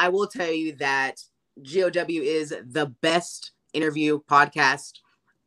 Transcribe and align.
I 0.00 0.08
will 0.08 0.28
tell 0.28 0.50
you 0.50 0.76
that 0.76 1.16
GOW 1.62 2.06
is 2.08 2.54
the 2.64 2.86
best 3.02 3.52
interview 3.74 4.20
podcast 4.30 4.92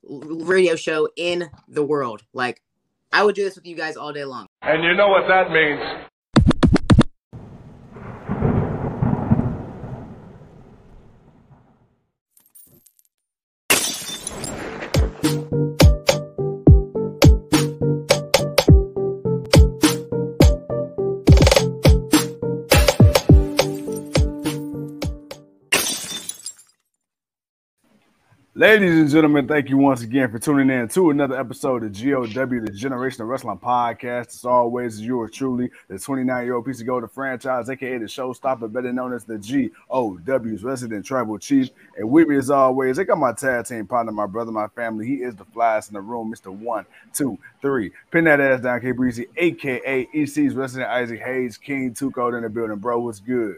radio 0.04 0.76
show 0.76 1.10
in 1.18 1.50
the 1.68 1.82
world. 1.82 2.22
Like, 2.36 2.62
I 3.12 3.24
would 3.24 3.34
do 3.34 3.44
this 3.44 3.56
with 3.56 3.66
you 3.66 3.76
guys 3.76 3.98
all 3.98 4.14
day 4.14 4.26
long. 4.26 4.46
And 4.62 4.84
you 4.84 4.94
know 4.94 5.08
what 5.08 5.28
that 5.28 5.50
means. 5.50 5.82
Ladies 28.64 28.98
and 28.98 29.10
gentlemen, 29.10 29.46
thank 29.46 29.68
you 29.68 29.76
once 29.76 30.04
again 30.04 30.32
for 30.32 30.40
tuning 30.40 30.70
in 30.70 30.88
to 30.88 31.10
another 31.10 31.38
episode 31.38 31.84
of 31.84 31.92
GOW, 31.92 32.26
the 32.26 32.72
Generational 32.72 33.28
Wrestling 33.28 33.58
Podcast. 33.58 34.28
As 34.28 34.46
always, 34.46 35.02
yours 35.02 35.32
truly, 35.32 35.70
the 35.90 36.00
29 36.00 36.46
year 36.46 36.56
old 36.56 36.66
piece 36.66 36.80
of 36.80 36.88
gold 36.88 37.04
the 37.04 37.10
franchise, 37.10 37.70
aka 37.70 37.98
the 37.98 38.06
showstopper, 38.06 38.72
better 38.72 38.94
known 38.94 39.12
as 39.12 39.26
the 39.26 39.38
GOW's 39.38 40.64
resident 40.64 41.06
tribal 41.06 41.38
chief. 41.40 41.72
And 41.98 42.10
with 42.10 42.30
me, 42.30 42.38
as 42.38 42.50
always, 42.50 42.98
I 43.00 43.04
got 43.04 43.18
my 43.18 43.34
tag 43.34 43.66
team 43.66 43.86
partner, 43.86 44.14
my 44.14 44.28
brother, 44.28 44.54
my 44.54 44.70
family. 44.70 45.08
He 45.08 45.16
is 45.16 45.36
the 45.36 45.44
flyest 45.44 45.90
in 45.90 45.96
the 45.96 46.02
room, 46.02 46.34
Mr. 46.34 46.50
One, 46.50 46.86
Two, 47.14 47.38
Three. 47.62 47.92
Pin 48.12 48.24
that 48.24 48.40
ass 48.40 48.62
down, 48.62 48.80
K 48.80 48.94
Breezy, 48.94 49.28
aka 49.36 50.08
EC's 50.16 50.56
resident 50.56 50.90
Isaac 50.90 51.20
Hayes, 51.20 51.58
King 51.58 51.94
Code 51.94 52.36
in 52.36 52.44
the 52.44 52.50
building. 52.50 52.78
Bro, 52.78 53.02
what's 53.02 53.20
good? 53.20 53.58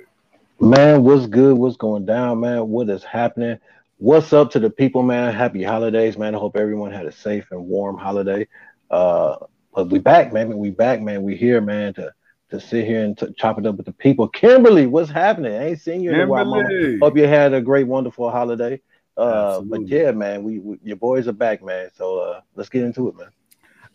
Man, 0.60 1.04
what's 1.04 1.28
good? 1.28 1.56
What's 1.60 1.78
going 1.78 2.08
down, 2.08 2.40
man? 2.40 2.70
What 2.70 2.90
is 2.90 3.04
happening? 3.04 3.60
What's 3.98 4.34
up 4.34 4.52
to 4.52 4.60
the 4.60 4.70
people, 4.70 5.04
man? 5.04 5.34
Happy 5.34 5.64
holidays, 5.64 6.18
man. 6.18 6.36
I 6.36 6.38
hope 6.38 6.58
everyone 6.58 6.92
had 6.92 7.06
a 7.06 7.14
safe 7.14 7.48
and 7.52 7.66
warm 7.66 7.98
holiday. 7.98 8.46
Uh, 8.92 9.38
but 9.74 9.90
we 9.90 10.00
back, 10.00 10.34
man. 10.34 10.58
We 10.58 10.70
back, 10.70 11.02
man. 11.02 11.24
We 11.24 11.38
here, 11.38 11.62
man, 11.62 11.94
to 11.94 12.14
to 12.50 12.60
sit 12.60 12.86
here 12.86 13.04
and 13.06 13.18
to 13.18 13.34
chop 13.34 13.58
it 13.58 13.66
up 13.66 13.78
with 13.78 13.86
the 13.86 13.94
people. 13.94 14.28
Kimberly, 14.28 14.86
what's 14.86 15.10
happening? 15.10 15.54
I 15.54 15.70
ain't 15.70 15.82
seen 15.82 16.02
you 16.02 16.12
in 16.12 16.20
a 16.20 16.28
while, 16.28 16.46
mama. 16.46 16.70
Hope 17.02 17.18
you 17.18 17.26
had 17.26 17.54
a 17.54 17.62
great, 17.62 17.88
wonderful 17.88 18.30
holiday. 18.30 18.82
Uh, 19.18 19.62
but 19.62 19.88
yeah, 19.88 20.12
man, 20.12 20.44
we, 20.44 20.60
we, 20.60 20.78
your 20.84 20.98
boys 20.98 21.28
are 21.30 21.34
back, 21.34 21.64
man. 21.64 21.90
So 21.96 22.20
uh, 22.20 22.42
let's 22.54 22.70
get 22.70 22.84
into 22.84 23.08
it, 23.08 23.16
man. 23.18 23.30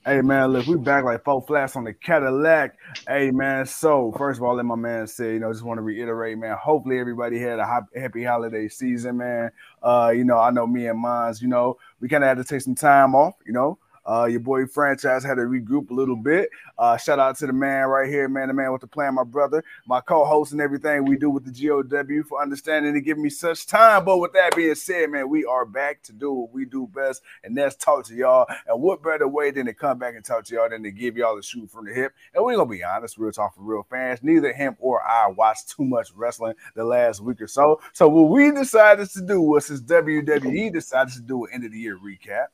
Hey 0.06 0.22
man, 0.22 0.52
look, 0.52 0.66
we 0.66 0.76
back 0.76 1.04
like 1.04 1.24
four 1.24 1.42
flats 1.42 1.76
on 1.76 1.84
the 1.84 1.92
Cadillac. 1.92 2.74
Hey 3.06 3.30
man, 3.30 3.66
so 3.66 4.14
first 4.16 4.38
of 4.38 4.44
all, 4.44 4.54
let 4.54 4.64
my 4.64 4.74
man 4.74 5.06
say, 5.06 5.34
you 5.34 5.40
know, 5.40 5.52
just 5.52 5.62
want 5.62 5.76
to 5.76 5.82
reiterate, 5.82 6.38
man. 6.38 6.56
Hopefully 6.56 6.98
everybody 6.98 7.38
had 7.38 7.58
a 7.58 7.66
happy 7.94 8.24
holiday 8.24 8.66
season, 8.68 9.18
man. 9.18 9.50
Uh, 9.82 10.10
you 10.16 10.24
know, 10.24 10.38
I 10.38 10.52
know 10.52 10.66
me 10.66 10.86
and 10.86 10.98
mine's, 10.98 11.42
you 11.42 11.48
know, 11.48 11.76
we 12.00 12.08
kind 12.08 12.24
of 12.24 12.28
had 12.28 12.38
to 12.38 12.44
take 12.44 12.62
some 12.62 12.74
time 12.74 13.14
off, 13.14 13.34
you 13.46 13.52
know. 13.52 13.76
Uh, 14.10 14.24
your 14.24 14.40
boy 14.40 14.66
franchise 14.66 15.22
had 15.22 15.36
to 15.36 15.42
regroup 15.42 15.88
a 15.90 15.94
little 15.94 16.16
bit. 16.16 16.50
Uh, 16.76 16.96
shout 16.96 17.20
out 17.20 17.36
to 17.36 17.46
the 17.46 17.52
man 17.52 17.86
right 17.86 18.08
here, 18.08 18.28
man, 18.28 18.48
the 18.48 18.54
man 18.54 18.72
with 18.72 18.80
the 18.80 18.86
plan, 18.86 19.14
my 19.14 19.22
brother, 19.22 19.62
my 19.86 20.00
co-host, 20.00 20.50
and 20.50 20.60
everything 20.60 21.04
we 21.04 21.16
do 21.16 21.30
with 21.30 21.44
the 21.44 21.52
GOW 21.52 22.24
for 22.28 22.42
understanding 22.42 22.92
and 22.96 23.04
giving 23.04 23.22
me 23.22 23.30
such 23.30 23.66
time. 23.66 24.04
But 24.04 24.18
with 24.18 24.32
that 24.32 24.56
being 24.56 24.74
said, 24.74 25.10
man, 25.10 25.28
we 25.28 25.44
are 25.44 25.64
back 25.64 26.02
to 26.02 26.12
do 26.12 26.32
what 26.32 26.52
we 26.52 26.64
do 26.64 26.88
best, 26.92 27.22
and 27.44 27.56
that's 27.56 27.76
talk 27.76 28.04
to 28.06 28.14
y'all. 28.14 28.46
And 28.66 28.82
what 28.82 29.00
better 29.00 29.28
way 29.28 29.52
than 29.52 29.66
to 29.66 29.74
come 29.74 29.98
back 29.98 30.16
and 30.16 30.24
talk 30.24 30.44
to 30.46 30.54
y'all 30.56 30.68
than 30.68 30.82
to 30.82 30.90
give 30.90 31.16
y'all 31.16 31.36
the 31.36 31.42
shoot 31.42 31.70
from 31.70 31.84
the 31.84 31.94
hip? 31.94 32.12
And 32.34 32.44
we're 32.44 32.56
gonna 32.56 32.68
be 32.68 32.82
honest, 32.82 33.16
real 33.16 33.30
talk 33.30 33.54
for 33.54 33.62
real 33.62 33.86
fans. 33.88 34.24
Neither 34.24 34.52
him 34.52 34.76
or 34.80 35.06
I 35.06 35.28
watched 35.28 35.68
too 35.68 35.84
much 35.84 36.10
wrestling 36.16 36.54
the 36.74 36.82
last 36.82 37.20
week 37.20 37.40
or 37.40 37.46
so. 37.46 37.80
So 37.92 38.08
what 38.08 38.28
we 38.30 38.50
decided 38.50 39.08
to 39.10 39.20
do 39.24 39.40
was, 39.40 39.66
since 39.66 39.82
WWE 39.82 40.72
decided 40.72 41.14
to 41.14 41.20
do 41.20 41.44
an 41.44 41.52
end 41.54 41.64
of 41.64 41.70
the 41.70 41.78
year 41.78 41.96
recap 41.96 42.46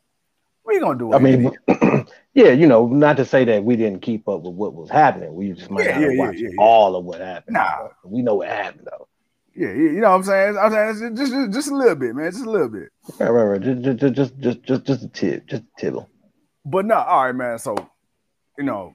we 0.66 0.80
gonna 0.80 0.98
do. 0.98 1.12
I 1.12 1.18
mean, 1.18 1.50
yeah, 2.34 2.50
you 2.50 2.66
know, 2.66 2.86
not 2.86 3.16
to 3.18 3.24
say 3.24 3.44
that 3.44 3.64
we 3.64 3.76
didn't 3.76 4.00
keep 4.00 4.28
up 4.28 4.42
with 4.42 4.54
what 4.54 4.74
was 4.74 4.90
happening. 4.90 5.34
We 5.34 5.52
just 5.52 5.70
might 5.70 5.86
yeah, 5.86 5.98
not 5.98 6.12
yeah, 6.12 6.18
watch 6.18 6.36
yeah, 6.38 6.48
all 6.58 6.96
of 6.96 7.04
what 7.04 7.20
happened. 7.20 7.54
Nah, 7.54 7.88
we 8.04 8.22
know 8.22 8.36
what 8.36 8.48
happened 8.48 8.88
though. 8.90 9.08
Yeah, 9.54 9.72
you 9.72 10.00
know 10.00 10.10
what 10.10 10.16
I'm 10.16 10.22
saying. 10.24 10.58
I'm 10.58 10.70
saying 10.70 11.16
just, 11.16 11.32
just, 11.32 11.52
just 11.52 11.70
a 11.70 11.74
little 11.74 11.94
bit, 11.94 12.14
man, 12.14 12.30
just 12.30 12.44
a 12.44 12.50
little 12.50 12.68
bit. 12.68 12.90
Right, 13.18 13.30
right, 13.30 13.44
right. 13.44 13.60
Just, 13.62 13.82
just, 13.82 14.14
just, 14.14 14.38
just, 14.38 14.62
just, 14.62 14.84
just 14.84 15.02
a 15.04 15.08
tip, 15.08 15.46
just 15.46 15.62
a 15.62 15.80
tibble. 15.80 16.10
But 16.66 16.84
no, 16.84 16.96
all 16.96 17.24
right, 17.24 17.34
man. 17.34 17.58
So, 17.58 17.74
you 18.58 18.64
know, 18.64 18.94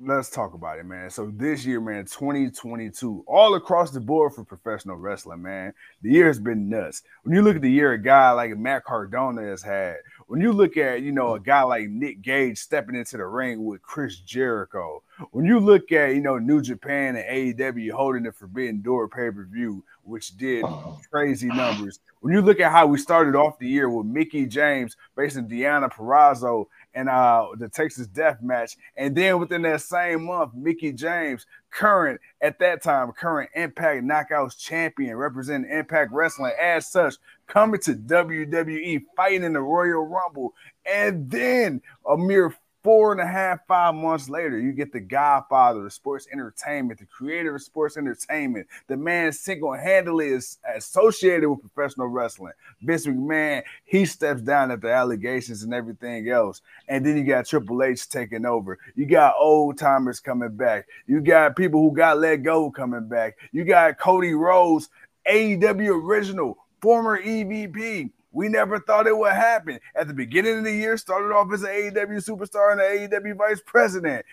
let's 0.00 0.30
talk 0.30 0.54
about 0.54 0.78
it, 0.78 0.84
man. 0.84 1.10
So 1.10 1.30
this 1.34 1.66
year, 1.66 1.80
man, 1.80 2.04
2022, 2.04 3.24
all 3.26 3.54
across 3.54 3.90
the 3.90 4.00
board 4.00 4.32
for 4.34 4.44
professional 4.44 4.96
wrestling, 4.96 5.42
man, 5.42 5.74
the 6.02 6.10
year 6.10 6.26
has 6.26 6.38
been 6.40 6.68
nuts. 6.68 7.02
When 7.22 7.34
you 7.34 7.42
look 7.42 7.56
at 7.56 7.62
the 7.62 7.70
year 7.70 7.92
a 7.92 7.98
guy 7.98 8.30
like 8.32 8.56
Matt 8.56 8.84
Cardona 8.84 9.42
has 9.42 9.62
had, 9.62 9.96
when 10.30 10.40
you 10.40 10.52
look 10.52 10.76
at, 10.76 11.02
you 11.02 11.10
know, 11.10 11.34
a 11.34 11.40
mm. 11.40 11.44
guy 11.44 11.62
like 11.62 11.88
Nick 11.88 12.22
Gage 12.22 12.56
stepping 12.56 12.94
into 12.94 13.16
the 13.16 13.26
ring 13.26 13.64
with 13.64 13.82
Chris 13.82 14.20
Jericho, 14.20 15.02
when 15.32 15.44
you 15.44 15.58
look 15.58 15.90
at, 15.90 16.14
you 16.14 16.20
know, 16.20 16.38
New 16.38 16.62
Japan 16.62 17.16
and 17.16 17.58
AEW 17.58 17.90
holding 17.90 18.22
the 18.22 18.30
Forbidden 18.30 18.80
Door 18.80 19.08
pay-per-view, 19.08 19.82
which 20.02 20.36
did 20.36 20.64
crazy 21.10 21.48
numbers. 21.48 22.00
When 22.20 22.34
you 22.34 22.42
look 22.42 22.60
at 22.60 22.72
how 22.72 22.86
we 22.86 22.98
started 22.98 23.34
off 23.34 23.58
the 23.58 23.68
year 23.68 23.88
with 23.88 24.06
Mickie 24.06 24.46
James 24.46 24.96
facing 25.16 25.48
Deanna 25.48 25.90
Purrazzo 25.90 26.66
and 26.94 27.08
uh, 27.08 27.48
the 27.56 27.68
Texas 27.68 28.06
Death 28.06 28.38
Match. 28.42 28.76
And 28.96 29.14
then 29.14 29.38
within 29.38 29.62
that 29.62 29.80
same 29.82 30.26
month, 30.26 30.52
Mickie 30.54 30.92
James, 30.92 31.46
current 31.70 32.20
at 32.40 32.58
that 32.58 32.82
time, 32.82 33.12
current 33.12 33.50
Impact 33.54 34.04
Knockouts 34.04 34.58
champion, 34.58 35.16
representing 35.16 35.70
Impact 35.70 36.12
Wrestling 36.12 36.52
as 36.60 36.90
such, 36.90 37.14
coming 37.46 37.80
to 37.80 37.94
WWE, 37.94 39.02
fighting 39.16 39.44
in 39.44 39.52
the 39.52 39.60
Royal 39.60 40.06
Rumble. 40.06 40.54
And 40.84 41.30
then 41.30 41.80
a 42.08 42.16
mere 42.16 42.54
Four 42.82 43.12
and 43.12 43.20
a 43.20 43.26
half, 43.26 43.66
five 43.66 43.94
months 43.94 44.30
later, 44.30 44.58
you 44.58 44.72
get 44.72 44.90
the 44.90 45.00
godfather 45.00 45.84
of 45.84 45.92
sports 45.92 46.26
entertainment, 46.32 46.98
the 46.98 47.04
creator 47.04 47.54
of 47.54 47.62
sports 47.62 47.98
entertainment, 47.98 48.68
the 48.86 48.96
man 48.96 49.32
single 49.32 49.74
handedly 49.74 50.28
is 50.28 50.58
associated 50.74 51.46
with 51.50 51.60
professional 51.60 52.06
wrestling. 52.06 52.54
Vince 52.80 53.06
McMahon, 53.06 53.62
he 53.84 54.06
steps 54.06 54.40
down 54.40 54.70
at 54.70 54.80
the 54.80 54.90
allegations 54.90 55.62
and 55.62 55.74
everything 55.74 56.30
else. 56.30 56.62
And 56.88 57.04
then 57.04 57.18
you 57.18 57.24
got 57.24 57.44
Triple 57.44 57.82
H 57.82 58.08
taking 58.08 58.46
over. 58.46 58.78
You 58.94 59.04
got 59.04 59.34
old 59.38 59.76
timers 59.76 60.18
coming 60.18 60.56
back. 60.56 60.86
You 61.06 61.20
got 61.20 61.56
people 61.56 61.82
who 61.82 61.94
got 61.94 62.18
let 62.18 62.36
go 62.36 62.70
coming 62.70 63.08
back. 63.08 63.36
You 63.52 63.64
got 63.64 63.98
Cody 63.98 64.32
Rhodes, 64.32 64.88
AEW 65.30 66.02
original, 66.02 66.56
former 66.80 67.20
EVP. 67.22 68.10
We 68.32 68.48
never 68.48 68.78
thought 68.78 69.06
it 69.06 69.16
would 69.16 69.32
happen. 69.32 69.80
At 69.94 70.08
the 70.08 70.14
beginning 70.14 70.58
of 70.58 70.64
the 70.64 70.72
year, 70.72 70.96
started 70.96 71.34
off 71.34 71.52
as 71.52 71.62
an 71.62 71.70
AEW 71.70 72.24
superstar 72.24 72.72
and 72.72 72.80
an 72.80 73.10
AEW 73.10 73.36
vice 73.36 73.60
president. 73.64 74.24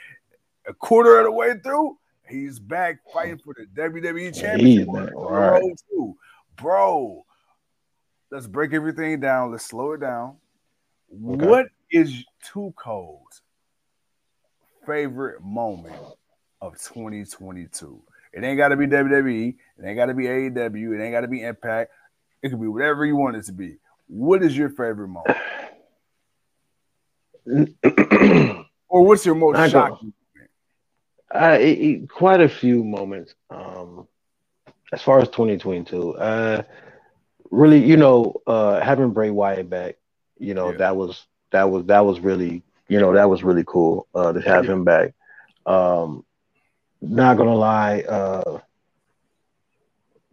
A 0.67 0.73
quarter 0.73 1.17
of 1.19 1.25
the 1.25 1.31
way 1.31 1.53
through, 1.63 1.97
he's 2.29 2.59
back 2.59 2.99
fighting 3.11 3.39
for 3.43 3.55
the 3.55 3.65
WWE 3.81 4.39
championship. 4.39 4.87
Right. 5.15 5.63
Bro, 6.57 7.25
let's 8.31 8.47
break 8.47 8.73
everything 8.73 9.19
down. 9.19 9.51
Let's 9.51 9.65
slow 9.65 9.93
it 9.93 10.01
down. 10.01 10.35
Okay. 11.11 11.45
What 11.45 11.67
is 11.89 12.23
Two 12.43 12.73
Cold's 12.75 13.41
favorite 14.85 15.41
moment 15.41 15.95
of 16.61 16.73
2022? 16.73 18.01
It 18.33 18.43
ain't 18.43 18.57
got 18.57 18.69
to 18.69 18.75
be 18.75 18.87
WWE. 18.87 19.49
It 19.49 19.85
ain't 19.85 19.97
got 19.97 20.07
to 20.07 20.13
be 20.13 20.25
AEW. 20.25 20.95
It 20.95 21.03
ain't 21.03 21.13
got 21.13 21.21
to 21.21 21.27
be 21.27 21.43
Impact. 21.43 21.91
It 22.43 22.49
could 22.49 22.61
be 22.61 22.67
whatever 22.67 23.05
you 23.05 23.15
want 23.15 23.35
it 23.35 23.45
to 23.45 23.53
be. 23.53 23.77
What 24.07 24.43
is 24.43 24.57
your 24.57 24.69
favorite 24.69 25.09
moment? 25.09 25.37
or 28.89 29.05
what's 29.05 29.25
your 29.25 29.35
most 29.35 29.57
I 29.57 29.69
shocking 29.69 30.13
moment? 31.31 32.07
Uh, 32.09 32.13
quite 32.13 32.41
a 32.41 32.49
few 32.49 32.83
moments. 32.83 33.35
Um, 33.49 34.07
as 34.93 35.01
far 35.01 35.19
as 35.19 35.27
2022, 35.29 36.15
uh, 36.15 36.63
really, 37.51 37.83
you 37.83 37.97
know, 37.97 38.41
uh, 38.47 38.79
having 38.79 39.11
Bray 39.11 39.29
Wyatt 39.29 39.69
back, 39.69 39.97
you 40.37 40.53
know, 40.53 40.71
yeah. 40.71 40.77
that 40.77 40.95
was 40.95 41.25
that 41.51 41.69
was 41.69 41.85
that 41.87 42.05
was 42.05 42.19
really, 42.19 42.63
you 42.87 42.99
know, 42.99 43.13
that 43.13 43.29
was 43.29 43.43
really 43.43 43.65
cool 43.65 44.07
uh, 44.15 44.31
to 44.31 44.41
have 44.41 44.65
yeah. 44.65 44.71
him 44.71 44.83
back. 44.85 45.13
Um, 45.65 46.23
not 47.01 47.35
gonna 47.37 47.55
lie, 47.55 48.01
uh, 48.01 48.59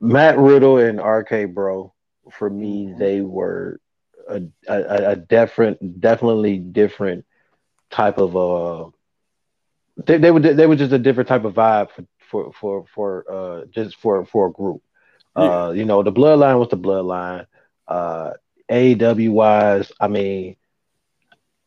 Matt 0.01 0.39
Riddle 0.39 0.79
and 0.79 1.01
RK 1.01 1.53
Bro 1.53 1.94
for 2.33 2.49
me, 2.49 2.87
mm-hmm. 2.87 2.99
they 2.99 3.21
were 3.21 3.81
a, 4.29 4.43
a, 4.69 5.11
a 5.11 5.17
different, 5.17 6.01
definitely 6.01 6.59
different 6.59 7.25
type 7.91 8.19
of 8.19 8.37
uh. 8.37 8.91
They, 9.97 10.19
they 10.19 10.31
were 10.31 10.41
they 10.41 10.67
were 10.67 10.77
just 10.77 10.93
a 10.93 10.99
different 10.99 11.29
type 11.29 11.45
of 11.45 11.55
vibe 11.55 11.91
for 11.91 12.05
for 12.31 12.53
for, 12.53 12.85
for 12.95 13.25
uh 13.31 13.67
just 13.67 13.97
for 13.97 14.25
for 14.27 14.49
a 14.49 14.53
group. 14.53 14.83
Yeah. 15.37 15.67
Uh, 15.67 15.71
you 15.71 15.85
know, 15.85 16.03
the 16.03 16.13
bloodline 16.13 16.59
was 16.59 16.69
the 16.69 16.77
bloodline. 16.77 17.47
Uh, 17.87 18.33
AEW 18.71 19.31
wise, 19.31 19.93
I 20.01 20.09
mean, 20.09 20.57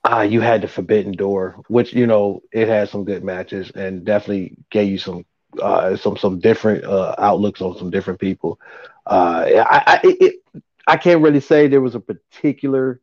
uh, 0.04 0.22
you 0.22 0.42
had 0.42 0.62
the 0.62 0.68
Forbidden 0.68 1.14
Door, 1.14 1.64
which 1.68 1.94
you 1.94 2.08
know 2.08 2.42
it 2.52 2.68
had 2.68 2.90
some 2.90 3.04
good 3.04 3.24
matches 3.24 3.72
and 3.72 4.06
definitely 4.06 4.58
gave 4.70 4.90
you 4.90 4.98
some 4.98 5.26
uh, 5.62 5.96
some 5.96 6.18
some 6.18 6.40
different 6.40 6.84
uh, 6.84 7.16
outlooks 7.18 7.62
on 7.62 7.78
some 7.78 7.90
different 7.90 8.20
people. 8.20 8.60
Uh, 9.06 9.46
I 9.70 9.84
I, 9.88 10.00
it, 10.04 10.44
I 10.88 10.98
can't 10.98 11.22
really 11.22 11.40
say 11.42 11.68
there 11.68 11.82
was 11.82 11.96
a 11.96 12.00
particular 12.00 13.02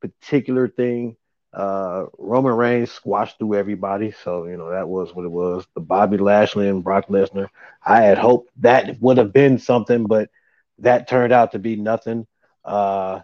particular 0.00 0.68
thing. 0.68 1.16
Uh, 1.52 2.06
Roman 2.18 2.54
Reigns 2.54 2.90
squashed 2.90 3.38
through 3.38 3.54
everybody, 3.54 4.12
so 4.24 4.46
you 4.46 4.56
know 4.56 4.70
that 4.70 4.88
was 4.88 5.14
what 5.14 5.24
it 5.24 5.30
was. 5.30 5.66
The 5.74 5.80
Bobby 5.80 6.18
Lashley 6.18 6.68
and 6.68 6.82
Brock 6.82 7.08
Lesnar. 7.08 7.48
I 7.84 8.02
had 8.02 8.18
hoped 8.18 8.50
that 8.60 9.00
would 9.00 9.18
have 9.18 9.32
been 9.32 9.58
something, 9.58 10.04
but 10.06 10.30
that 10.78 11.08
turned 11.08 11.32
out 11.32 11.52
to 11.52 11.58
be 11.58 11.76
nothing. 11.76 12.26
Uh, 12.64 13.20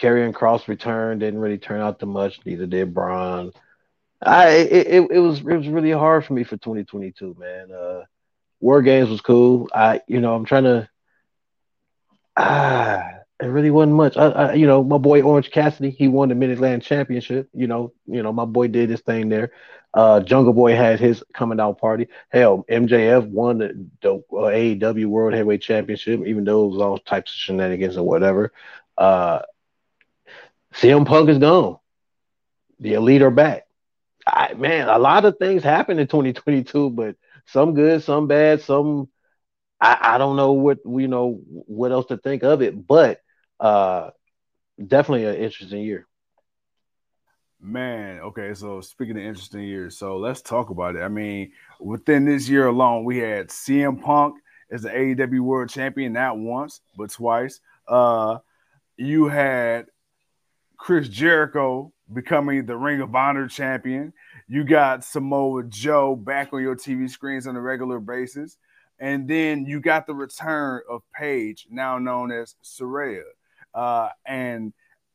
Karrion 0.00 0.34
Cross 0.34 0.68
return 0.68 1.18
didn't 1.18 1.40
really 1.40 1.58
turn 1.58 1.80
out 1.80 2.00
to 2.00 2.06
much. 2.06 2.40
Neither 2.44 2.66
did 2.66 2.92
Braun. 2.92 3.52
I 4.24 4.48
it, 4.50 5.10
it, 5.10 5.18
was 5.18 5.40
it 5.40 5.44
was 5.44 5.68
really 5.68 5.90
hard 5.90 6.24
for 6.24 6.32
me 6.32 6.44
for 6.44 6.56
2022, 6.56 7.36
man. 7.38 7.72
Uh, 7.72 8.02
War 8.60 8.80
Games 8.82 9.08
was 9.08 9.20
cool. 9.20 9.68
I 9.74 10.00
you 10.06 10.20
know 10.20 10.34
I'm 10.34 10.44
trying 10.44 10.64
to. 10.64 10.88
Ah, 12.36 13.04
it 13.40 13.46
really 13.46 13.70
wasn't 13.70 13.94
much. 13.96 14.16
I, 14.16 14.26
I, 14.28 14.54
you 14.54 14.66
know, 14.66 14.82
my 14.82 14.98
boy 14.98 15.20
Orange 15.22 15.50
Cassidy, 15.50 15.90
he 15.90 16.08
won 16.08 16.28
the 16.28 16.34
Mid 16.34 16.50
Atlantic 16.50 16.86
Championship. 16.86 17.48
You 17.52 17.66
know, 17.66 17.92
you 18.06 18.22
know, 18.22 18.32
my 18.32 18.44
boy 18.44 18.68
did 18.68 18.88
his 18.88 19.00
thing 19.00 19.28
there. 19.28 19.52
Uh, 19.94 20.20
Jungle 20.20 20.54
Boy 20.54 20.74
had 20.74 21.00
his 21.00 21.22
coming 21.34 21.60
out 21.60 21.78
party. 21.78 22.08
Hell, 22.30 22.64
MJF 22.70 23.26
won 23.28 23.58
the, 23.58 23.86
the 24.00 24.14
uh, 24.14 24.48
AEW 24.48 25.06
World 25.06 25.34
Heavyweight 25.34 25.60
Championship, 25.60 26.24
even 26.26 26.44
though 26.44 26.64
it 26.64 26.70
was 26.70 26.80
all 26.80 26.98
types 26.98 27.32
of 27.32 27.38
shenanigans 27.38 27.98
or 27.98 28.06
whatever. 28.06 28.52
Uh, 28.96 29.40
CM 30.74 31.04
Punk 31.04 31.28
is 31.28 31.38
gone. 31.38 31.78
The 32.80 32.94
Elite 32.94 33.22
are 33.22 33.30
back. 33.30 33.66
I, 34.26 34.54
man, 34.54 34.88
a 34.88 34.98
lot 34.98 35.24
of 35.24 35.38
things 35.38 35.62
happened 35.62 36.00
in 36.00 36.06
2022, 36.06 36.90
but 36.90 37.16
some 37.46 37.74
good, 37.74 38.02
some 38.02 38.26
bad, 38.28 38.60
some 38.62 39.08
I, 39.80 40.14
I 40.14 40.18
don't 40.18 40.36
know 40.36 40.52
what 40.52 40.78
you 40.86 41.08
know 41.08 41.40
what 41.48 41.90
else 41.92 42.06
to 42.06 42.16
think 42.16 42.44
of 42.44 42.62
it, 42.62 42.86
but 42.86 43.20
uh 43.58 44.10
definitely 44.84 45.26
an 45.26 45.36
interesting 45.36 45.82
year. 45.82 46.06
Man, 47.60 48.20
okay, 48.20 48.54
so 48.54 48.80
speaking 48.80 49.16
of 49.16 49.22
interesting 49.22 49.62
years, 49.62 49.96
so 49.96 50.18
let's 50.18 50.42
talk 50.42 50.70
about 50.70 50.96
it. 50.96 51.00
I 51.02 51.08
mean, 51.08 51.52
within 51.80 52.24
this 52.24 52.48
year 52.48 52.66
alone, 52.66 53.04
we 53.04 53.18
had 53.18 53.48
CM 53.48 54.00
Punk 54.02 54.36
as 54.70 54.82
the 54.82 54.88
AEW 54.90 55.40
World 55.40 55.70
Champion, 55.70 56.12
not 56.12 56.38
once, 56.38 56.80
but 56.96 57.10
twice. 57.10 57.60
Uh 57.86 58.38
you 58.96 59.26
had 59.26 59.86
Chris 60.82 61.06
Jericho 61.06 61.92
becoming 62.12 62.66
the 62.66 62.76
Ring 62.76 63.00
of 63.00 63.14
Honor 63.14 63.46
champion. 63.46 64.12
You 64.48 64.64
got 64.64 65.04
Samoa 65.04 65.62
Joe 65.62 66.16
back 66.16 66.52
on 66.52 66.60
your 66.60 66.74
TV 66.74 67.08
screens 67.08 67.46
on 67.46 67.54
a 67.54 67.60
regular 67.60 68.00
basis. 68.00 68.56
And 68.98 69.28
then 69.28 69.64
you 69.64 69.78
got 69.78 70.08
the 70.08 70.14
return 70.14 70.80
of 70.90 71.02
Paige, 71.14 71.68
now 71.70 71.98
known 71.98 72.32
as 72.32 72.56
Saraya. 72.64 73.22
Uh, 73.72 74.08
and 74.26 74.72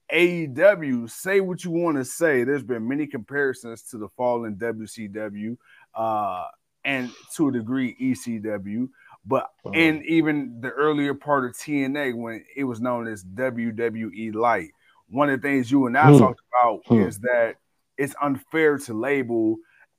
AEW, 0.09 1.11
say 1.11 1.41
what 1.41 1.65
you 1.65 1.71
want 1.71 1.97
to 1.97 2.05
say. 2.05 2.45
There's 2.45 2.63
been 2.63 2.87
many 2.87 3.05
comparisons 3.05 3.81
to 3.89 3.97
the 3.97 4.07
fallen 4.15 4.55
WCW 4.55 5.57
uh, 5.95 6.45
and 6.85 7.11
to 7.35 7.49
a 7.49 7.51
degree 7.51 7.93
ECW, 8.01 8.87
but 9.25 9.49
in 9.73 10.01
even 10.07 10.61
the 10.61 10.69
earlier 10.69 11.13
part 11.13 11.43
of 11.43 11.57
TNA 11.57 12.15
when 12.15 12.45
it 12.55 12.63
was 12.63 12.79
known 12.79 13.05
as 13.05 13.25
WWE 13.25 14.33
Light 14.33 14.71
one 15.09 15.29
of 15.29 15.41
the 15.41 15.47
things 15.47 15.71
you 15.71 15.87
and 15.87 15.97
I 15.97 16.11
hmm. 16.11 16.19
talked 16.19 16.41
about 16.51 16.81
hmm. 16.85 17.01
is 17.01 17.19
that 17.19 17.55
it's 17.97 18.15
unfair 18.21 18.77
to 18.79 18.93
label 18.93 19.57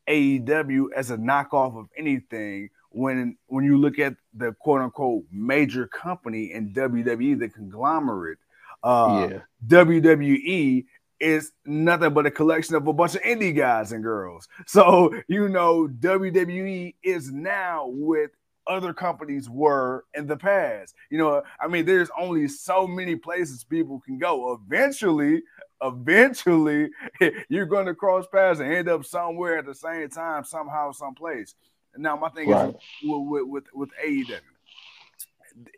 AEW 0.09 0.87
as 0.95 1.11
a 1.11 1.17
knockoff 1.17 1.79
of 1.79 1.87
anything 1.97 2.71
when 2.91 3.37
when 3.47 3.65
you 3.65 3.79
look 3.79 3.99
at 3.99 4.15
the 4.35 4.53
quote 4.61 4.81
unquote 4.81 5.25
major 5.31 5.87
company 5.87 6.53
in 6.53 6.73
WWE, 6.73 7.39
the 7.39 7.49
conglomerate. 7.49 8.39
Uh, 8.83 9.29
yeah. 9.31 9.39
WWE 9.67 10.85
is 11.21 11.53
nothing 11.67 12.15
but 12.15 12.27
a 12.27 12.31
collection 12.31 12.77
of 12.77 12.87
a 12.87 12.93
bunch 12.93 13.17
of 13.17 13.23
indie 13.23 13.55
guys 13.55 13.93
and 13.93 14.03
girls. 14.03 14.49
So, 14.67 15.13
you 15.27 15.49
know, 15.49 15.89
WWE 15.89 16.95
is 17.03 17.33
now 17.33 17.89
with 17.89 18.31
other 18.69 18.93
companies 18.93 19.49
were 19.49 20.05
in 20.15 20.26
the 20.26 20.37
past. 20.37 20.94
You 21.11 21.19
know, 21.19 21.43
I 21.61 21.69
mean, 21.69 21.87
there's 21.87 22.11
only 22.19 22.49
so 22.49 22.87
many 22.87 23.17
places 23.17 23.65
people 23.65 24.00
can 24.00 24.19
go. 24.19 24.53
Eventually, 24.53 25.43
eventually, 25.82 26.91
you're 27.49 27.67
going 27.67 27.87
to 27.87 27.94
cross 27.94 28.26
paths 28.32 28.61
and 28.61 28.73
end 28.73 28.88
up 28.88 29.05
somewhere 29.05 29.59
at 29.59 29.67
the 29.67 29.75
same 29.75 30.09
time, 30.11 30.44
somehow, 30.44 30.93
someplace. 30.93 31.55
Now, 31.97 32.17
my 32.17 32.29
thing 32.29 32.50
right. 32.50 32.69
is 32.69 32.75
with, 33.05 33.47
with, 33.49 33.65
with 33.75 33.91
AEW. 34.05 34.38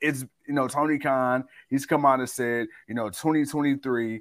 It's 0.03 0.27
you 0.47 0.53
know 0.53 0.69
Tony 0.69 0.99
Khan. 0.99 1.45
He's 1.71 1.87
come 1.87 2.05
out 2.05 2.19
and 2.21 2.29
said 2.29 2.67
you 2.87 2.95
know 2.95 3.09
2023 3.09 4.21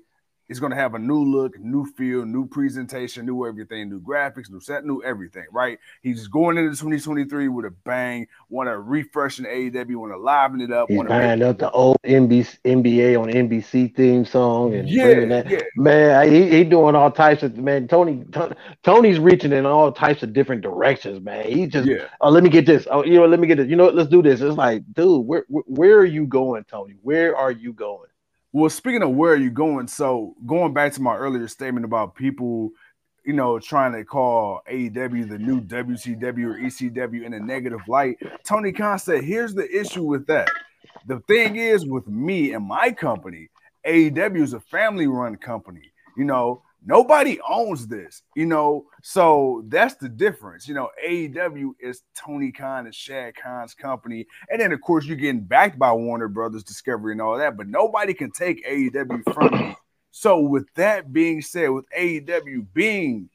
it's 0.50 0.60
going 0.60 0.72
to 0.72 0.76
have 0.76 0.96
a 0.96 1.00
new 1.00 1.24
look, 1.24 1.60
new 1.60 1.86
feel, 1.86 2.26
new 2.26 2.48
presentation, 2.48 3.26
new 3.26 3.46
everything, 3.46 3.88
new 3.88 4.02
graphics, 4.02 4.50
new 4.50 4.60
set, 4.60 4.84
new 4.84 5.02
everything, 5.04 5.46
right? 5.52 5.78
He's 6.02 6.28
going 6.28 6.58
into 6.58 6.72
2023 6.72 7.48
with 7.50 7.66
a 7.66 7.72
bang, 7.72 8.28
want 8.50 8.68
to 8.68 8.80
refresh 8.80 9.38
an 9.38 9.46
AEW, 9.46 9.96
want 9.96 10.12
to 10.12 10.18
liven 10.18 10.60
it 10.62 10.72
up. 10.72 10.90
He's 10.90 11.04
buying 11.04 11.44
up 11.44 11.60
the 11.60 11.70
old 11.70 11.98
NBC, 12.04 12.58
NBA 12.66 13.22
on 13.22 13.30
NBC 13.30 13.96
theme 13.96 14.26
song 14.26 14.74
and 14.74 14.90
yeah, 14.90 15.26
that. 15.26 15.50
Yeah. 15.50 15.62
Man, 15.76 16.32
he, 16.32 16.50
he 16.50 16.64
doing 16.64 16.96
all 16.96 17.12
types 17.12 17.44
of, 17.44 17.56
man, 17.58 17.88
Tony, 17.88 18.26
Tony's 18.84 19.20
reaching 19.20 19.54
in 19.54 19.68
all 19.68 19.92
types 19.92 20.24
of 20.24 20.34
different 20.34 20.64
directions, 20.64 21.24
man. 21.24 21.46
He 21.46 21.68
just, 21.68 21.88
yeah. 21.88 22.08
oh, 22.22 22.32
let 22.32 22.44
me 22.44 22.50
get 22.50 22.66
this. 22.66 22.88
Oh, 22.90 23.06
you 23.06 23.20
know, 23.20 23.28
let 23.28 23.40
me 23.40 23.46
get 23.46 23.58
this. 23.58 23.70
You 23.70 23.76
know 23.76 23.86
what? 23.86 23.96
Let's 23.96 24.10
do 24.10 24.24
this. 24.24 24.42
It's 24.42 24.58
like, 24.58 24.82
dude, 24.94 25.28
where, 25.28 25.46
where 25.48 26.00
are 26.00 26.06
you 26.06 26.26
going, 26.26 26.64
Tony? 26.64 26.96
Where 27.04 27.38
are 27.38 27.52
you 27.52 27.72
going? 27.72 28.10
Well, 28.52 28.70
speaking 28.72 29.04
of 29.04 29.12
where 29.12 29.34
are 29.34 29.38
you 29.38 29.52
going, 29.52 29.88
so 29.88 30.36
going 30.48 30.74
back 30.74 30.94
to 30.94 31.02
my 31.02 31.16
earlier 31.16 31.48
statement 31.48 31.86
about 31.86 32.16
people, 32.16 32.72
you 33.24 33.34
know, 33.34 33.60
trying 33.60 33.94
to 33.94 34.04
call 34.04 34.62
AEW 34.72 35.30
the 35.30 35.38
new 35.38 35.62
WCW 35.62 36.46
or 36.46 36.58
ECW 36.58 37.26
in 37.26 37.34
a 37.36 37.40
negative 37.40 37.82
light, 37.88 38.18
Tony 38.44 38.72
Khan 38.72 38.98
said, 38.98 39.24
here's 39.24 39.54
the 39.54 39.70
issue 39.70 40.04
with 40.04 40.26
that. 40.28 40.50
The 41.06 41.20
thing 41.28 41.58
is, 41.58 41.86
with 41.86 42.08
me 42.08 42.54
and 42.54 42.66
my 42.66 42.92
company, 42.92 43.50
AEW 43.86 44.42
is 44.42 44.54
a 44.54 44.60
family 44.60 45.06
run 45.06 45.36
company. 45.36 45.92
You 46.18 46.26
know, 46.26 46.64
Nobody 46.86 47.40
owns 47.48 47.88
this, 47.88 48.22
you 48.36 48.46
know. 48.46 48.86
So 49.04 49.64
that's 49.68 49.96
the 49.96 50.10
difference. 50.10 50.68
You 50.68 50.76
know, 50.76 50.90
AEW 51.06 51.72
is 51.80 52.04
Tony 52.16 52.52
Khan 52.52 52.86
and 52.86 52.96
Shad 52.96 53.36
Khan's 53.36 53.74
company. 53.74 54.26
And 54.50 54.62
then, 54.62 54.72
of 54.72 54.82
course, 54.82 55.06
you're 55.06 55.18
getting 55.18 55.42
backed 55.42 55.78
by 55.78 55.92
Warner 55.92 56.30
Brothers 56.30 56.64
Discovery 56.64 57.14
and 57.14 57.22
all 57.22 57.38
that, 57.38 57.58
but 57.58 57.68
nobody 57.68 58.14
can 58.14 58.32
take 58.32 58.66
AEW 58.66 59.34
from 59.34 59.54
you. 59.54 59.76
So, 60.12 60.40
with 60.40 60.66
that 60.76 61.12
being 61.12 61.42
said, 61.42 61.70
with 61.70 61.86
AEW 61.98 62.68
being 62.74 63.30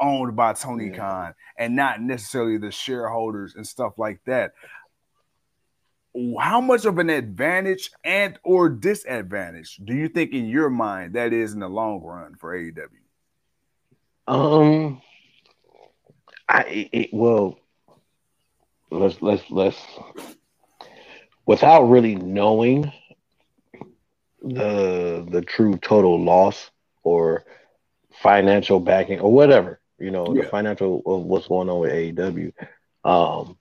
owned 0.00 0.36
by 0.36 0.52
Tony 0.52 0.88
yeah. 0.88 0.96
Khan 0.96 1.34
and 1.58 1.76
not 1.76 2.00
necessarily 2.00 2.58
the 2.58 2.70
shareholders 2.70 3.54
and 3.54 3.66
stuff 3.66 3.98
like 3.98 4.20
that, 4.26 4.52
how 6.40 6.60
much 6.60 6.84
of 6.84 6.98
an 6.98 7.10
advantage 7.10 7.90
and 8.04 8.38
or 8.42 8.68
disadvantage 8.68 9.76
do 9.76 9.94
you 9.94 10.08
think 10.08 10.32
in 10.32 10.46
your 10.46 10.70
mind 10.70 11.14
that 11.14 11.32
is 11.32 11.52
in 11.52 11.60
the 11.60 11.68
long 11.68 12.02
run 12.02 12.34
for 12.36 12.56
AEW? 12.56 12.88
Um, 14.26 15.02
I 16.48 16.88
it, 16.92 17.10
well, 17.12 17.58
let's 18.90 19.20
let's 19.20 19.42
let's 19.50 19.80
without 21.44 21.82
really 21.84 22.14
knowing 22.14 22.92
the 24.42 25.26
the 25.30 25.42
true 25.42 25.76
total 25.76 26.22
loss 26.22 26.70
or 27.02 27.44
financial 28.22 28.80
backing 28.80 29.20
or 29.20 29.32
whatever 29.32 29.80
you 29.98 30.10
know 30.10 30.34
yeah. 30.34 30.42
the 30.42 30.48
financial 30.48 31.02
of 31.04 31.22
what's 31.24 31.48
going 31.48 31.68
on 31.68 31.80
with 31.80 31.92
AEW. 31.92 32.52
Um, 33.04 33.56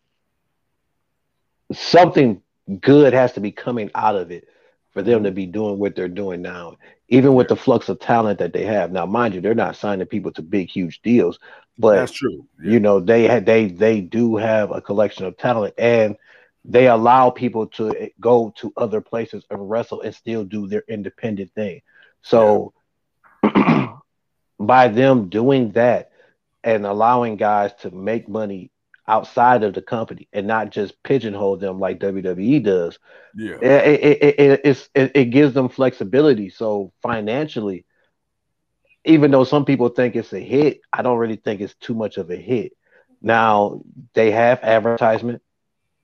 something 1.71 2.41
good 2.81 3.13
has 3.13 3.33
to 3.33 3.39
be 3.39 3.51
coming 3.51 3.91
out 3.95 4.15
of 4.15 4.31
it 4.31 4.47
for 4.91 5.01
them 5.01 5.23
to 5.23 5.29
mm-hmm. 5.29 5.35
be 5.35 5.45
doing 5.45 5.77
what 5.77 5.95
they're 5.95 6.07
doing 6.07 6.41
now, 6.41 6.77
even 7.09 7.33
with 7.33 7.47
the 7.47 7.55
flux 7.55 7.89
of 7.89 7.99
talent 7.99 8.39
that 8.39 8.53
they 8.53 8.63
have. 8.63 8.91
Now, 8.91 9.05
mind 9.05 9.33
you, 9.33 9.41
they're 9.41 9.53
not 9.53 9.75
signing 9.75 10.07
people 10.07 10.31
to 10.33 10.41
big, 10.41 10.69
huge 10.69 11.01
deals, 11.01 11.39
but 11.77 11.95
that's 11.95 12.11
true. 12.11 12.47
Yeah. 12.63 12.71
You 12.71 12.79
know, 12.79 12.99
they 12.99 13.23
had 13.23 13.45
they 13.45 13.67
they 13.67 14.01
do 14.01 14.37
have 14.37 14.71
a 14.71 14.81
collection 14.81 15.25
of 15.25 15.37
talent 15.37 15.73
and 15.77 16.15
they 16.63 16.87
allow 16.87 17.29
people 17.29 17.67
to 17.67 17.95
eh, 17.95 18.09
go 18.19 18.53
to 18.57 18.73
other 18.77 19.01
places 19.01 19.45
and 19.49 19.69
wrestle 19.69 20.01
and 20.01 20.15
still 20.15 20.43
do 20.43 20.67
their 20.67 20.83
independent 20.87 21.51
thing. 21.53 21.81
So 22.21 22.73
yeah. 23.43 23.97
by 24.59 24.87
them 24.87 25.29
doing 25.29 25.71
that 25.73 26.11
and 26.63 26.85
allowing 26.85 27.35
guys 27.35 27.73
to 27.81 27.91
make 27.91 28.27
money 28.27 28.71
outside 29.07 29.63
of 29.63 29.73
the 29.73 29.81
company 29.81 30.27
and 30.33 30.47
not 30.47 30.71
just 30.71 31.01
pigeonhole 31.03 31.57
them 31.57 31.79
like 31.79 31.99
WWE 31.99 32.59
does. 32.59 32.99
Yeah, 33.35 33.61
it 33.61 34.01
it, 34.03 34.39
it, 34.65 34.89
it, 34.95 35.11
it 35.15 35.25
gives 35.25 35.53
them 35.53 35.69
flexibility. 35.69 36.49
So 36.49 36.91
financially, 37.01 37.85
even 39.05 39.31
though 39.31 39.43
some 39.43 39.65
people 39.65 39.89
think 39.89 40.15
it's 40.15 40.33
a 40.33 40.39
hit, 40.39 40.81
I 40.91 41.01
don't 41.01 41.17
really 41.17 41.35
think 41.37 41.61
it's 41.61 41.75
too 41.75 41.93
much 41.93 42.17
of 42.17 42.29
a 42.29 42.35
hit. 42.35 42.73
Now 43.21 43.81
they 44.13 44.31
have 44.31 44.59
advertisement. 44.63 45.41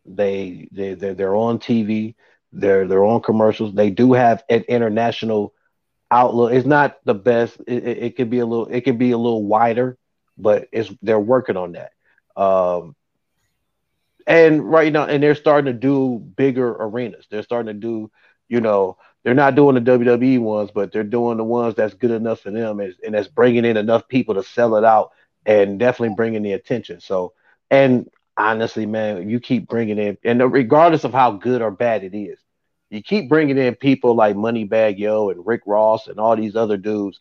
They 0.05 0.67
they 0.71 0.93
they're, 0.95 1.13
they're 1.13 1.35
on 1.35 1.59
TV. 1.59 2.15
They're 2.51 2.87
they're 2.87 3.05
on 3.05 3.21
commercials. 3.21 3.73
They 3.73 3.89
do 3.89 4.13
have 4.13 4.43
an 4.49 4.63
international 4.67 5.53
outlook. 6.11 6.53
It's 6.53 6.65
not 6.67 6.97
the 7.05 7.13
best. 7.13 7.57
It, 7.67 7.83
it, 7.83 7.97
it 7.97 8.15
could 8.15 8.29
be 8.29 8.39
a 8.39 8.45
little. 8.45 8.67
It 8.67 8.81
could 8.81 8.97
be 8.97 9.11
a 9.11 9.17
little 9.17 9.45
wider, 9.45 9.97
but 10.37 10.67
it's 10.71 10.91
they're 11.01 11.19
working 11.19 11.57
on 11.57 11.73
that. 11.73 11.91
Um, 12.35 12.95
and 14.27 14.63
right 14.69 14.91
now, 14.91 15.05
and 15.05 15.21
they're 15.21 15.35
starting 15.35 15.73
to 15.73 15.79
do 15.79 16.19
bigger 16.19 16.69
arenas. 16.69 17.27
They're 17.29 17.43
starting 17.43 17.73
to 17.73 17.79
do, 17.79 18.11
you 18.47 18.61
know, 18.61 18.97
they're 19.23 19.33
not 19.33 19.55
doing 19.55 19.75
the 19.75 19.81
WWE 19.81 20.39
ones, 20.39 20.71
but 20.73 20.91
they're 20.91 21.03
doing 21.03 21.37
the 21.37 21.43
ones 21.43 21.75
that's 21.75 21.93
good 21.93 22.11
enough 22.11 22.41
for 22.41 22.51
them, 22.51 22.79
and, 22.79 22.95
and 23.05 23.13
that's 23.13 23.27
bringing 23.27 23.65
in 23.65 23.77
enough 23.77 24.07
people 24.07 24.35
to 24.35 24.43
sell 24.43 24.75
it 24.75 24.83
out, 24.83 25.11
and 25.45 25.79
definitely 25.79 26.15
bringing 26.15 26.43
the 26.43 26.53
attention. 26.53 26.99
So, 27.01 27.33
and 27.69 28.09
honestly, 28.37 28.85
man, 28.85 29.29
you 29.29 29.39
keep 29.39 29.67
bringing 29.67 29.97
in, 29.97 30.17
and 30.23 30.51
regardless 30.51 31.03
of 31.03 31.13
how 31.13 31.31
good 31.31 31.61
or 31.61 31.71
bad 31.71 32.03
it 32.03 32.15
is, 32.15 32.39
you 32.89 33.01
keep 33.01 33.29
bringing 33.29 33.57
in 33.57 33.75
people 33.75 34.15
like 34.15 34.35
Moneybagg 34.35 34.99
Yo 34.99 35.29
and 35.29 35.45
Rick 35.45 35.61
Ross 35.65 36.07
and 36.07 36.19
all 36.19 36.35
these 36.35 36.55
other 36.55 36.77
dudes. 36.77 37.19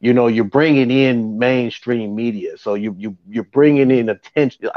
You 0.00 0.12
know, 0.14 0.26
you're 0.26 0.44
bringing 0.44 0.90
in 0.90 1.38
mainstream 1.38 2.14
media, 2.14 2.58
so 2.58 2.74
you 2.74 2.94
you 2.98 3.16
you're 3.28 3.44
bringing 3.44 3.90
in 3.90 4.08
attention. 4.08 4.68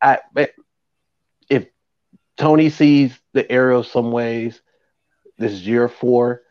I, 0.00 0.18
I 0.36 0.48
if 1.48 1.66
Tony 2.36 2.70
sees 2.70 3.18
the 3.32 3.50
arrow 3.50 3.82
some 3.82 4.12
ways, 4.12 4.60
this 5.38 5.52
is 5.52 5.66
year 5.66 5.88
four. 5.88 6.42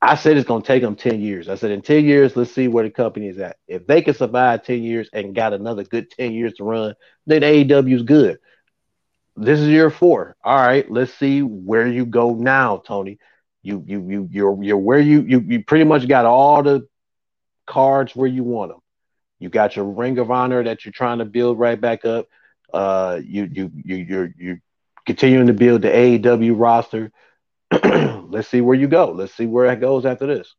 I 0.00 0.14
said 0.14 0.36
it's 0.36 0.46
going 0.46 0.62
to 0.62 0.66
take 0.66 0.82
them 0.82 0.94
10 0.94 1.20
years. 1.20 1.48
I 1.48 1.56
said, 1.56 1.72
in 1.72 1.82
10 1.82 2.04
years, 2.04 2.36
let's 2.36 2.52
see 2.52 2.68
where 2.68 2.84
the 2.84 2.90
company 2.90 3.28
is 3.28 3.38
at. 3.38 3.56
If 3.66 3.86
they 3.86 4.00
can 4.02 4.14
survive 4.14 4.64
10 4.64 4.82
years 4.82 5.10
and 5.12 5.34
got 5.34 5.52
another 5.54 5.82
good 5.82 6.10
10 6.10 6.32
years 6.32 6.54
to 6.54 6.64
run, 6.64 6.94
then 7.26 7.42
AEW 7.42 7.94
is 7.96 8.02
good. 8.02 8.38
This 9.36 9.60
is 9.60 9.68
year 9.68 9.90
four. 9.90 10.36
All 10.44 10.56
right, 10.56 10.88
let's 10.90 11.12
see 11.14 11.42
where 11.42 11.86
you 11.86 12.06
go 12.06 12.34
now, 12.34 12.78
Tony. 12.78 13.18
You 13.62 13.82
you 13.86 14.06
you 14.08 14.28
you're 14.30 14.62
you're 14.62 14.76
where 14.78 15.00
you 15.00 15.20
you 15.22 15.40
you 15.40 15.64
pretty 15.64 15.84
much 15.84 16.08
got 16.08 16.26
all 16.26 16.62
the 16.62 16.86
cards 17.68 18.16
where 18.16 18.26
you 18.26 18.42
want 18.42 18.72
them. 18.72 18.80
You 19.38 19.48
got 19.48 19.76
your 19.76 19.84
ring 19.84 20.18
of 20.18 20.30
honor 20.30 20.64
that 20.64 20.84
you're 20.84 20.92
trying 20.92 21.18
to 21.18 21.24
build 21.24 21.58
right 21.58 21.80
back 21.80 22.04
up. 22.04 22.26
Uh, 22.72 23.20
you 23.24 23.48
you 23.52 23.70
you 23.84 23.96
you're 23.96 24.34
you 24.36 24.60
continuing 25.06 25.46
to 25.46 25.52
build 25.52 25.82
the 25.82 25.88
AEW 25.88 26.58
roster. 26.58 27.12
let's 28.28 28.48
see 28.48 28.60
where 28.60 28.74
you 28.74 28.88
go. 28.88 29.12
Let's 29.12 29.34
see 29.34 29.46
where 29.46 29.70
it 29.70 29.80
goes 29.80 30.06
after 30.06 30.26
this. 30.26 30.54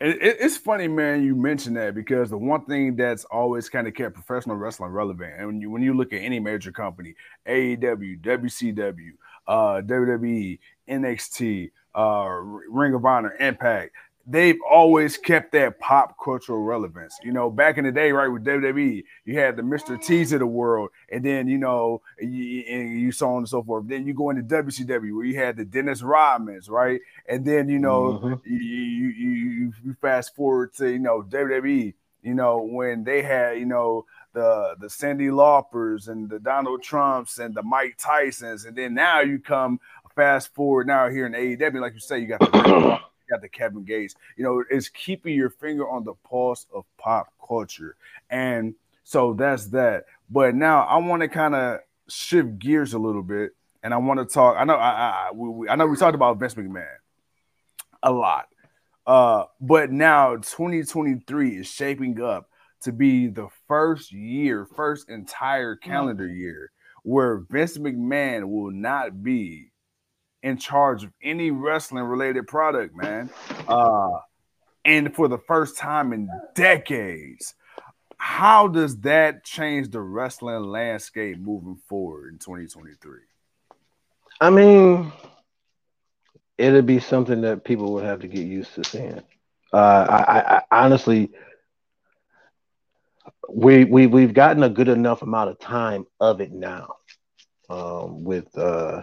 It, 0.00 0.36
it's 0.40 0.56
funny, 0.56 0.88
man. 0.88 1.22
You 1.22 1.34
mentioned 1.34 1.76
that 1.76 1.94
because 1.94 2.28
the 2.28 2.38
one 2.38 2.64
thing 2.64 2.96
that's 2.96 3.24
always 3.26 3.68
kind 3.68 3.86
of 3.86 3.94
kept 3.94 4.14
professional 4.14 4.56
wrestling 4.56 4.90
relevant, 4.90 5.34
and 5.38 5.46
when 5.46 5.60
you 5.60 5.70
when 5.70 5.82
you 5.82 5.94
look 5.94 6.12
at 6.12 6.22
any 6.22 6.40
major 6.40 6.72
company, 6.72 7.14
AEW, 7.46 8.20
WCW, 8.20 9.10
uh, 9.46 9.80
WWE, 9.82 10.58
NXT, 10.88 11.70
uh, 11.94 12.28
Ring 12.68 12.94
of 12.94 13.04
Honor, 13.04 13.34
Impact, 13.38 13.92
they've 14.26 14.58
always 14.68 15.16
kept 15.16 15.52
that 15.52 15.78
pop 15.78 16.16
cultural 16.22 16.60
relevance. 16.60 17.18
You 17.22 17.32
know, 17.32 17.50
back 17.50 17.78
in 17.78 17.84
the 17.84 17.92
day, 17.92 18.12
right, 18.12 18.28
with 18.28 18.44
WWE, 18.44 19.04
you 19.24 19.38
had 19.38 19.56
the 19.56 19.62
Mr. 19.62 20.02
T's 20.02 20.32
of 20.32 20.40
the 20.40 20.46
world, 20.46 20.90
and 21.10 21.24
then 21.24 21.48
you 21.48 21.58
know, 21.58 22.02
you, 22.20 22.64
and 22.68 23.00
you 23.00 23.12
so 23.12 23.28
on 23.30 23.38
and 23.38 23.48
so 23.48 23.62
forth. 23.62 23.88
Then 23.88 24.06
you 24.06 24.14
go 24.14 24.30
into 24.30 24.42
WCW 24.42 25.14
where 25.14 25.24
you 25.24 25.36
had 25.36 25.56
the 25.56 25.64
Dennis 25.64 26.02
Rodmans, 26.02 26.70
right, 26.70 27.00
and 27.26 27.44
then 27.44 27.68
you 27.68 27.78
know, 27.78 28.20
mm-hmm. 28.22 28.34
you, 28.44 28.58
you, 28.58 29.08
you 29.08 29.72
you 29.84 29.96
fast 30.00 30.34
forward 30.34 30.74
to 30.74 30.88
you 30.88 30.98
know 30.98 31.22
WWE, 31.22 31.94
you 32.22 32.34
know, 32.34 32.62
when 32.62 33.04
they 33.04 33.22
had 33.22 33.58
you 33.58 33.66
know 33.66 34.06
the 34.32 34.76
the 34.78 34.86
Cyndi 34.86 35.30
Laupers 35.30 36.08
and 36.08 36.28
the 36.28 36.38
Donald 36.38 36.82
Trumps 36.82 37.38
and 37.38 37.54
the 37.54 37.62
Mike 37.62 37.98
Tysons, 37.98 38.66
and 38.66 38.76
then 38.76 38.94
now 38.94 39.20
you 39.20 39.38
come 39.38 39.80
fast 40.14 40.54
forward 40.54 40.86
now 40.86 41.08
here 41.08 41.26
in 41.26 41.32
AEW, 41.32 41.80
like 41.80 41.94
you 41.94 42.00
say, 42.00 42.18
you 42.18 42.26
got 42.26 42.40
the 42.40 43.00
got 43.30 43.40
the 43.40 43.48
Kevin 43.48 43.84
Gates. 43.84 44.14
You 44.36 44.44
know, 44.44 44.64
it's 44.70 44.88
keeping 44.88 45.34
your 45.34 45.50
finger 45.50 45.88
on 45.88 46.04
the 46.04 46.14
pulse 46.28 46.66
of 46.74 46.84
pop 46.98 47.32
culture. 47.46 47.96
And 48.28 48.74
so 49.04 49.34
that's 49.34 49.66
that. 49.68 50.04
But 50.28 50.54
now 50.54 50.82
I 50.82 50.96
want 50.98 51.22
to 51.22 51.28
kind 51.28 51.54
of 51.54 51.80
shift 52.08 52.58
gears 52.58 52.92
a 52.92 52.98
little 52.98 53.22
bit, 53.22 53.52
and 53.82 53.94
I 53.94 53.96
want 53.96 54.20
to 54.20 54.26
talk. 54.26 54.56
I 54.58 54.64
know 54.64 54.74
I 54.74 55.28
I, 55.28 55.30
we, 55.32 55.68
I 55.68 55.76
know 55.76 55.86
we 55.86 55.96
talked 55.96 56.14
about 56.14 56.38
Vince 56.38 56.54
McMahon 56.54 56.86
a 58.02 58.12
lot, 58.12 58.48
uh, 59.06 59.44
but 59.60 59.90
now 59.90 60.36
2023 60.36 61.56
is 61.56 61.66
shaping 61.66 62.20
up 62.22 62.48
to 62.82 62.92
be 62.92 63.26
the 63.26 63.48
first 63.68 64.12
year, 64.12 64.66
first 64.74 65.10
entire 65.10 65.76
calendar 65.76 66.26
year 66.26 66.70
where 67.02 67.38
Vince 67.50 67.78
McMahon 67.78 68.48
will 68.48 68.70
not 68.70 69.22
be 69.22 69.70
in 70.42 70.56
charge 70.56 71.04
of 71.04 71.12
any 71.22 71.50
wrestling 71.50 72.04
related 72.04 72.46
product, 72.46 72.96
man. 72.96 73.30
Uh, 73.68 74.10
and 74.84 75.14
for 75.14 75.28
the 75.28 75.38
first 75.38 75.76
time 75.76 76.12
in 76.12 76.28
decades, 76.54 77.54
how 78.16 78.68
does 78.68 78.98
that 79.00 79.44
change 79.44 79.90
the 79.90 80.00
wrestling 80.00 80.64
landscape 80.64 81.38
moving 81.38 81.76
forward 81.88 82.32
in 82.32 82.38
2023? 82.38 83.20
I 84.40 84.50
mean, 84.50 85.12
it'd 86.58 86.86
be 86.86 87.00
something 87.00 87.40
that 87.42 87.64
people 87.64 87.92
would 87.94 88.04
have 88.04 88.20
to 88.20 88.28
get 88.28 88.46
used 88.46 88.74
to 88.74 88.84
seeing. 88.84 89.22
Uh, 89.72 90.06
I, 90.08 90.16
I, 90.16 90.56
I 90.56 90.84
honestly, 90.84 91.30
we 93.48 93.84
we 93.84 94.06
we've 94.06 94.34
gotten 94.34 94.62
a 94.62 94.68
good 94.68 94.88
enough 94.88 95.22
amount 95.22 95.50
of 95.50 95.58
time 95.58 96.06
of 96.20 96.40
it 96.40 96.52
now, 96.52 96.96
um, 97.68 98.24
with 98.24 98.56
uh, 98.56 99.02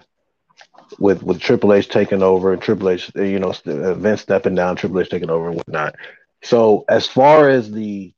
with 1.00 1.24
with 1.24 1.40
Triple 1.40 1.74
H 1.74 1.90
taking 1.90 2.24
over 2.24 2.54
and 2.54 2.62
Triple 2.62 2.90
H, 2.90 3.12
you 3.16 3.40
know, 3.40 3.54
Vince 3.66 4.22
stepping 4.22 4.56
down, 4.56 4.76
Triple 4.76 5.00
H 5.00 5.10
taking 5.10 5.30
over 5.30 5.48
and 5.48 5.56
whatnot. 5.56 5.96
So 6.44 6.86
as 6.88 7.08
far 7.08 7.50
as 7.50 7.72
the 7.72 8.14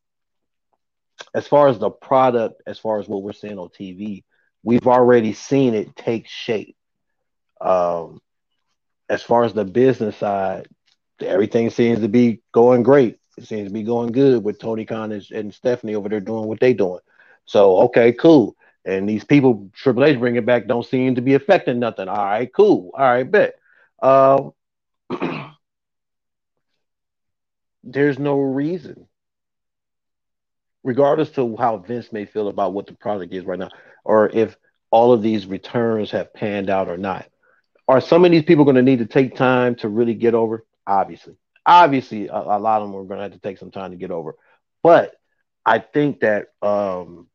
as 1.34 1.48
far 1.48 1.68
as 1.68 1.80
the 1.80 1.90
product, 1.90 2.62
as 2.66 2.80
far 2.80 3.00
as 3.00 3.08
what 3.08 3.24
we're 3.24 3.34
seeing 3.34 3.60
on 3.60 3.70
TV, 3.70 4.24
we've 4.64 4.88
already 4.88 5.34
seen 5.34 5.74
it 5.74 5.96
take 5.96 6.28
shape. 6.28 6.76
Um, 7.62 8.22
as 9.10 9.22
far 9.22 9.44
as 9.44 9.54
the 9.54 9.66
business 9.66 10.16
side, 10.18 10.68
everything 11.20 11.70
seems 11.70 12.00
to 12.00 12.08
be 12.08 12.42
going 12.52 12.84
great. 12.84 13.20
It 13.38 13.48
seems 13.48 13.68
to 13.68 13.74
be 13.74 13.84
going 13.84 14.12
good 14.12 14.44
with 14.44 14.60
Tony 14.60 14.86
Khan 14.86 15.12
and, 15.12 15.26
and 15.32 15.54
Stephanie 15.54 15.96
over 15.96 16.10
there 16.10 16.20
doing 16.20 16.46
what 16.46 16.60
they're 16.60 16.74
doing. 16.74 17.00
So 17.46 17.78
okay, 17.82 18.14
cool. 18.14 18.56
And 18.86 19.08
these 19.08 19.24
people 19.24 19.70
Triple 19.74 20.06
H 20.06 20.20
bringing 20.20 20.46
back 20.46 20.68
don't 20.68 20.86
seem 20.86 21.16
to 21.16 21.22
be 21.22 21.34
affecting 21.34 21.80
nothing. 21.80 22.08
All 22.08 22.16
right, 22.16 22.52
cool. 22.54 22.92
All 22.94 23.06
right, 23.06 23.30
bet. 23.30 23.56
Uh, 24.02 24.50
there's 27.84 28.20
no 28.20 28.40
reason, 28.40 29.08
regardless 30.84 31.30
to 31.32 31.56
how 31.58 31.78
Vince 31.78 32.12
may 32.12 32.26
feel 32.26 32.48
about 32.48 32.74
what 32.74 32.88
the 32.88 32.94
product 32.94 33.34
is 33.34 33.44
right 33.44 33.60
now, 33.60 33.70
or 34.04 34.30
if 34.30 34.56
all 34.92 35.14
of 35.14 35.22
these 35.22 35.46
returns 35.46 36.12
have 36.12 36.34
panned 36.34 36.70
out 36.70 36.88
or 36.88 36.98
not. 36.98 37.28
Are 37.88 38.02
some 38.02 38.24
of 38.26 38.32
these 38.32 38.44
people 38.44 38.66
going 38.66 38.76
to 38.76 38.84
need 38.84 39.00
to 39.00 39.06
take 39.06 39.36
time 39.36 39.76
to 39.78 39.90
really 39.90 40.14
get 40.14 40.36
over? 40.36 40.66
Obviously, 40.86 41.36
obviously, 41.66 42.28
a, 42.28 42.36
a 42.36 42.60
lot 42.60 42.82
of 42.82 42.88
them 42.88 42.96
are 42.96 43.04
going 43.04 43.18
to 43.18 43.24
have 43.24 43.34
to 43.34 43.40
take 43.40 43.58
some 43.58 43.72
time 43.72 43.92
to 43.92 43.98
get 43.98 44.12
over. 44.12 44.36
But 44.84 45.14
I 45.66 45.80
think 45.80 46.22
that 46.22 46.48
um, 46.62 47.28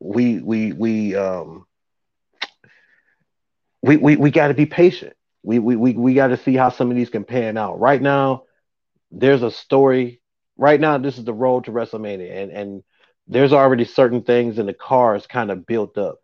we 0.00 0.40
we 0.40 0.72
we 0.72 1.16
um 1.16 1.66
we 3.82 3.96
we, 3.96 4.16
we 4.16 4.30
got 4.30 4.48
to 4.48 4.54
be 4.54 4.66
patient. 4.66 5.14
We 5.42 5.58
we 5.58 5.76
we, 5.76 5.92
we 5.92 6.14
got 6.14 6.28
to 6.28 6.36
see 6.36 6.54
how 6.56 6.70
some 6.70 6.90
of 6.90 6.96
these 6.96 7.10
can 7.10 7.24
pan 7.24 7.56
out. 7.56 7.78
Right 7.78 8.02
now, 8.02 8.44
there's 9.10 9.42
a 9.42 9.50
story. 9.50 10.20
Right 10.56 10.80
now, 10.80 10.98
this 10.98 11.18
is 11.18 11.24
the 11.24 11.34
road 11.34 11.64
to 11.64 11.70
WrestleMania, 11.70 12.42
and 12.42 12.50
and 12.50 12.82
there's 13.28 13.52
already 13.52 13.84
certain 13.84 14.22
things 14.22 14.58
in 14.58 14.66
the 14.66 14.74
cars 14.74 15.26
kind 15.26 15.50
of 15.50 15.66
built 15.66 15.98
up. 15.98 16.18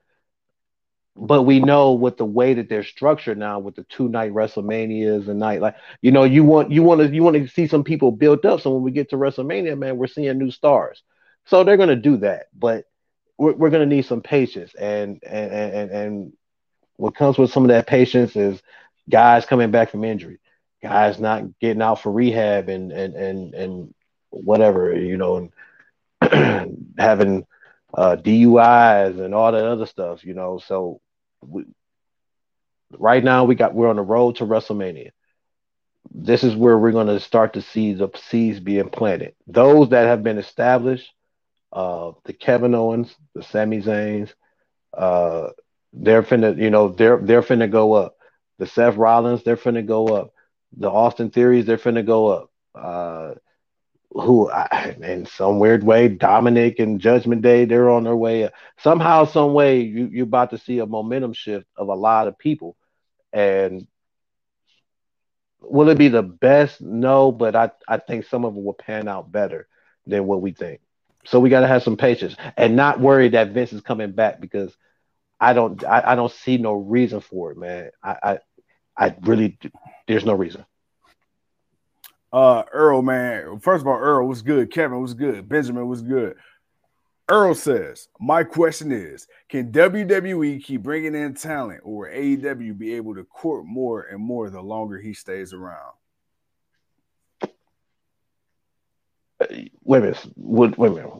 But 1.14 1.42
we 1.42 1.60
know 1.60 1.92
with 1.92 2.16
the 2.16 2.24
way 2.24 2.54
that 2.54 2.68
they're 2.68 2.82
structured 2.82 3.36
now, 3.36 3.58
with 3.58 3.74
the 3.76 3.84
two 3.84 4.08
night 4.08 4.32
WrestleManias 4.32 5.28
and 5.28 5.38
night 5.38 5.60
like 5.60 5.76
you 6.00 6.10
know 6.10 6.24
you 6.24 6.42
want 6.42 6.72
you 6.72 6.82
want 6.82 7.00
to 7.02 7.14
you 7.14 7.22
want 7.22 7.36
to 7.36 7.46
see 7.48 7.66
some 7.66 7.84
people 7.84 8.10
built 8.10 8.44
up. 8.44 8.60
So 8.60 8.72
when 8.72 8.82
we 8.82 8.90
get 8.90 9.10
to 9.10 9.16
WrestleMania, 9.16 9.78
man, 9.78 9.98
we're 9.98 10.06
seeing 10.06 10.38
new 10.38 10.50
stars. 10.50 11.02
So 11.44 11.64
they're 11.64 11.76
gonna 11.76 11.96
do 11.96 12.16
that, 12.18 12.46
but 12.58 12.86
we're, 13.42 13.54
we're 13.54 13.70
going 13.70 13.88
to 13.88 13.94
need 13.94 14.06
some 14.06 14.22
patience. 14.22 14.74
And, 14.74 15.22
and 15.22 15.52
and 15.52 15.90
and 15.90 16.32
what 16.96 17.16
comes 17.16 17.38
with 17.38 17.52
some 17.52 17.64
of 17.64 17.68
that 17.68 17.86
patience 17.86 18.36
is 18.36 18.62
guys 19.10 19.44
coming 19.46 19.70
back 19.70 19.90
from 19.90 20.04
injury 20.04 20.38
guys 20.82 21.20
not 21.20 21.58
getting 21.60 21.80
out 21.80 22.00
for 22.00 22.10
rehab 22.10 22.68
and 22.68 22.92
and 22.92 23.14
and 23.14 23.54
and 23.54 23.94
whatever 24.30 24.94
you 24.94 25.16
know 25.16 25.48
and 26.20 26.82
having 26.98 27.46
uh, 27.94 28.16
DUIs 28.16 29.22
and 29.22 29.34
all 29.34 29.52
that 29.52 29.64
other 29.64 29.86
stuff 29.86 30.24
you 30.24 30.34
know. 30.34 30.58
So 30.58 31.00
we, 31.40 31.64
right 32.98 33.22
now 33.22 33.44
we 33.44 33.54
got 33.54 33.74
we're 33.74 33.90
on 33.90 33.96
the 33.96 34.02
road 34.02 34.36
to 34.36 34.44
WrestleMania. 34.44 35.10
This 36.10 36.42
is 36.42 36.56
where 36.56 36.76
we're 36.76 36.92
going 36.92 37.06
to 37.06 37.20
start 37.20 37.54
to 37.54 37.62
see 37.62 37.94
the 37.94 38.08
seeds 38.28 38.60
being 38.60 38.90
planted. 38.90 39.34
Those 39.46 39.90
that 39.90 40.06
have 40.06 40.22
been 40.22 40.38
established 40.38 41.10
uh, 41.72 42.12
the 42.24 42.32
Kevin 42.32 42.74
Owens, 42.74 43.14
the 43.34 43.42
Sami 43.42 43.80
Zayns, 43.80 44.32
uh, 44.96 45.48
they're 45.92 46.22
finna, 46.22 46.56
you 46.58 46.70
know, 46.70 46.88
they're 46.88 47.18
they're 47.18 47.42
finna 47.42 47.70
go 47.70 47.94
up. 47.94 48.16
The 48.58 48.66
Seth 48.66 48.96
Rollins, 48.96 49.42
they're 49.42 49.56
finna 49.56 49.84
go 49.86 50.08
up. 50.08 50.32
The 50.76 50.90
Austin 50.90 51.30
Theories, 51.30 51.66
they're 51.66 51.78
finna 51.78 52.04
go 52.04 52.28
up. 52.28 52.50
Uh, 52.74 53.34
who 54.12 54.50
in 55.02 55.26
some 55.26 55.58
weird 55.58 55.84
way, 55.84 56.08
Dominic 56.08 56.78
and 56.78 57.00
Judgment 57.00 57.42
Day, 57.42 57.64
they're 57.64 57.90
on 57.90 58.04
their 58.04 58.16
way. 58.16 58.50
Somehow, 58.78 59.24
some 59.24 59.54
way, 59.54 59.80
you 59.80 60.08
you're 60.12 60.24
about 60.24 60.50
to 60.50 60.58
see 60.58 60.78
a 60.78 60.86
momentum 60.86 61.32
shift 61.32 61.66
of 61.76 61.88
a 61.88 61.94
lot 61.94 62.28
of 62.28 62.38
people, 62.38 62.76
and 63.32 63.86
will 65.60 65.88
it 65.88 65.98
be 65.98 66.08
the 66.08 66.22
best? 66.22 66.80
No, 66.80 67.32
but 67.32 67.56
I 67.56 67.70
I 67.88 67.98
think 67.98 68.26
some 68.26 68.44
of 68.44 68.56
it 68.56 68.62
will 68.62 68.74
pan 68.74 69.08
out 69.08 69.32
better 69.32 69.66
than 70.06 70.26
what 70.26 70.42
we 70.42 70.52
think. 70.52 70.80
So 71.24 71.38
we 71.40 71.50
got 71.50 71.60
to 71.60 71.68
have 71.68 71.82
some 71.82 71.96
patience 71.96 72.36
and 72.56 72.74
not 72.74 73.00
worry 73.00 73.28
that 73.30 73.52
Vince 73.52 73.72
is 73.72 73.80
coming 73.80 74.12
back 74.12 74.40
because 74.40 74.76
I 75.38 75.52
don't 75.52 75.82
I, 75.84 76.12
I 76.12 76.14
don't 76.14 76.32
see 76.32 76.56
no 76.56 76.72
reason 76.72 77.20
for 77.20 77.52
it, 77.52 77.58
man. 77.58 77.90
I 78.02 78.16
I, 78.22 78.38
I 78.96 79.16
really 79.22 79.58
there's 80.06 80.24
no 80.24 80.34
reason. 80.34 80.64
Uh, 82.32 82.62
Earl, 82.72 83.02
man. 83.02 83.58
First 83.60 83.82
of 83.82 83.86
all, 83.86 83.98
Earl 83.98 84.26
was 84.26 84.40
good. 84.40 84.72
Kevin 84.72 85.02
was 85.02 85.14
good. 85.14 85.48
Benjamin 85.48 85.86
was 85.86 86.00
good. 86.00 86.36
Earl 87.28 87.54
says, 87.54 88.08
"My 88.18 88.42
question 88.42 88.90
is, 88.90 89.26
can 89.48 89.70
WWE 89.70 90.62
keep 90.62 90.82
bringing 90.82 91.14
in 91.14 91.34
talent, 91.34 91.82
or 91.84 92.08
AEW 92.08 92.76
be 92.76 92.94
able 92.94 93.14
to 93.14 93.24
court 93.24 93.64
more 93.64 94.02
and 94.02 94.20
more 94.20 94.50
the 94.50 94.60
longer 94.60 94.98
he 94.98 95.12
stays 95.12 95.52
around?" 95.52 95.92
Wait 99.84 99.98
a 99.98 100.00
minute. 100.00 100.26
Wait, 100.36 100.78
wait 100.78 100.88
a 100.88 100.94
minute. 100.94 101.10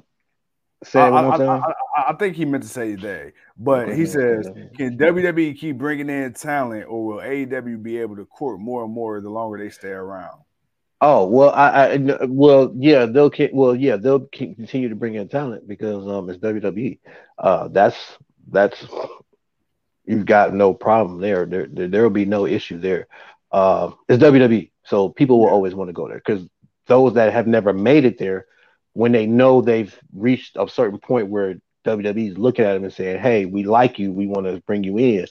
Say 0.85 1.01
I, 1.01 1.09
I, 1.09 1.59
I, 1.59 1.75
I, 2.09 2.13
think 2.15 2.35
he 2.35 2.45
meant 2.45 2.65
to 2.65 2.69
say 2.69 2.97
they, 2.97 3.33
but 3.57 3.85
okay, 3.85 3.97
he 3.97 4.05
says, 4.05 4.51
"Can 4.77 4.99
WWE 4.99 5.57
keep 5.57 5.79
bringing 5.79 6.11
in 6.11 6.33
talent, 6.33 6.87
or 6.89 7.07
will 7.07 7.19
AEW 7.19 7.81
be 7.81 7.99
able 7.99 8.17
to 8.17 8.25
court 8.25 8.59
more 8.59 8.83
and 8.83 8.93
more 8.93 9.21
the 9.21 9.31
longer 9.31 9.59
they 9.59 9.71
stay 9.71 9.91
around?" 9.91 10.41
Oh 11.01 11.27
well, 11.27 11.51
I, 11.51 11.69
I 11.69 11.99
well 12.27 12.73
yeah 12.77 13.07
they'll 13.07 13.31
well 13.53 13.77
yeah 13.77 13.97
they'll 13.97 14.27
continue 14.27 14.89
to 14.89 14.97
bring 14.97 15.15
in 15.15 15.29
talent 15.29 15.69
because 15.69 16.07
um 16.09 16.29
it's 16.31 16.41
WWE. 16.41 16.99
Uh, 17.39 17.69
that's 17.69 17.97
that's 18.49 18.85
you've 20.05 20.27
got 20.27 20.53
no 20.53 20.75
problem 20.75 21.21
there. 21.21 21.47
There 21.47 21.67
there 21.69 22.03
will 22.03 22.11
be 22.11 22.25
no 22.25 22.47
issue 22.47 22.79
there. 22.79 23.07
Uh, 23.53 23.91
it's 24.09 24.23
WWE, 24.23 24.71
so 24.85 25.09
people 25.09 25.39
will 25.39 25.49
always 25.49 25.75
want 25.75 25.89
to 25.89 25.93
go 25.93 26.09
there 26.09 26.23
because 26.25 26.49
those 26.87 27.15
that 27.15 27.33
have 27.33 27.47
never 27.47 27.73
made 27.73 28.05
it 28.05 28.19
there, 28.19 28.47
when 28.95 29.13
they 29.13 29.27
know 29.27 29.61
they've 29.61 29.97
reached 30.15 30.57
a 30.57 30.69
certain 30.69 30.99
point 30.99 31.29
where 31.29 31.57
WWE 31.85 32.31
is 32.31 32.39
looking 32.39 32.65
at 32.65 32.75
them 32.75 32.85
and 32.85 32.93
saying, 32.93 33.21
"Hey, 33.21 33.45
we 33.45 33.65
like 33.65 33.99
you, 33.99 34.13
we 34.13 34.27
want 34.27 34.47
to 34.47 34.63
bring 34.67 34.85
you 34.85 34.99
in," 34.99 35.27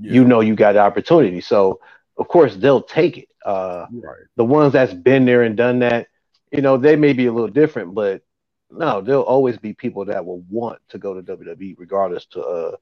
yeah. 0.00 0.12
you 0.12 0.24
know 0.24 0.40
you 0.40 0.54
got 0.54 0.72
the 0.72 0.80
opportunity. 0.80 1.40
So 1.40 1.80
of 2.16 2.28
course 2.28 2.56
they'll 2.56 2.82
take 2.82 3.18
it. 3.18 3.28
Uh, 3.44 3.86
right. 3.92 4.22
The 4.36 4.44
ones 4.44 4.72
that's 4.72 4.94
been 4.94 5.24
there 5.24 5.42
and 5.42 5.56
done 5.56 5.80
that, 5.80 6.08
you 6.50 6.62
know, 6.62 6.76
they 6.76 6.96
may 6.96 7.12
be 7.12 7.26
a 7.26 7.32
little 7.32 7.48
different, 7.48 7.94
but 7.94 8.22
no, 8.70 9.00
there'll 9.00 9.22
always 9.22 9.58
be 9.58 9.72
people 9.74 10.06
that 10.06 10.24
will 10.24 10.40
want 10.50 10.80
to 10.88 10.98
go 10.98 11.14
to 11.14 11.22
WWE 11.22 11.74
regardless 11.78 12.26
to 12.26 12.42
uh 12.42 12.76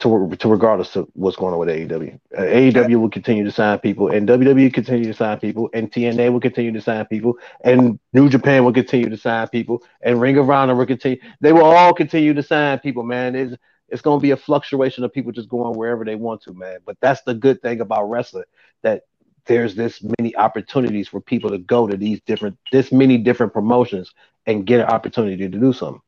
to, 0.00 0.36
to 0.38 0.48
regardless 0.48 0.94
of 0.96 1.08
what's 1.14 1.36
going 1.36 1.52
on 1.52 1.58
with 1.58 1.68
AEW. 1.68 2.20
Uh, 2.36 2.42
AEW 2.42 3.00
will 3.00 3.10
continue 3.10 3.44
to 3.44 3.50
sign 3.50 3.78
people, 3.80 4.08
and 4.08 4.28
WWE 4.28 4.72
continue 4.72 5.06
to 5.06 5.14
sign 5.14 5.38
people, 5.40 5.68
and 5.74 5.90
TNA 5.90 6.32
will 6.32 6.40
continue 6.40 6.72
to 6.72 6.80
sign 6.80 7.04
people, 7.06 7.38
and 7.62 7.98
New 8.12 8.28
Japan 8.28 8.64
will 8.64 8.72
continue 8.72 9.08
to 9.08 9.16
sign 9.16 9.48
people, 9.48 9.82
and 10.02 10.20
Ring 10.20 10.36
of 10.38 10.48
Honor 10.50 10.74
will 10.76 10.86
continue. 10.86 11.18
They 11.40 11.52
will 11.52 11.64
all 11.64 11.92
continue 11.92 12.34
to 12.34 12.42
sign 12.42 12.78
people, 12.78 13.02
man. 13.02 13.34
It's 13.34 13.56
it's 13.88 14.02
going 14.02 14.18
to 14.18 14.22
be 14.22 14.32
a 14.32 14.36
fluctuation 14.36 15.02
of 15.02 15.12
people 15.12 15.32
just 15.32 15.48
going 15.48 15.76
wherever 15.76 16.04
they 16.04 16.14
want 16.14 16.42
to, 16.42 16.52
man. 16.52 16.80
But 16.84 16.98
that's 17.00 17.22
the 17.22 17.34
good 17.34 17.62
thing 17.62 17.80
about 17.80 18.04
wrestling 18.10 18.44
that 18.82 19.04
there's 19.46 19.74
this 19.74 20.04
many 20.18 20.36
opportunities 20.36 21.08
for 21.08 21.20
people 21.20 21.50
to 21.50 21.58
go 21.58 21.86
to 21.86 21.96
these 21.96 22.20
different, 22.26 22.58
this 22.70 22.92
many 22.92 23.16
different 23.16 23.54
promotions 23.54 24.12
and 24.46 24.66
get 24.66 24.80
an 24.80 24.86
opportunity 24.86 25.48
to 25.48 25.58
do 25.58 25.72
something. 25.72 26.02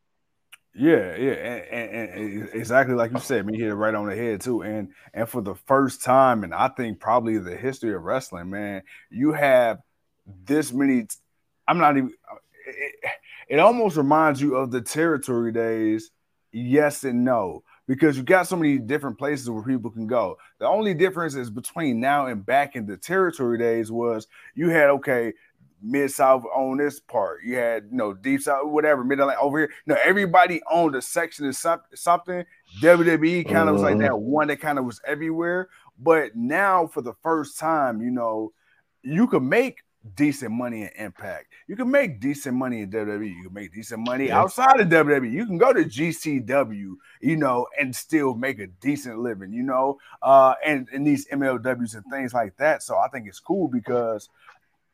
Yeah, 0.72 1.16
yeah, 1.16 1.32
and, 1.32 1.90
and, 1.90 2.10
and, 2.10 2.48
exactly 2.52 2.94
like 2.94 3.10
you 3.10 3.18
said, 3.18 3.44
me 3.44 3.58
hit 3.58 3.68
it 3.68 3.74
right 3.74 3.94
on 3.94 4.06
the 4.06 4.14
head 4.14 4.40
too. 4.40 4.62
And 4.62 4.92
and 5.12 5.28
for 5.28 5.42
the 5.42 5.56
first 5.66 6.02
time, 6.02 6.44
and 6.44 6.54
I 6.54 6.68
think 6.68 7.00
probably 7.00 7.38
the 7.38 7.56
history 7.56 7.92
of 7.92 8.02
wrestling, 8.02 8.50
man, 8.50 8.82
you 9.10 9.32
have 9.32 9.80
this 10.44 10.72
many. 10.72 11.06
I'm 11.66 11.78
not 11.78 11.96
even. 11.96 12.12
Uh, 12.30 12.36
it, 12.66 12.94
it 13.48 13.58
almost 13.58 13.96
reminds 13.96 14.40
you 14.40 14.54
of 14.54 14.70
the 14.70 14.80
territory 14.80 15.50
days. 15.50 16.10
Yes 16.52 17.04
and 17.04 17.24
no 17.24 17.62
because 17.90 18.16
you 18.16 18.22
got 18.22 18.46
so 18.46 18.54
many 18.54 18.78
different 18.78 19.18
places 19.18 19.50
where 19.50 19.64
people 19.64 19.90
can 19.90 20.06
go. 20.06 20.38
The 20.60 20.66
only 20.68 20.94
difference 20.94 21.34
is 21.34 21.50
between 21.50 21.98
now 21.98 22.26
and 22.26 22.46
back 22.46 22.76
in 22.76 22.86
the 22.86 22.96
territory 22.96 23.58
days 23.58 23.90
was 23.90 24.28
you 24.54 24.68
had 24.68 24.90
okay, 24.90 25.32
mid 25.82 26.10
south 26.10 26.44
on 26.54 26.78
this 26.78 27.00
part, 27.00 27.42
you 27.44 27.56
had 27.56 27.84
you 27.90 27.96
know 27.96 28.14
deep 28.14 28.42
south, 28.42 28.66
whatever, 28.66 29.04
mid 29.04 29.20
Atlantic 29.20 29.42
over 29.42 29.58
here. 29.58 29.72
Know, 29.86 29.96
everybody 30.04 30.60
owned 30.70 30.94
a 30.94 31.02
section 31.02 31.46
of 31.46 31.56
something. 31.56 32.44
WWE 32.80 33.48
kind 33.48 33.68
of 33.68 33.74
was 33.74 33.82
like 33.82 33.98
that 33.98 34.18
one 34.18 34.48
that 34.48 34.60
kind 34.60 34.78
of 34.78 34.84
was 34.84 35.00
everywhere. 35.06 35.68
But 35.98 36.34
now, 36.34 36.86
for 36.86 37.02
the 37.02 37.14
first 37.22 37.58
time, 37.58 38.00
you 38.00 38.10
know, 38.10 38.52
you 39.02 39.26
can 39.26 39.48
make 39.48 39.78
decent 40.14 40.50
money 40.50 40.82
in 40.82 40.90
Impact. 40.96 41.52
You 41.66 41.76
can 41.76 41.90
make 41.90 42.20
decent 42.20 42.56
money 42.56 42.82
in 42.82 42.90
WWE. 42.90 43.28
You 43.28 43.44
can 43.44 43.52
make 43.52 43.72
decent 43.72 44.06
money 44.06 44.28
yeah. 44.28 44.38
outside 44.38 44.80
of 44.80 44.88
WWE. 44.88 45.30
You 45.30 45.46
can 45.46 45.58
go 45.58 45.72
to 45.72 45.84
GCW, 45.84 46.94
you 47.20 47.36
know, 47.36 47.66
and 47.78 47.94
still 47.94 48.34
make 48.34 48.58
a 48.60 48.66
decent 48.66 49.18
living, 49.18 49.52
you 49.52 49.62
know, 49.62 49.98
uh, 50.22 50.54
and, 50.64 50.88
and 50.92 51.06
these 51.06 51.26
MLWs 51.28 51.94
and 51.94 52.04
things 52.10 52.32
like 52.32 52.56
that. 52.56 52.82
So 52.82 52.96
I 52.96 53.08
think 53.08 53.28
it's 53.28 53.40
cool 53.40 53.68
because 53.68 54.28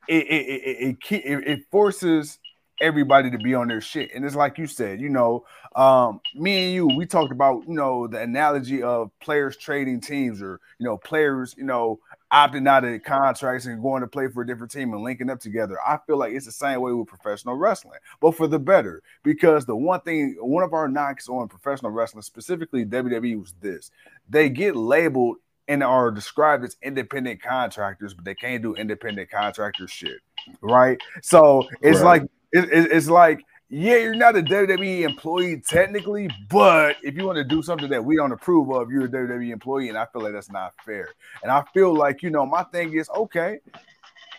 it 0.08 0.26
it 0.26 0.96
it, 1.10 1.24
it, 1.24 1.48
it, 1.48 1.60
forces 1.70 2.38
everybody 2.80 3.30
to 3.30 3.38
be 3.38 3.54
on 3.54 3.68
their 3.68 3.80
shit. 3.80 4.10
And 4.14 4.24
it's 4.24 4.34
like 4.34 4.58
you 4.58 4.66
said, 4.66 5.00
you 5.00 5.08
know, 5.08 5.44
um, 5.74 6.20
me 6.34 6.64
and 6.64 6.74
you, 6.74 6.86
we 6.86 7.06
talked 7.06 7.32
about, 7.32 7.64
you 7.66 7.74
know, 7.74 8.06
the 8.06 8.20
analogy 8.20 8.82
of 8.82 9.10
players 9.20 9.56
trading 9.56 10.00
teams 10.00 10.42
or, 10.42 10.60
you 10.78 10.86
know, 10.86 10.96
players, 10.96 11.54
you 11.56 11.64
know, 11.64 12.00
opting 12.32 12.66
out 12.68 12.84
of 12.84 13.02
contracts 13.02 13.66
and 13.66 13.82
going 13.82 14.00
to 14.00 14.06
play 14.06 14.28
for 14.28 14.42
a 14.42 14.46
different 14.46 14.72
team 14.72 14.92
and 14.92 15.02
linking 15.02 15.30
up 15.30 15.40
together. 15.40 15.78
I 15.86 15.98
feel 16.06 16.18
like 16.18 16.32
it's 16.32 16.46
the 16.46 16.52
same 16.52 16.80
way 16.80 16.92
with 16.92 17.08
professional 17.08 17.54
wrestling, 17.54 17.98
but 18.20 18.32
for 18.32 18.46
the 18.46 18.58
better. 18.58 19.02
Because 19.22 19.64
the 19.64 19.76
one 19.76 20.00
thing, 20.00 20.36
one 20.40 20.64
of 20.64 20.72
our 20.72 20.88
knocks 20.88 21.28
on 21.28 21.48
professional 21.48 21.92
wrestling, 21.92 22.22
specifically 22.22 22.84
WWE, 22.84 23.40
was 23.40 23.54
this: 23.60 23.90
they 24.28 24.48
get 24.48 24.76
labeled 24.76 25.36
and 25.68 25.82
are 25.82 26.10
described 26.10 26.64
as 26.64 26.76
independent 26.82 27.42
contractors, 27.42 28.14
but 28.14 28.24
they 28.24 28.34
can't 28.34 28.62
do 28.62 28.74
independent 28.74 29.30
contractor 29.30 29.88
shit, 29.88 30.20
right? 30.60 31.00
So 31.22 31.68
it's 31.80 32.00
right. 32.00 32.22
like 32.22 32.30
it, 32.52 32.64
it, 32.72 32.92
it's 32.92 33.08
like 33.08 33.40
yeah, 33.68 33.96
you're 33.96 34.14
not 34.14 34.36
a 34.36 34.42
WWE 34.42 35.02
employee 35.02 35.60
technically, 35.60 36.30
but 36.48 36.96
if 37.02 37.16
you 37.16 37.26
want 37.26 37.36
to 37.36 37.44
do 37.44 37.62
something 37.62 37.90
that 37.90 38.04
we 38.04 38.14
don't 38.14 38.30
approve 38.30 38.70
of, 38.70 38.92
you're 38.92 39.06
a 39.06 39.08
WWE 39.08 39.50
employee, 39.50 39.88
and 39.88 39.98
I 39.98 40.06
feel 40.06 40.22
like 40.22 40.34
that's 40.34 40.52
not 40.52 40.72
fair. 40.84 41.08
And 41.42 41.50
I 41.50 41.64
feel 41.74 41.92
like 41.92 42.22
you 42.22 42.30
know, 42.30 42.46
my 42.46 42.62
thing 42.64 42.94
is 42.94 43.10
okay. 43.10 43.58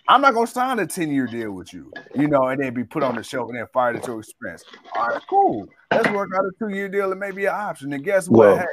I'm 0.08 0.22
not 0.22 0.34
gonna 0.34 0.48
sign 0.48 0.80
a 0.80 0.88
10 0.88 1.12
year 1.12 1.28
deal 1.28 1.52
with 1.52 1.74
you, 1.74 1.92
you 2.16 2.30
know, 2.30 2.48
and 2.48 2.62
then 2.62 2.74
be 2.74 2.86
put 2.86 3.04
on 3.04 3.16
the 3.16 3.24
shelf 3.24 3.50
and 3.50 3.58
then 3.58 3.68
fired 3.74 3.98
at 3.98 4.08
your 4.08 4.20
expense. 4.20 4.64
All 4.96 5.08
right, 5.08 5.22
cool. 5.30 5.68
Let's 5.92 6.10
work 6.12 6.30
out 6.34 6.46
a 6.46 6.52
two 6.58 6.74
year 6.74 6.88
deal 6.88 7.12
and 7.12 7.20
maybe 7.20 7.46
an 7.46 7.54
option. 7.54 7.92
And 7.92 8.04
guess 8.04 8.30
what? 8.30 8.48
Well, 8.48 8.58
hey, 8.60 8.66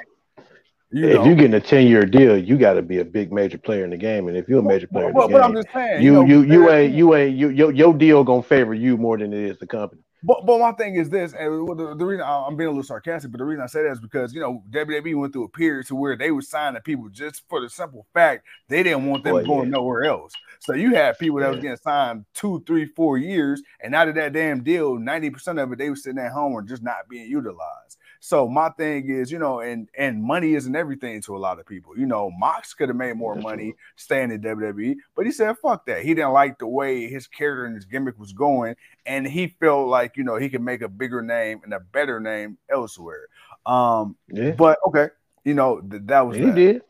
you 0.94 1.09
if 1.09 1.14
know, 1.16 1.24
you're 1.24 1.35
getting 1.35 1.54
a 1.54 1.61
10 1.61 1.88
year 1.88 2.07
deal, 2.07 2.38
you 2.38 2.57
got 2.57 2.74
to 2.74 2.83
be 2.83 3.00
a 3.00 3.04
big 3.04 3.33
major 3.33 3.59
player 3.59 3.85
in 3.85 3.90
the 3.90 3.96
game. 3.96 4.28
And 4.28 4.37
if 4.37 4.48
you're 4.48 4.61
a 4.61 4.62
major 4.62 4.87
player 4.87 5.11
well, 5.12 5.26
in 5.26 5.54
the 5.54 5.62
game, 5.62 5.72
saying, 5.74 6.02
you, 6.02 6.12
you, 6.12 6.12
know, 6.12 6.24
you, 6.24 6.42
you 6.42 6.70
ain't, 6.70 6.94
you 6.94 7.14
ain't, 7.14 7.37
you, 7.37 7.48
your, 7.48 7.72
your 7.72 7.94
deal 7.94 8.22
gonna 8.22 8.42
favor 8.42 8.74
you 8.74 8.96
more 8.96 9.18
than 9.18 9.33
it 9.33 9.40
is 9.40 9.59
the 9.59 9.66
company. 9.66 10.02
But 10.26 10.46
but 10.46 10.59
my 10.59 10.72
thing 10.72 10.94
is 10.94 11.11
this, 11.11 11.35
and 11.35 11.68
the, 11.68 11.94
the, 11.94 12.07
reason 12.07 12.24
I'm 12.24 12.57
being 12.57 12.68
a 12.68 12.70
little 12.70 12.83
sarcastic, 12.83 13.30
but 13.30 13.38
the 13.38 13.44
reason 13.44 13.62
I 13.62 13.66
say 13.66 13.83
that 13.83 13.90
is 13.90 14.00
because 14.00 14.33
you 14.33 14.40
know 14.40 14.62
WWE 14.70 15.16
went 15.16 15.35
through 15.35 15.44
a 15.44 15.48
period 15.50 15.87
to 15.88 15.94
where 15.94 16.16
they 16.16 16.30
were 16.30 16.40
signing 16.40 16.80
people 16.80 17.11
just 17.11 17.42
for 17.50 17.61
the 17.61 17.68
simple 17.68 18.07
fact 18.14 18.46
they 18.68 18.83
didn't 18.83 19.04
want 19.04 19.22
them 19.22 19.44
going 19.44 19.64
yeah. 19.64 19.76
nowhere 19.76 20.04
else. 20.04 20.33
So 20.61 20.72
you 20.72 20.94
had 20.94 21.18
people 21.18 21.40
that 21.40 21.46
yeah. 21.46 21.50
was 21.50 21.61
getting 21.61 21.76
signed 21.76 22.24
two, 22.33 22.64
three, 22.66 22.87
four 22.87 23.18
years, 23.18 23.62
and 23.83 23.94
out 23.94 24.09
of 24.09 24.14
that 24.14 24.33
damn 24.33 24.62
deal, 24.62 24.98
ninety 24.98 25.28
percent 25.28 25.59
of 25.59 25.70
it 25.72 25.78
they 25.78 25.90
were 25.90 25.96
sitting 25.96 26.18
at 26.18 26.33
home 26.33 26.54
or 26.54 26.62
just 26.62 26.83
not 26.83 27.07
being 27.11 27.28
utilized. 27.28 27.98
So 28.24 28.48
my 28.48 28.70
thing 28.70 29.10
is, 29.10 29.30
you 29.30 29.38
know, 29.38 29.60
and 29.60 29.87
and 29.98 30.22
money 30.22 30.54
isn't 30.54 30.74
everything 30.74 31.20
to 31.20 31.37
a 31.37 31.38
lot 31.38 31.60
of 31.60 31.66
people. 31.66 31.92
You 31.94 32.06
know, 32.06 32.30
Mox 32.30 32.72
could 32.72 32.88
have 32.88 32.96
made 32.96 33.18
more 33.18 33.34
money 33.34 33.74
staying 33.96 34.30
in 34.30 34.40
WWE, 34.40 34.96
but 35.14 35.26
he 35.26 35.30
said 35.30 35.58
fuck 35.58 35.84
that. 35.84 36.02
He 36.02 36.14
didn't 36.14 36.32
like 36.32 36.58
the 36.58 36.66
way 36.66 37.06
his 37.06 37.26
character 37.26 37.66
and 37.66 37.74
his 37.74 37.84
gimmick 37.84 38.18
was 38.18 38.32
going, 38.32 38.76
and 39.04 39.26
he 39.26 39.48
felt 39.60 39.88
like 39.88 40.16
you 40.16 40.24
know 40.24 40.37
he 40.37 40.48
could 40.48 40.62
make 40.62 40.80
a 40.80 40.88
bigger 40.88 41.20
name 41.20 41.60
and 41.64 41.74
a 41.74 41.80
better 41.80 42.18
name 42.18 42.56
elsewhere. 42.70 43.26
Um, 43.66 44.16
yeah. 44.28 44.52
but 44.52 44.78
okay, 44.88 45.08
you 45.44 45.52
know 45.52 45.82
th- 45.82 46.04
that 46.06 46.26
was 46.26 46.38
he 46.38 46.44
that. 46.46 46.54
did 46.54 46.82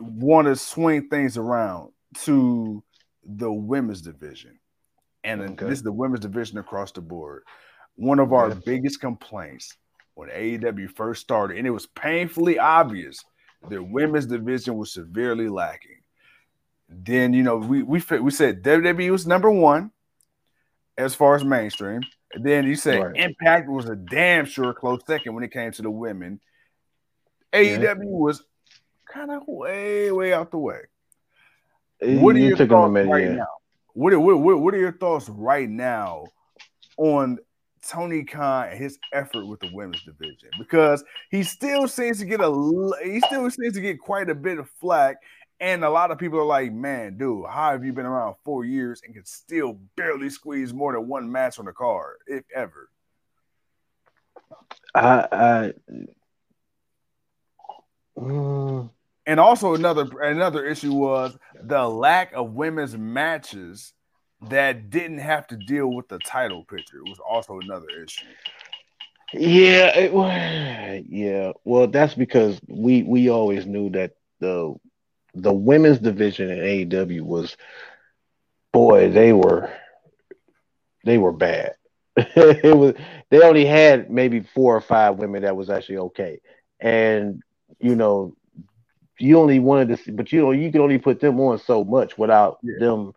want 0.00 0.46
to 0.46 0.56
swing 0.56 1.10
things 1.10 1.36
around 1.36 1.92
to 2.22 2.82
the 3.22 3.52
women's 3.52 4.00
division, 4.00 4.58
and 5.22 5.42
okay. 5.42 5.66
this 5.66 5.80
is 5.80 5.82
the 5.82 5.92
women's 5.92 6.20
division 6.20 6.56
across 6.56 6.90
the 6.92 7.02
board. 7.02 7.42
One 7.96 8.18
of 8.18 8.32
our 8.32 8.54
biggest 8.54 9.00
complaints 9.00 9.76
when 10.14 10.28
AEW 10.28 10.90
first 10.90 11.20
started, 11.22 11.58
and 11.58 11.66
it 11.66 11.70
was 11.70 11.86
painfully 11.86 12.58
obvious 12.58 13.24
their 13.68 13.82
women's 13.82 14.26
division 14.26 14.76
was 14.76 14.92
severely 14.92 15.48
lacking. 15.48 16.00
Then 16.88 17.32
you 17.32 17.42
know 17.42 17.56
we 17.56 17.82
we 17.82 18.02
we 18.20 18.30
said 18.30 18.62
WWE 18.62 19.10
was 19.10 19.26
number 19.26 19.50
one 19.50 19.90
as 20.98 21.14
far 21.14 21.34
as 21.34 21.44
mainstream. 21.44 22.02
And 22.34 22.44
then 22.44 22.66
you 22.66 22.76
say 22.76 22.98
right. 22.98 23.16
Impact 23.16 23.68
was 23.68 23.88
a 23.88 23.96
damn 23.96 24.46
sure 24.46 24.72
close 24.72 25.00
second 25.06 25.34
when 25.34 25.44
it 25.44 25.52
came 25.52 25.72
to 25.72 25.82
the 25.82 25.90
women. 25.90 26.40
Yeah. 27.52 27.94
AEW 27.94 28.04
was 28.04 28.42
kind 29.12 29.30
of 29.30 29.42
way 29.46 30.10
way 30.12 30.32
out 30.32 30.50
the 30.50 30.58
way. 30.58 30.80
What 32.00 32.34
are 32.34 32.38
you 32.38 32.56
your 32.56 32.56
thoughts 32.56 32.92
right 32.94 33.24
yeah. 33.24 33.32
now? 33.34 33.46
What 33.94 34.12
are, 34.12 34.20
what, 34.20 34.58
what 34.60 34.74
are 34.74 34.78
your 34.78 34.92
thoughts 34.92 35.28
right 35.28 35.68
now 35.68 36.24
on 36.96 37.38
Tony 37.86 38.24
Khan 38.24 38.68
and 38.68 38.78
his 38.78 38.98
effort 39.12 39.46
with 39.46 39.60
the 39.60 39.70
women's 39.72 40.02
division 40.02 40.50
because 40.58 41.04
he 41.30 41.42
still 41.42 41.88
seems 41.88 42.18
to 42.18 42.24
get 42.24 42.40
a 42.40 42.92
he 43.02 43.20
still 43.20 43.50
seems 43.50 43.74
to 43.74 43.80
get 43.80 44.00
quite 44.00 44.30
a 44.30 44.34
bit 44.34 44.58
of 44.58 44.68
flack. 44.80 45.16
And 45.60 45.84
a 45.84 45.90
lot 45.90 46.10
of 46.10 46.18
people 46.18 46.40
are 46.40 46.44
like, 46.44 46.72
man, 46.72 47.16
dude, 47.16 47.46
how 47.46 47.70
have 47.70 47.84
you 47.84 47.92
been 47.92 48.06
around 48.06 48.34
four 48.44 48.64
years 48.64 49.00
and 49.04 49.14
can 49.14 49.24
still 49.24 49.78
barely 49.96 50.28
squeeze 50.28 50.74
more 50.74 50.92
than 50.92 51.06
one 51.06 51.30
match 51.30 51.60
on 51.60 51.66
the 51.66 51.72
card, 51.72 52.16
if 52.26 52.42
ever? 52.52 52.88
I, 54.94 55.28
I 55.32 55.72
mm. 58.18 58.90
and 59.26 59.40
also 59.40 59.74
another 59.74 60.06
another 60.20 60.66
issue 60.66 60.92
was 60.92 61.36
the 61.62 61.88
lack 61.88 62.32
of 62.32 62.52
women's 62.52 62.96
matches 62.96 63.92
that 64.48 64.90
didn't 64.90 65.18
have 65.18 65.46
to 65.48 65.56
deal 65.56 65.88
with 65.88 66.08
the 66.08 66.18
title 66.18 66.64
picture. 66.64 66.98
It 66.98 67.08
was 67.08 67.18
also 67.18 67.58
another 67.60 67.88
issue. 68.04 68.26
Yeah, 69.34 69.92
it, 69.96 71.06
yeah. 71.08 71.52
Well, 71.64 71.86
that's 71.86 72.14
because 72.14 72.60
we 72.68 73.02
we 73.02 73.30
always 73.30 73.66
knew 73.66 73.90
that 73.90 74.12
the 74.40 74.74
the 75.34 75.52
women's 75.52 75.98
division 75.98 76.50
in 76.50 76.58
AEW 76.58 77.22
was, 77.22 77.56
boy, 78.72 79.10
they 79.10 79.32
were 79.32 79.72
they 81.04 81.18
were 81.18 81.32
bad. 81.32 81.72
it 82.16 82.76
was 82.76 82.94
they 83.30 83.40
only 83.40 83.64
had 83.64 84.10
maybe 84.10 84.40
four 84.40 84.76
or 84.76 84.82
five 84.82 85.16
women 85.16 85.42
that 85.42 85.56
was 85.56 85.70
actually 85.70 85.98
okay, 85.98 86.40
and 86.78 87.42
you 87.80 87.96
know, 87.96 88.36
you 89.18 89.38
only 89.38 89.60
wanted 89.60 89.88
to 89.88 89.96
see, 89.96 90.10
but 90.10 90.30
you 90.30 90.42
know, 90.42 90.50
you 90.50 90.70
could 90.70 90.82
only 90.82 90.98
put 90.98 91.20
them 91.20 91.40
on 91.40 91.58
so 91.58 91.84
much 91.84 92.18
without 92.18 92.58
yeah. 92.62 92.74
them 92.80 93.14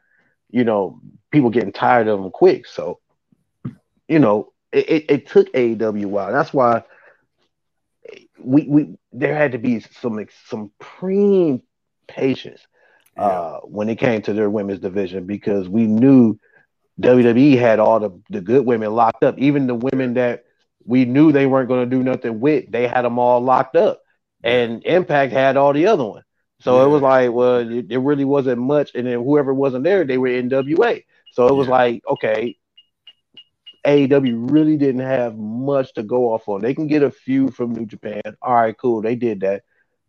you 0.55 0.63
know, 0.63 1.01
people 1.31 1.49
getting 1.49 1.73
tired 1.73 2.07
of 2.07 2.21
them 2.21 2.31
quick. 2.31 2.65
So, 2.65 2.99
you 4.07 4.19
know, 4.19 4.53
it, 4.71 4.89
it, 4.89 5.05
it 5.09 5.27
took 5.27 5.51
AEW 5.51 6.05
a 6.05 6.07
while. 6.07 6.31
That's 6.31 6.53
why 6.53 6.83
we 8.39 8.63
we 8.63 8.95
there 9.11 9.35
had 9.35 9.51
to 9.51 9.57
be 9.57 9.81
some 9.81 10.25
some 10.47 10.71
supreme 10.79 11.61
patience 12.07 12.61
uh, 13.17 13.57
when 13.63 13.89
it 13.89 13.97
came 13.97 14.21
to 14.21 14.33
their 14.33 14.49
women's 14.49 14.79
division 14.79 15.25
because 15.25 15.67
we 15.67 15.87
knew 15.87 16.39
WWE 17.01 17.59
had 17.59 17.79
all 17.79 17.99
the, 17.99 18.21
the 18.29 18.39
good 18.39 18.65
women 18.65 18.93
locked 18.93 19.25
up. 19.25 19.37
Even 19.37 19.67
the 19.67 19.75
women 19.75 20.13
that 20.13 20.45
we 20.85 21.03
knew 21.03 21.33
they 21.33 21.47
weren't 21.47 21.67
going 21.67 21.89
to 21.89 21.95
do 21.97 22.01
nothing 22.01 22.39
with, 22.39 22.71
they 22.71 22.87
had 22.87 23.01
them 23.01 23.19
all 23.19 23.41
locked 23.41 23.75
up. 23.75 23.99
And 24.41 24.85
Impact 24.85 25.33
had 25.33 25.57
all 25.57 25.73
the 25.73 25.87
other 25.87 26.05
ones. 26.05 26.25
So 26.61 26.77
yeah. 26.77 26.85
it 26.85 26.89
was 26.89 27.01
like, 27.01 27.31
well, 27.31 27.57
it, 27.57 27.91
it, 27.91 27.97
really 27.97 28.25
wasn't 28.25 28.61
much. 28.61 28.95
And 28.95 29.07
then 29.07 29.23
whoever 29.23 29.53
wasn't 29.53 29.83
there, 29.83 30.03
they 30.03 30.17
were 30.17 30.29
NWA. 30.29 31.03
So 31.31 31.47
it 31.47 31.53
was 31.53 31.67
yeah. 31.67 31.73
like, 31.73 32.03
okay, 32.07 32.57
AEW 33.85 34.51
really 34.51 34.77
didn't 34.77 35.01
have 35.01 35.37
much 35.37 35.93
to 35.93 36.03
go 36.03 36.33
off 36.33 36.47
on. 36.47 36.61
They 36.61 36.73
can 36.73 36.87
get 36.87 37.03
a 37.03 37.11
few 37.11 37.49
from 37.49 37.73
New 37.73 37.85
Japan. 37.85 38.21
All 38.41 38.55
right, 38.55 38.77
cool. 38.77 39.01
They 39.01 39.15
did 39.15 39.41
that. 39.41 39.63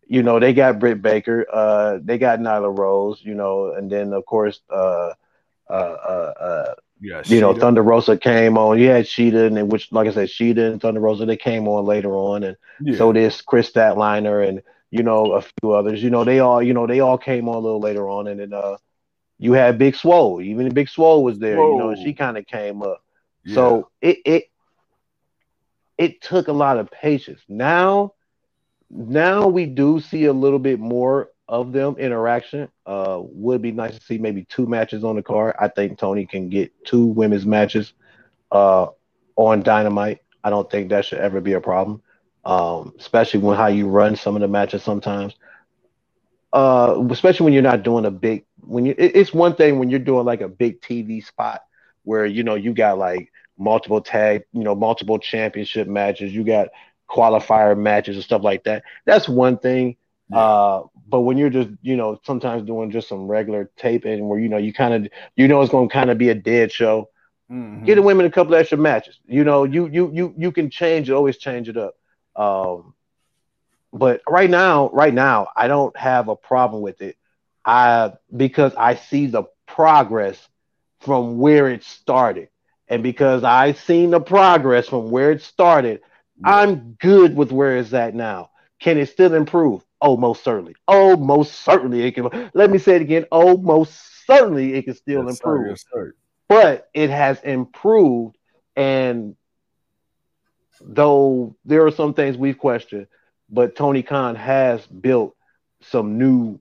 You 0.07 0.23
know, 0.23 0.39
they 0.39 0.55
got 0.55 0.79
Britt 0.79 1.03
Baker. 1.03 1.47
Uh, 1.53 1.99
they 2.03 2.17
got 2.17 2.39
Nyla 2.39 2.77
Rose. 2.77 3.21
You 3.23 3.35
know, 3.35 3.73
and 3.73 3.91
then 3.91 4.13
of 4.13 4.25
course, 4.25 4.61
uh, 4.71 5.13
uh, 5.69 5.73
uh, 5.73 6.33
uh 6.41 6.75
yeah, 7.01 7.23
you 7.27 7.41
know, 7.41 7.55
Thunder 7.55 7.83
Rosa 7.83 8.17
came 8.17 8.57
on. 8.57 8.79
You 8.79 8.89
had 8.89 9.05
Shida, 9.05 9.49
and 9.49 9.57
then, 9.57 9.69
which, 9.69 9.93
like 9.93 10.09
I 10.09 10.13
said, 10.13 10.29
Shida 10.29 10.73
and 10.73 10.81
Thunder 10.81 11.01
Rosa, 11.01 11.27
they 11.27 11.37
came 11.37 11.69
on 11.69 11.85
later 11.85 12.13
on, 12.13 12.43
and 12.43 12.57
yeah. 12.81 12.97
so 12.97 13.13
did 13.13 13.35
Kris 13.45 13.71
Statlander 13.71 14.49
and 14.49 14.63
you 14.91 15.03
know, 15.03 15.33
a 15.33 15.43
few 15.43 15.73
others. 15.73 16.03
You 16.03 16.11
know, 16.11 16.25
they 16.25 16.41
all, 16.41 16.63
you 16.63 16.75
know, 16.75 16.87
they 16.87 17.01
all 17.01 17.19
came 17.19 17.49
on 17.49 17.57
a 17.57 17.59
little 17.61 17.81
later 17.81 18.09
on, 18.09 18.27
and 18.29 18.41
then 18.41 18.53
uh, 18.53 18.77
you 19.39 19.53
had 19.53 19.79
Big 19.79 19.97
Swole. 19.97 20.41
Even 20.41 20.73
Big 20.73 20.89
Swole 20.89 21.25
was 21.25 21.39
there. 21.39 21.57
Whoa. 21.57 21.73
You 21.73 21.79
know, 21.79 21.91
and 21.91 22.03
she 22.03 22.13
kind 22.13 22.39
of 22.39 22.47
came 22.47 22.83
up. 22.83 23.03
Yeah. 23.45 23.55
So 23.55 23.91
it 24.01 24.19
it 24.25 24.45
it 25.99 26.21
took 26.21 26.49
a 26.49 26.53
lot 26.53 26.79
of 26.79 26.91
patience. 26.91 27.41
Now, 27.49 28.15
now 28.91 29.49
we 29.49 29.67
do 29.67 30.01
see 30.01 30.27
a 30.27 30.33
little 30.33 30.59
bit 30.59 30.79
more 30.79 31.31
of 31.49 31.73
them 31.73 31.97
interaction. 31.99 32.69
Uh, 32.85 33.21
would 33.23 33.63
be 33.63 33.73
nice 33.73 33.99
to 33.99 34.05
see 34.05 34.19
maybe 34.19 34.45
two 34.45 34.67
matches 34.67 35.05
on 35.05 35.17
the 35.17 35.23
card. 35.23 35.55
I 35.59 35.69
think 35.69 35.99
Tony 35.99 36.27
can 36.27 36.49
get 36.49 36.73
two 36.85 37.07
women's 37.07 37.47
matches 37.47 37.93
uh, 38.53 38.87
on 39.37 39.63
Dynamite. 39.63 40.21
I 40.43 40.51
don't 40.51 40.71
think 40.71 40.91
that 40.91 41.05
should 41.05 41.19
ever 41.19 41.41
be 41.41 41.55
a 41.55 41.61
problem 41.61 42.03
um, 42.47 42.95
especially 42.99 43.41
when 43.41 43.57
how 43.57 43.67
you 43.67 43.89
run 43.89 44.17
some 44.17 44.37
of 44.37 44.41
the 44.41 44.49
matches 44.49 44.83
sometimes. 44.83 45.35
Uh, 46.53 47.05
especially 47.11 47.45
when 47.45 47.53
you're 47.53 47.63
not 47.63 47.83
doing 47.83 48.07
a 48.07 48.11
big 48.11 48.47
when 48.61 48.87
you 48.87 48.95
it's 48.97 49.35
one 49.35 49.55
thing 49.55 49.79
when 49.79 49.91
you're 49.91 49.99
doing 49.99 50.25
like 50.25 50.41
a 50.41 50.49
big 50.49 50.81
TV 50.81 51.23
spot 51.23 51.63
where 52.05 52.25
you 52.25 52.45
know 52.45 52.55
you 52.55 52.73
got 52.73 52.97
like 52.97 53.31
multiple 53.59 54.01
tag, 54.01 54.45
you 54.53 54.63
know, 54.63 54.75
multiple 54.75 55.19
championship 55.19 55.89
matches, 55.89 56.33
you 56.33 56.45
got 56.45 56.69
qualifier 57.09 57.77
matches 57.77 58.17
and 58.17 58.25
stuff 58.25 58.43
like 58.43 58.65
that. 58.65 58.85
That's 59.05 59.29
one 59.29 59.59
thing. 59.59 59.97
Yeah. 60.31 60.39
Uh, 60.39 60.83
but 61.09 61.21
when 61.21 61.39
you're 61.39 61.51
just, 61.51 61.71
you 61.83 61.97
know, 61.97 62.21
sometimes 62.25 62.65
doing 62.67 62.91
just 62.91 63.09
some 63.09 63.27
regular 63.29 63.71
taping 63.77 64.29
where 64.29 64.39
you 64.39 64.49
know 64.49 64.57
you 64.57 64.73
kind 64.73 64.95
of 64.95 65.13
you 65.37 65.49
know 65.49 65.61
it's 65.63 65.71
going 65.71 65.89
to 65.89 65.93
kind 65.93 66.11
of 66.11 66.19
be 66.19 66.31
a 66.31 66.35
dead 66.35 66.73
show. 66.73 67.11
Mm-hmm. 67.51 67.85
Get 67.85 67.95
the 67.97 68.03
women 68.03 68.27
a 68.27 68.31
couple 68.31 68.55
extra 68.55 68.79
matches. 68.79 69.19
You 69.27 69.45
know, 69.45 69.65
you 69.65 69.87
you 69.87 70.11
you 70.13 70.35
you 70.37 70.53
can 70.53 70.71
change 70.71 71.11
it, 71.11 71.13
always 71.13 71.39
change 71.39 71.69
it 71.69 71.77
up. 71.77 71.97
Um, 72.37 72.95
but 73.93 74.21
right 74.29 74.51
now, 74.51 74.91
right 74.91 75.15
now, 75.15 75.49
I 75.57 75.69
don't 75.69 75.97
have 75.97 76.29
a 76.29 76.37
problem 76.37 76.83
with 76.83 77.01
it. 77.01 77.17
I 77.65 78.13
because 78.35 78.75
I 78.77 78.95
see 78.95 79.27
the 79.27 79.45
progress 79.67 80.49
from 81.01 81.39
where 81.39 81.69
it 81.69 81.83
started, 81.83 82.49
and 82.89 83.03
because 83.03 83.43
I've 83.43 83.79
seen 83.81 84.11
the 84.11 84.21
progress 84.21 84.89
from 84.89 85.11
where 85.11 85.33
it 85.33 85.43
started, 85.43 86.01
yeah. 86.41 86.57
I'm 86.57 86.93
good 87.01 87.35
with 87.37 87.51
where 87.51 87.79
it's 87.79 87.93
at 87.93 88.15
now. 88.15 88.51
Can 88.79 88.99
it 88.99 89.09
still 89.09 89.35
improve? 89.35 89.83
Oh, 90.01 90.17
most 90.17 90.45
certainly. 90.45 90.75
Oh, 90.87 91.17
most 91.17 91.55
certainly 91.61 92.03
it 92.03 92.13
can. 92.13 92.51
Let 92.55 92.71
me 92.71 92.79
say 92.79 92.97
it 92.97 93.03
again. 93.03 93.25
Oh, 93.33 93.57
most 93.57 94.27
certainly 94.27 94.75
it 94.75 94.83
can 94.83 94.95
still 94.95 95.25
yes, 95.25 95.41
improve. 95.41 95.67
Sir, 95.67 95.71
yes, 95.71 95.85
sir. 95.93 96.15
But 96.49 96.89
it 96.95 97.11
has 97.11 97.41
improved, 97.43 98.37
and 98.77 99.35
though 100.81 101.55
there 101.65 101.87
are 101.87 101.91
some 101.93 102.15
things 102.15 102.37
we've 102.37 102.59
questioned, 102.59 103.07
but 103.51 103.77
Tony 103.77 104.03
Khan 104.03 104.35
has 104.37 104.87
built 104.87 105.37
some 105.81 106.19
new 106.19 106.59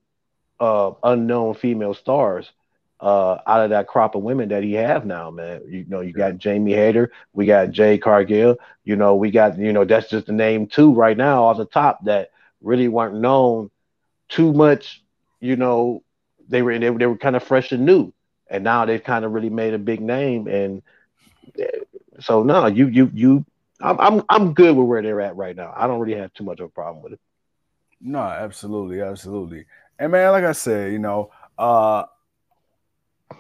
uh, 0.59 0.91
unknown 1.03 1.55
female 1.55 1.93
stars 1.93 2.51
uh, 2.99 3.37
out 3.45 3.63
of 3.63 3.69
that 3.71 3.87
crop 3.87 4.15
of 4.15 4.23
women 4.23 4.49
that 4.49 4.63
he 4.63 4.73
have 4.73 5.05
now, 5.05 5.29
man. 5.29 5.61
You 5.67 5.85
know, 5.87 6.01
you 6.01 6.13
got 6.13 6.37
Jamie 6.37 6.73
Hayter, 6.73 7.11
we 7.33 7.45
got 7.45 7.71
Jade 7.71 8.01
Cargill, 8.01 8.57
you 8.83 8.95
know, 8.95 9.15
we 9.15 9.31
got, 9.31 9.57
you 9.57 9.73
know, 9.73 9.85
that's 9.85 10.09
just 10.09 10.27
the 10.27 10.33
name 10.33 10.67
two 10.67 10.93
right 10.93 11.17
now 11.17 11.43
off 11.45 11.57
the 11.57 11.65
top 11.65 12.05
that 12.05 12.31
really 12.61 12.87
weren't 12.87 13.15
known 13.15 13.69
too 14.29 14.53
much, 14.53 15.03
you 15.39 15.55
know, 15.55 16.03
they 16.47 16.61
were 16.61 16.77
they, 16.77 16.89
they 16.89 17.05
were 17.05 17.17
kind 17.17 17.35
of 17.35 17.43
fresh 17.43 17.71
and 17.71 17.85
new. 17.85 18.11
And 18.47 18.63
now 18.63 18.85
they've 18.85 19.03
kind 19.03 19.25
of 19.25 19.31
really 19.33 19.49
made 19.49 19.73
a 19.73 19.79
big 19.79 20.01
name. 20.01 20.47
And 20.47 20.81
so 22.19 22.43
no, 22.43 22.67
you 22.67 22.87
you 22.87 23.11
you 23.13 23.45
I'm 23.85 23.99
I'm 23.99 24.23
I'm 24.29 24.53
good 24.53 24.75
with 24.75 24.87
where 24.87 25.01
they're 25.01 25.21
at 25.21 25.35
right 25.35 25.55
now. 25.55 25.73
I 25.75 25.87
don't 25.87 25.99
really 25.99 26.19
have 26.19 26.33
too 26.33 26.43
much 26.43 26.59
of 26.59 26.65
a 26.65 26.69
problem 26.69 27.03
with 27.03 27.13
it. 27.13 27.19
No, 28.01 28.19
absolutely, 28.19 29.01
absolutely. 29.01 29.65
And 29.99 30.11
man, 30.11 30.31
like 30.31 30.43
I 30.43 30.53
said, 30.53 30.91
you 30.91 30.99
know, 30.99 31.31
uh 31.57 32.03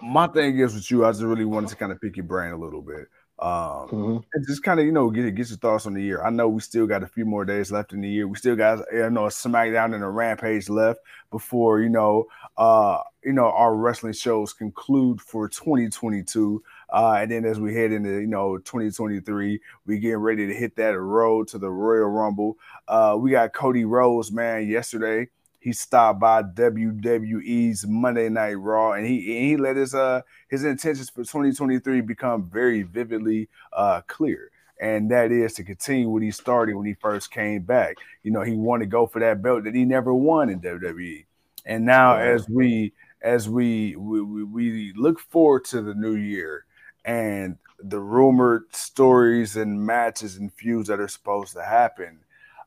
my 0.01 0.27
thing 0.27 0.57
is 0.59 0.73
with 0.73 0.89
you, 0.89 1.05
I 1.05 1.11
just 1.11 1.23
really 1.23 1.45
wanted 1.45 1.69
to 1.69 1.75
kind 1.75 1.91
of 1.91 2.01
pick 2.01 2.17
your 2.17 2.25
brain 2.25 2.51
a 2.51 2.57
little 2.57 2.81
bit. 2.81 3.07
Um 3.39 3.89
mm-hmm. 3.89 4.17
and 4.33 4.47
just 4.47 4.63
kind 4.63 4.79
of, 4.79 4.85
you 4.85 4.91
know, 4.91 5.09
get 5.09 5.33
get 5.35 5.49
your 5.49 5.57
thoughts 5.57 5.87
on 5.87 5.93
the 5.93 6.03
year. 6.03 6.23
I 6.23 6.29
know 6.29 6.47
we 6.47 6.61
still 6.61 6.85
got 6.85 7.03
a 7.03 7.07
few 7.07 7.25
more 7.25 7.43
days 7.43 7.71
left 7.71 7.91
in 7.91 8.01
the 8.01 8.09
year. 8.09 8.27
We 8.27 8.37
still 8.37 8.55
got 8.55 8.79
you 8.93 9.09
know 9.09 9.25
a 9.25 9.29
SmackDown 9.29 9.95
and 9.95 10.03
a 10.03 10.09
Rampage 10.09 10.69
left 10.69 10.99
before, 11.31 11.81
you 11.81 11.89
know, 11.89 12.27
uh, 12.57 12.99
you 13.23 13.33
know, 13.33 13.45
our 13.47 13.75
wrestling 13.75 14.13
shows 14.13 14.53
conclude 14.53 15.19
for 15.19 15.49
2022. 15.49 16.63
Uh, 16.95 17.17
and 17.19 17.29
then 17.29 17.43
as 17.43 17.59
we 17.59 17.75
head 17.75 17.91
into 17.91 18.21
you 18.21 18.27
know 18.27 18.57
2023, 18.57 19.59
we 19.85 19.99
getting 19.99 20.15
ready 20.15 20.47
to 20.47 20.53
hit 20.53 20.77
that 20.77 20.97
road 20.97 21.45
to 21.49 21.57
the 21.57 21.69
Royal 21.69 22.07
Rumble. 22.07 22.57
Uh, 22.87 23.17
we 23.19 23.31
got 23.31 23.51
Cody 23.53 23.83
Rhodes, 23.83 24.31
man. 24.31 24.65
Yesterday 24.65 25.27
he 25.59 25.73
stopped 25.73 26.21
by 26.21 26.41
WWE's 26.41 27.85
Monday 27.85 28.29
Night 28.29 28.53
Raw, 28.53 28.93
and 28.93 29.05
he 29.05 29.19
he 29.49 29.57
let 29.57 29.75
his 29.75 29.93
uh 29.93 30.21
his 30.47 30.63
intentions 30.63 31.09
for 31.09 31.23
2023 31.23 31.99
become 31.99 32.49
very 32.49 32.83
vividly 32.83 33.49
uh 33.73 33.99
clear. 34.07 34.49
and 34.79 35.11
that 35.11 35.33
is 35.33 35.53
to 35.55 35.65
continue 35.65 36.07
what 36.07 36.21
he 36.21 36.31
started 36.31 36.75
when 36.75 36.85
he 36.85 36.93
first 36.93 37.29
came 37.29 37.61
back. 37.63 37.97
You 38.23 38.31
know, 38.31 38.41
he 38.41 38.53
wanted 38.53 38.85
to 38.85 38.89
go 38.91 39.05
for 39.05 39.19
that 39.19 39.41
belt 39.41 39.65
that 39.65 39.75
he 39.75 39.83
never 39.83 40.13
won 40.13 40.49
in 40.49 40.61
WWE. 40.61 41.25
And 41.65 41.85
now, 41.85 42.15
as 42.15 42.47
we 42.47 42.93
as 43.21 43.49
we, 43.49 43.95
we, 43.97 44.43
we 44.43 44.93
look 44.95 45.19
forward 45.19 45.65
to 45.65 45.81
the 45.81 45.95
new 45.95 46.15
year 46.15 46.63
and 47.05 47.57
the 47.79 47.99
rumored 47.99 48.63
stories 48.75 49.55
and 49.55 49.79
matches 49.79 50.37
and 50.37 50.51
feuds 50.53 50.87
that 50.87 50.99
are 50.99 51.07
supposed 51.07 51.53
to 51.53 51.63
happen, 51.63 52.19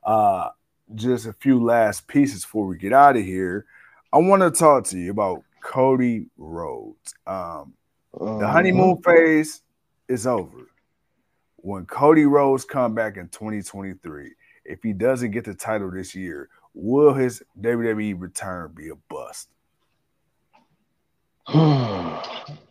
uh, 0.05 0.51
just 0.95 1.27
a 1.27 1.33
few 1.33 1.63
last 1.63 2.07
pieces 2.07 2.45
before 2.45 2.67
we 2.67 2.79
get 2.79 2.93
out 2.93 3.17
of 3.17 3.25
here. 3.25 3.67
I 4.13 4.19
want 4.19 4.43
to 4.43 4.51
talk 4.51 4.85
to 4.87 4.99
you 4.99 5.11
about 5.11 5.43
Cody 5.61 6.27
Rhodes. 6.39 7.15
Um, 7.27 7.75
uh-huh. 8.19 8.39
the 8.39 8.49
honeymoon 8.49 9.03
phase 9.03 9.63
is 10.09 10.27
over. 10.27 10.71
When 11.57 11.85
Cody 11.85 12.25
Rhodes 12.25 12.65
come 12.65 12.95
back 12.95 13.17
in 13.17 13.29
2023, 13.29 14.33
if 14.65 14.83
he 14.83 14.93
doesn't 14.93 15.33
get 15.33 15.45
the 15.45 15.55
title 15.55 15.91
this 15.91 16.15
year, 16.15 16.49
will 16.73 17.13
his 17.13 17.43
WWE 17.61 18.19
return 18.19 18.73
be 18.75 18.91
a 18.91 18.95
bust? 19.09 19.49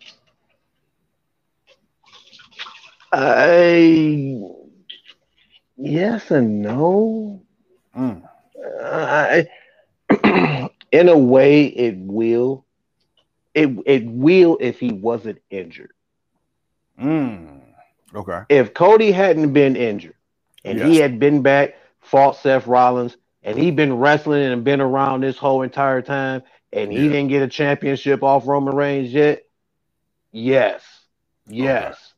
I 3.11 4.39
yes 5.77 6.31
and 6.31 6.61
no. 6.61 7.41
Mm. 7.97 8.27
I, 8.81 9.47
in 10.91 11.09
a 11.09 11.17
way, 11.17 11.65
it 11.65 11.97
will. 11.97 12.65
It 13.53 13.69
it 13.85 14.05
will 14.05 14.57
if 14.61 14.79
he 14.79 14.91
wasn't 14.91 15.41
injured. 15.49 15.93
Mm. 17.01 17.61
Okay. 18.15 18.41
If 18.49 18.73
Cody 18.73 19.11
hadn't 19.11 19.53
been 19.53 19.75
injured 19.75 20.15
and 20.63 20.79
yes. 20.79 20.87
he 20.87 20.97
had 20.97 21.19
been 21.19 21.41
back, 21.41 21.75
fought 22.01 22.37
Seth 22.37 22.67
Rollins, 22.67 23.17
and 23.43 23.57
he'd 23.57 23.75
been 23.75 23.97
wrestling 23.97 24.43
and 24.43 24.63
been 24.63 24.81
around 24.81 25.21
this 25.21 25.37
whole 25.37 25.61
entire 25.61 26.01
time, 26.01 26.43
and 26.73 26.91
he 26.91 27.05
yeah. 27.05 27.11
didn't 27.11 27.29
get 27.29 27.43
a 27.43 27.47
championship 27.47 28.23
off 28.23 28.47
Roman 28.47 28.75
Reigns 28.75 29.13
yet, 29.13 29.43
yes, 30.31 30.83
yes. 31.47 31.95
Okay. 31.95 32.16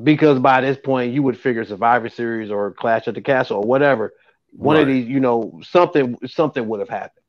Because 0.00 0.38
by 0.38 0.60
this 0.60 0.78
point, 0.78 1.12
you 1.12 1.22
would 1.22 1.38
figure 1.38 1.64
Survivor 1.64 2.08
Series 2.08 2.50
or 2.50 2.72
Clash 2.72 3.08
at 3.08 3.14
the 3.14 3.20
Castle 3.20 3.58
or 3.58 3.64
whatever. 3.64 4.12
One 4.52 4.76
right. 4.76 4.82
of 4.82 4.88
these, 4.88 5.06
you 5.06 5.20
know, 5.20 5.60
something 5.62 6.16
something 6.26 6.66
would 6.68 6.80
have 6.80 6.88
happened. 6.88 7.24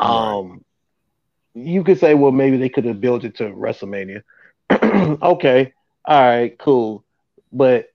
Right. 0.00 0.08
Um, 0.08 0.64
you 1.54 1.84
could 1.84 1.98
say, 1.98 2.14
well, 2.14 2.32
maybe 2.32 2.56
they 2.56 2.68
could 2.68 2.84
have 2.84 3.00
built 3.00 3.24
it 3.24 3.36
to 3.36 3.44
WrestleMania. 3.44 4.22
okay, 5.22 5.72
all 6.04 6.20
right, 6.20 6.58
cool, 6.58 7.04
but 7.52 7.88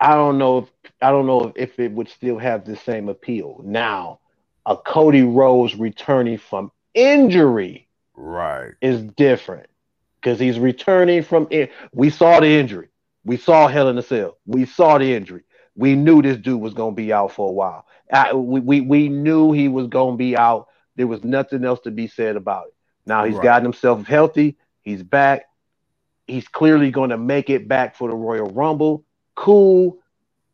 I 0.00 0.14
don't 0.14 0.38
know 0.38 0.58
if 0.58 0.68
I 1.00 1.10
don't 1.10 1.26
know 1.26 1.52
if 1.54 1.78
it 1.78 1.92
would 1.92 2.08
still 2.08 2.38
have 2.38 2.64
the 2.64 2.76
same 2.76 3.08
appeal 3.08 3.60
now. 3.64 4.20
A 4.64 4.76
Cody 4.76 5.22
Rhodes 5.22 5.76
returning 5.76 6.38
from 6.38 6.72
injury, 6.94 7.88
right, 8.14 8.72
is 8.80 9.02
different 9.02 9.68
because 10.20 10.40
he's 10.40 10.58
returning 10.58 11.22
from. 11.22 11.46
In- 11.50 11.68
we 11.92 12.10
saw 12.10 12.40
the 12.40 12.48
injury. 12.48 12.88
We 13.26 13.36
saw 13.36 13.66
Hell 13.66 13.88
in 13.88 13.98
a 13.98 14.02
Cell. 14.02 14.38
We 14.46 14.66
saw 14.66 14.98
the 14.98 15.12
injury. 15.12 15.42
We 15.74 15.96
knew 15.96 16.22
this 16.22 16.36
dude 16.38 16.60
was 16.60 16.74
going 16.74 16.92
to 16.94 16.96
be 16.96 17.12
out 17.12 17.32
for 17.32 17.48
a 17.48 17.52
while. 17.52 17.84
I, 18.10 18.32
we, 18.32 18.60
we, 18.60 18.80
we 18.80 19.08
knew 19.08 19.50
he 19.50 19.66
was 19.66 19.88
going 19.88 20.14
to 20.14 20.16
be 20.16 20.36
out. 20.36 20.68
There 20.94 21.08
was 21.08 21.24
nothing 21.24 21.64
else 21.64 21.80
to 21.80 21.90
be 21.90 22.06
said 22.06 22.36
about 22.36 22.68
it. 22.68 22.74
Now 23.04 23.24
he's 23.24 23.34
right. 23.34 23.42
gotten 23.42 23.64
himself 23.64 24.06
healthy. 24.06 24.56
He's 24.82 25.02
back. 25.02 25.46
He's 26.28 26.46
clearly 26.46 26.92
going 26.92 27.10
to 27.10 27.18
make 27.18 27.50
it 27.50 27.66
back 27.66 27.96
for 27.96 28.08
the 28.08 28.14
Royal 28.14 28.46
Rumble. 28.46 29.04
Cool. 29.34 29.98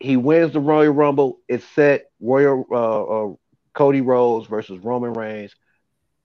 He 0.01 0.17
wins 0.17 0.55
the 0.55 0.61
Royal 0.61 0.93
Rumble. 0.93 1.41
It's 1.49 1.65
set. 1.75 2.07
Royal 2.21 2.65
uh, 2.71 3.03
uh, 3.03 3.35
Cody 3.75 4.01
Rhodes 4.01 4.47
versus 4.47 4.79
Roman 4.79 5.13
Reigns 5.13 5.55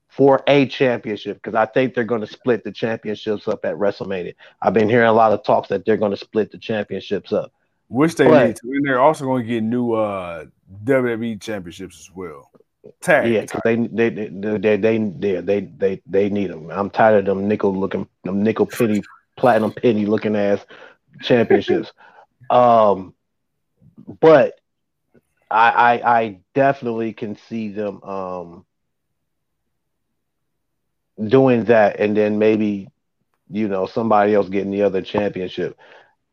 for 0.08 0.42
a 0.46 0.66
championship 0.66 1.36
because 1.36 1.54
I 1.54 1.66
think 1.66 1.94
they're 1.94 2.04
going 2.04 2.22
to 2.22 2.26
split 2.26 2.64
the 2.64 2.72
championships 2.72 3.46
up 3.46 3.64
at 3.64 3.76
WrestleMania. 3.76 4.34
I've 4.60 4.72
been 4.72 4.88
hearing 4.88 5.08
a 5.08 5.12
lot 5.12 5.32
of 5.32 5.44
talks 5.44 5.68
that 5.68 5.84
they're 5.84 5.96
going 5.96 6.10
to 6.10 6.16
split 6.16 6.50
the 6.50 6.58
championships 6.58 7.32
up. 7.32 7.52
Which 7.88 8.16
they 8.16 8.26
but, 8.26 8.46
need 8.46 8.56
to. 8.56 8.70
And 8.70 8.86
they're 8.86 9.00
also 9.00 9.24
going 9.24 9.44
to 9.44 9.48
get 9.48 9.62
new 9.62 9.92
uh, 9.92 10.46
WWE 10.84 11.40
championships 11.40 12.00
as 12.00 12.14
well. 12.14 12.50
Tag. 13.00 13.30
Yeah, 13.30 13.42
because 13.42 13.60
they 13.64 13.76
they, 13.76 14.10
they 14.10 14.28
they 14.28 14.76
they 14.76 14.98
they 14.98 15.40
they 15.40 15.60
they 15.60 16.02
they 16.06 16.28
need 16.30 16.50
them. 16.50 16.70
I'm 16.70 16.90
tired 16.90 17.28
of 17.28 17.36
them 17.36 17.48
nickel 17.48 17.74
looking, 17.74 18.08
them 18.24 18.42
nickel 18.42 18.66
penny, 18.66 19.02
platinum 19.36 19.72
penny 19.72 20.06
looking 20.06 20.36
ass 20.36 20.64
championships. 21.22 21.92
um, 22.50 23.14
but 24.20 24.60
I, 25.50 25.70
I 25.70 26.18
I 26.18 26.40
definitely 26.54 27.12
can 27.12 27.36
see 27.48 27.68
them 27.68 28.02
um 28.02 28.64
doing 31.26 31.64
that, 31.64 31.98
and 31.98 32.16
then 32.16 32.38
maybe 32.38 32.88
you 33.50 33.68
know 33.68 33.86
somebody 33.86 34.34
else 34.34 34.48
getting 34.48 34.70
the 34.70 34.82
other 34.82 35.02
championship. 35.02 35.78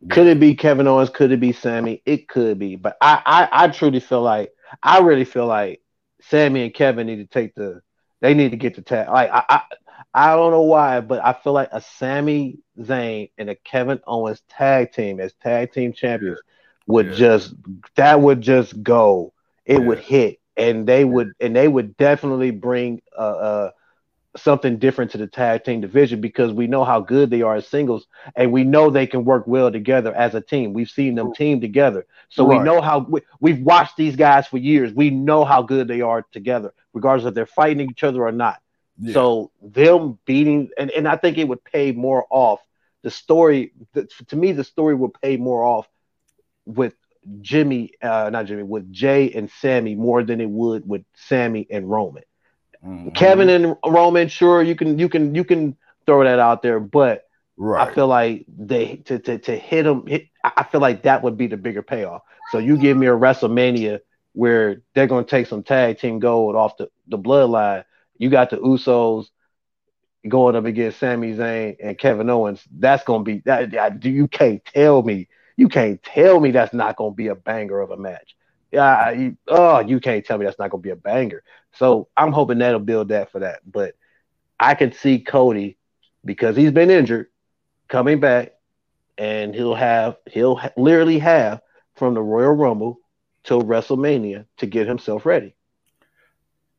Could 0.09 0.27
it 0.27 0.39
be 0.39 0.55
Kevin 0.55 0.87
Owens? 0.87 1.09
Could 1.09 1.31
it 1.31 1.39
be 1.39 1.51
Sami? 1.51 2.01
It 2.05 2.27
could 2.27 2.59
be, 2.59 2.75
but 2.75 2.97
I, 3.01 3.21
I, 3.25 3.63
I 3.63 3.67
truly 3.69 3.99
feel 3.99 4.21
like 4.21 4.51
I 4.83 4.99
really 4.99 5.25
feel 5.25 5.47
like 5.47 5.81
Sami 6.21 6.63
and 6.63 6.73
Kevin 6.73 7.07
need 7.07 7.17
to 7.17 7.25
take 7.25 7.55
the 7.55 7.81
they 8.21 8.33
need 8.33 8.51
to 8.51 8.57
get 8.57 8.75
the 8.75 8.81
tag. 8.81 9.09
Like 9.09 9.29
I, 9.31 9.43
I 9.49 9.61
I 10.13 10.35
don't 10.35 10.51
know 10.51 10.61
why, 10.61 11.01
but 11.01 11.23
I 11.23 11.33
feel 11.33 11.53
like 11.53 11.69
a 11.71 11.81
Sami 11.81 12.59
Zayn 12.79 13.31
and 13.37 13.49
a 13.49 13.55
Kevin 13.55 13.99
Owens 14.07 14.41
tag 14.49 14.91
team 14.93 15.19
as 15.19 15.33
tag 15.41 15.73
team 15.73 15.93
champions 15.93 16.39
would 16.87 17.07
yeah. 17.07 17.15
just 17.15 17.53
that 17.95 18.21
would 18.21 18.41
just 18.41 18.81
go. 18.83 19.33
It 19.65 19.79
yeah. 19.79 19.87
would 19.87 19.99
hit, 19.99 20.39
and 20.55 20.87
they 20.87 21.03
would 21.03 21.33
and 21.39 21.55
they 21.55 21.67
would 21.67 21.97
definitely 21.97 22.51
bring 22.51 23.01
uh, 23.17 23.21
uh 23.21 23.71
something 24.37 24.77
different 24.77 25.11
to 25.11 25.17
the 25.17 25.27
tag 25.27 25.63
team 25.63 25.81
division 25.81 26.21
because 26.21 26.51
we 26.51 26.67
know 26.67 26.83
how 26.83 26.99
good 26.99 27.29
they 27.29 27.41
are 27.41 27.55
as 27.55 27.67
singles 27.67 28.07
and 28.35 28.51
we 28.51 28.63
know 28.63 28.89
they 28.89 29.07
can 29.07 29.23
work 29.23 29.47
well 29.47 29.71
together 29.71 30.13
as 30.13 30.35
a 30.35 30.41
team. 30.41 30.73
We've 30.73 30.89
seen 30.89 31.15
them 31.15 31.33
team 31.33 31.61
together. 31.61 32.05
So 32.29 32.47
right. 32.47 32.57
we 32.57 32.63
know 32.63 32.81
how 32.81 33.07
we, 33.39 33.51
have 33.51 33.61
watched 33.61 33.97
these 33.97 34.15
guys 34.15 34.47
for 34.47 34.57
years. 34.57 34.93
We 34.93 35.09
know 35.09 35.45
how 35.45 35.61
good 35.61 35.87
they 35.87 36.01
are 36.01 36.23
together, 36.31 36.73
regardless 36.93 37.27
if 37.27 37.33
they're 37.33 37.45
fighting 37.45 37.89
each 37.89 38.03
other 38.03 38.25
or 38.25 38.31
not. 38.31 38.61
Yeah. 38.99 39.13
So 39.13 39.51
them 39.61 40.19
beating 40.25 40.69
and, 40.77 40.91
and 40.91 41.07
I 41.07 41.17
think 41.17 41.37
it 41.37 41.47
would 41.47 41.63
pay 41.63 41.91
more 41.91 42.25
off. 42.29 42.61
The 43.03 43.11
story 43.11 43.71
the, 43.93 44.07
to 44.27 44.35
me, 44.35 44.51
the 44.51 44.63
story 44.63 44.95
would 44.95 45.13
pay 45.21 45.37
more 45.37 45.63
off 45.63 45.87
with 46.65 46.93
Jimmy, 47.41 47.91
uh, 48.01 48.29
not 48.31 48.45
Jimmy, 48.45 48.63
with 48.63 48.91
Jay 48.91 49.31
and 49.31 49.49
Sami 49.49 49.95
more 49.95 50.23
than 50.23 50.41
it 50.41 50.49
would 50.49 50.87
with 50.87 51.03
Sami 51.15 51.67
and 51.69 51.89
Roman. 51.89 52.23
Mm-hmm. 52.85 53.09
Kevin 53.09 53.49
and 53.49 53.75
Roman, 53.85 54.27
sure, 54.27 54.61
you 54.61 54.75
can 54.75 54.99
you 54.99 55.09
can 55.09 55.33
you 55.33 55.43
can 55.43 55.75
throw 56.05 56.23
that 56.23 56.39
out 56.39 56.61
there, 56.61 56.79
but 56.79 57.23
right. 57.57 57.89
I 57.89 57.93
feel 57.93 58.07
like 58.07 58.45
they 58.47 58.97
to 59.05 59.17
to, 59.19 59.37
to 59.39 59.55
hit 59.55 59.83
them, 59.83 60.05
hit, 60.05 60.27
I 60.43 60.63
feel 60.63 60.81
like 60.81 61.03
that 61.03 61.23
would 61.23 61.37
be 61.37 61.47
the 61.47 61.57
bigger 61.57 61.81
payoff. 61.81 62.21
So 62.51 62.59
you 62.59 62.77
give 62.77 62.95
me 62.95 63.07
a 63.07 63.11
WrestleMania 63.11 64.01
where 64.33 64.81
they're 64.93 65.07
gonna 65.07 65.25
take 65.25 65.47
some 65.47 65.63
tag 65.63 65.97
team 65.97 66.19
gold 66.19 66.55
off 66.55 66.77
the, 66.77 66.89
the 67.07 67.17
bloodline. 67.17 67.85
You 68.17 68.29
got 68.29 68.51
the 68.51 68.57
Usos 68.57 69.27
going 70.27 70.55
up 70.55 70.65
against 70.65 70.99
Sami 70.99 71.33
Zayn 71.33 71.77
and 71.81 71.97
Kevin 71.97 72.29
Owens. 72.29 72.63
That's 72.71 73.03
gonna 73.03 73.23
be 73.23 73.41
that. 73.45 74.03
You 74.03 74.27
can't 74.27 74.63
tell 74.63 75.01
me. 75.01 75.27
You 75.57 75.69
can't 75.69 76.03
tell 76.03 76.39
me 76.39 76.51
that's 76.51 76.73
not 76.73 76.97
gonna 76.97 77.15
be 77.15 77.27
a 77.27 77.35
banger 77.35 77.79
of 77.81 77.91
a 77.91 77.97
match. 77.97 78.35
Yeah, 78.71 79.11
you, 79.11 79.37
oh, 79.47 79.79
you 79.79 80.01
can't 80.01 80.25
tell 80.25 80.37
me 80.37 80.45
that's 80.45 80.59
not 80.59 80.69
gonna 80.69 80.81
be 80.81 80.89
a 80.89 80.95
banger. 80.97 81.43
So 81.75 82.07
I'm 82.15 82.31
hoping 82.31 82.59
that'll 82.59 82.79
build 82.79 83.09
that 83.09 83.31
for 83.31 83.39
that. 83.39 83.59
But 83.69 83.95
I 84.59 84.75
can 84.75 84.91
see 84.93 85.19
Cody 85.19 85.77
because 86.23 86.55
he's 86.55 86.71
been 86.71 86.89
injured 86.89 87.27
coming 87.87 88.19
back, 88.19 88.53
and 89.17 89.53
he'll 89.53 89.75
have 89.75 90.17
he'll 90.27 90.55
ha- 90.55 90.71
literally 90.77 91.19
have 91.19 91.61
from 91.95 92.13
the 92.13 92.21
Royal 92.21 92.53
Rumble 92.53 92.99
till 93.43 93.61
WrestleMania 93.61 94.45
to 94.57 94.65
get 94.65 94.87
himself 94.87 95.25
ready. 95.25 95.55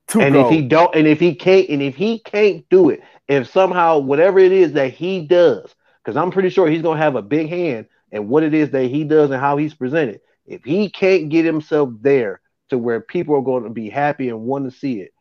To 0.09 0.21
and 0.21 0.35
go. 0.35 0.47
if 0.47 0.51
he 0.51 0.63
don't, 0.63 0.95
and 0.95 1.07
if 1.07 1.19
he 1.19 1.35
can't, 1.35 1.69
and 1.69 1.83
if 1.83 1.97
he 1.97 2.19
can't 2.21 2.69
do 2.69 2.91
it, 2.91 3.03
if 3.29 3.51
somehow 3.51 3.99
whatever 3.99 4.39
it 4.39 4.53
is 4.53 4.73
that 4.73 4.93
he 4.93 5.27
does, 5.27 5.75
because 6.03 6.17
I'm 6.17 6.31
pretty 6.31 6.51
sure 6.51 6.69
he's 6.69 6.83
gonna 6.83 7.01
have 7.01 7.17
a 7.17 7.23
big 7.23 7.49
hand 7.49 7.87
in 8.13 8.29
what 8.29 8.43
it 8.43 8.55
is 8.55 8.71
that 8.71 8.87
he 8.87 9.05
does 9.05 9.31
and 9.31 9.41
how 9.41 9.57
he's 9.57 9.75
presented. 9.75 10.21
If 10.47 10.65
he 10.65 10.89
can't 10.89 11.29
get 11.29 11.45
himself 11.45 11.91
there 12.01 12.41
to 12.71 12.79
where 12.79 13.01
people 13.01 13.37
are 13.37 13.43
going 13.43 13.65
to 13.65 13.71
be 13.71 13.89
happy 13.89 14.29
and 14.29 14.43
want 14.43 14.71
to 14.71 14.77
see 14.77 15.01
it, 15.01 15.13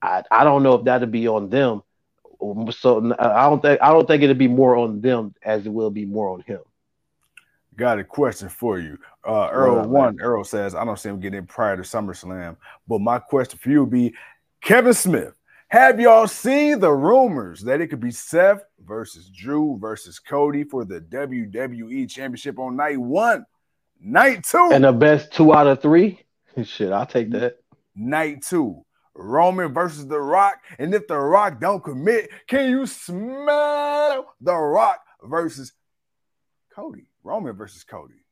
I, 0.00 0.22
I 0.30 0.44
don't 0.44 0.62
know 0.62 0.74
if 0.74 0.84
that'll 0.84 1.08
be 1.08 1.28
on 1.28 1.48
them. 1.48 1.82
So 2.72 3.14
I 3.18 3.48
don't 3.48 3.62
think 3.62 3.80
I 3.80 3.90
don't 3.90 4.06
think 4.06 4.22
it'll 4.22 4.34
be 4.34 4.48
more 4.48 4.76
on 4.76 5.00
them 5.00 5.32
as 5.44 5.64
it 5.64 5.72
will 5.72 5.90
be 5.90 6.04
more 6.04 6.30
on 6.30 6.40
him. 6.40 6.60
Got 7.76 8.00
a 8.00 8.04
question 8.04 8.48
for 8.48 8.80
you. 8.80 8.98
Uh, 9.24 9.48
Earl 9.50 9.88
one, 9.88 10.20
Earl 10.20 10.44
says, 10.44 10.74
I 10.74 10.84
don't 10.84 10.98
see 10.98 11.08
him 11.08 11.20
getting 11.20 11.46
prior 11.46 11.76
to 11.76 11.82
SummerSlam, 11.82 12.56
but 12.88 13.00
my 13.00 13.18
question 13.18 13.58
for 13.58 13.70
you 13.70 13.84
would 13.84 13.92
be 13.92 14.14
Kevin 14.60 14.92
Smith. 14.92 15.34
Have 15.68 16.00
y'all 16.00 16.26
seen 16.26 16.80
the 16.80 16.92
rumors 16.92 17.62
that 17.62 17.80
it 17.80 17.86
could 17.86 18.00
be 18.00 18.10
Seth 18.10 18.62
versus 18.84 19.30
Drew 19.30 19.78
versus 19.80 20.18
Cody 20.18 20.64
for 20.64 20.84
the 20.84 21.00
WWE 21.00 22.10
Championship 22.10 22.58
on 22.58 22.76
night 22.76 22.98
one 22.98 23.46
Night 24.04 24.44
two. 24.44 24.70
And 24.72 24.84
the 24.84 24.92
best 24.92 25.32
two 25.32 25.54
out 25.54 25.66
of 25.66 25.80
three. 25.80 26.20
Shit, 26.64 26.92
I'll 26.92 27.06
take 27.06 27.30
that. 27.30 27.58
Night 27.94 28.42
two. 28.42 28.84
Roman 29.14 29.74
versus 29.74 30.06
The 30.06 30.20
Rock. 30.20 30.58
And 30.78 30.94
if 30.94 31.06
The 31.06 31.18
Rock 31.18 31.60
don't 31.60 31.84
commit, 31.84 32.30
can 32.46 32.70
you 32.70 32.86
smell 32.86 34.34
The 34.40 34.54
Rock 34.54 35.00
versus 35.22 35.72
Cody? 36.74 37.08
Roman 37.22 37.54
versus 37.54 37.84
Cody. 37.84 38.24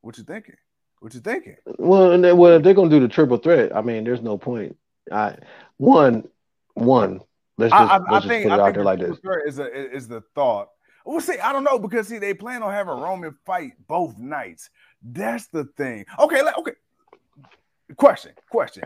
What 0.00 0.16
you 0.16 0.24
thinking? 0.24 0.54
What 1.00 1.14
you 1.14 1.20
thinking? 1.20 1.56
Well, 1.78 2.12
and 2.12 2.24
then, 2.24 2.36
well, 2.36 2.54
if 2.54 2.62
they're 2.62 2.74
gonna 2.74 2.90
do 2.90 3.00
the 3.00 3.08
triple 3.08 3.36
threat, 3.36 3.74
I 3.74 3.82
mean, 3.82 4.04
there's 4.04 4.22
no 4.22 4.38
point. 4.38 4.76
I 5.10 5.36
one, 5.76 6.28
one. 6.74 7.20
Let's 7.56 7.72
just, 7.72 7.90
I, 7.90 7.96
I, 7.96 7.98
let's 7.98 8.10
I 8.10 8.14
just 8.14 8.28
think, 8.28 8.44
put 8.44 8.52
it 8.52 8.60
out 8.60 8.64
there 8.64 8.72
the 8.74 8.82
like 8.82 9.00
this. 9.00 9.18
is 9.46 9.58
a 9.58 9.94
is 9.94 10.08
the 10.08 10.22
thought. 10.34 10.68
Well, 11.04 11.20
see, 11.20 11.38
I 11.38 11.52
don't 11.52 11.64
know 11.64 11.78
because 11.78 12.08
see, 12.08 12.18
they 12.18 12.34
plan 12.34 12.62
on 12.62 12.72
having 12.72 12.94
Roman 12.94 13.34
fight 13.46 13.72
both 13.86 14.18
nights. 14.18 14.70
That's 15.02 15.46
the 15.48 15.64
thing. 15.76 16.04
Okay, 16.18 16.42
like, 16.42 16.58
okay. 16.58 16.72
Question, 17.96 18.32
question. 18.50 18.84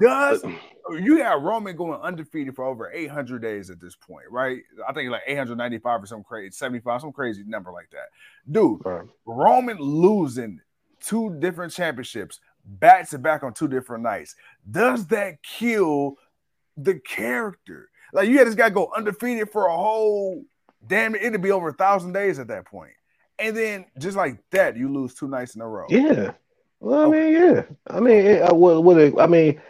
Does 0.00 0.44
you 0.92 1.18
got 1.18 1.42
Roman 1.42 1.76
going 1.76 2.00
undefeated 2.00 2.56
for 2.56 2.64
over 2.64 2.90
800 2.90 3.40
days 3.40 3.70
at 3.70 3.80
this 3.80 3.94
point, 3.94 4.26
right? 4.30 4.62
I 4.88 4.92
think 4.92 5.10
like 5.10 5.22
895 5.26 6.02
or 6.02 6.06
some 6.06 6.24
crazy, 6.24 6.50
75, 6.50 7.00
some 7.00 7.12
crazy 7.12 7.44
number 7.46 7.70
like 7.70 7.90
that. 7.90 8.08
Dude, 8.50 8.80
Right. 8.84 9.06
Roman 9.24 9.78
losing 9.78 10.60
two 11.00 11.36
different 11.38 11.72
championships 11.72 12.40
back 12.64 13.08
to 13.10 13.18
back 13.18 13.42
on 13.42 13.54
two 13.54 13.68
different 13.68 14.02
nights. 14.02 14.34
Does 14.68 15.06
that 15.06 15.42
kill 15.42 16.16
the 16.76 16.94
character? 16.94 17.88
Like 18.12 18.28
you 18.28 18.38
had 18.38 18.48
this 18.48 18.56
guy 18.56 18.70
go 18.70 18.90
undefeated 18.96 19.50
for 19.50 19.66
a 19.66 19.76
whole 19.76 20.44
damn 20.86 21.14
it, 21.14 21.22
it'd 21.22 21.42
be 21.42 21.50
over 21.50 21.68
a 21.68 21.74
thousand 21.74 22.12
days 22.12 22.38
at 22.38 22.48
that 22.48 22.64
point. 22.66 22.92
And 23.38 23.56
then 23.56 23.86
just 23.98 24.16
like 24.16 24.38
that, 24.50 24.76
you 24.76 24.92
lose 24.92 25.14
two 25.14 25.28
nights 25.28 25.54
in 25.54 25.62
a 25.62 25.68
row. 25.68 25.86
Yeah. 25.88 26.32
Well, 26.80 27.06
I 27.06 27.10
mean, 27.10 27.32
yeah. 27.32 27.62
I 27.86 28.00
mean, 28.00 28.26
it, 28.26 28.42
I, 28.42 28.52
what, 28.52 28.82
what 28.82 28.98
it, 28.98 29.14
I 29.18 29.26
mean, 29.26 29.60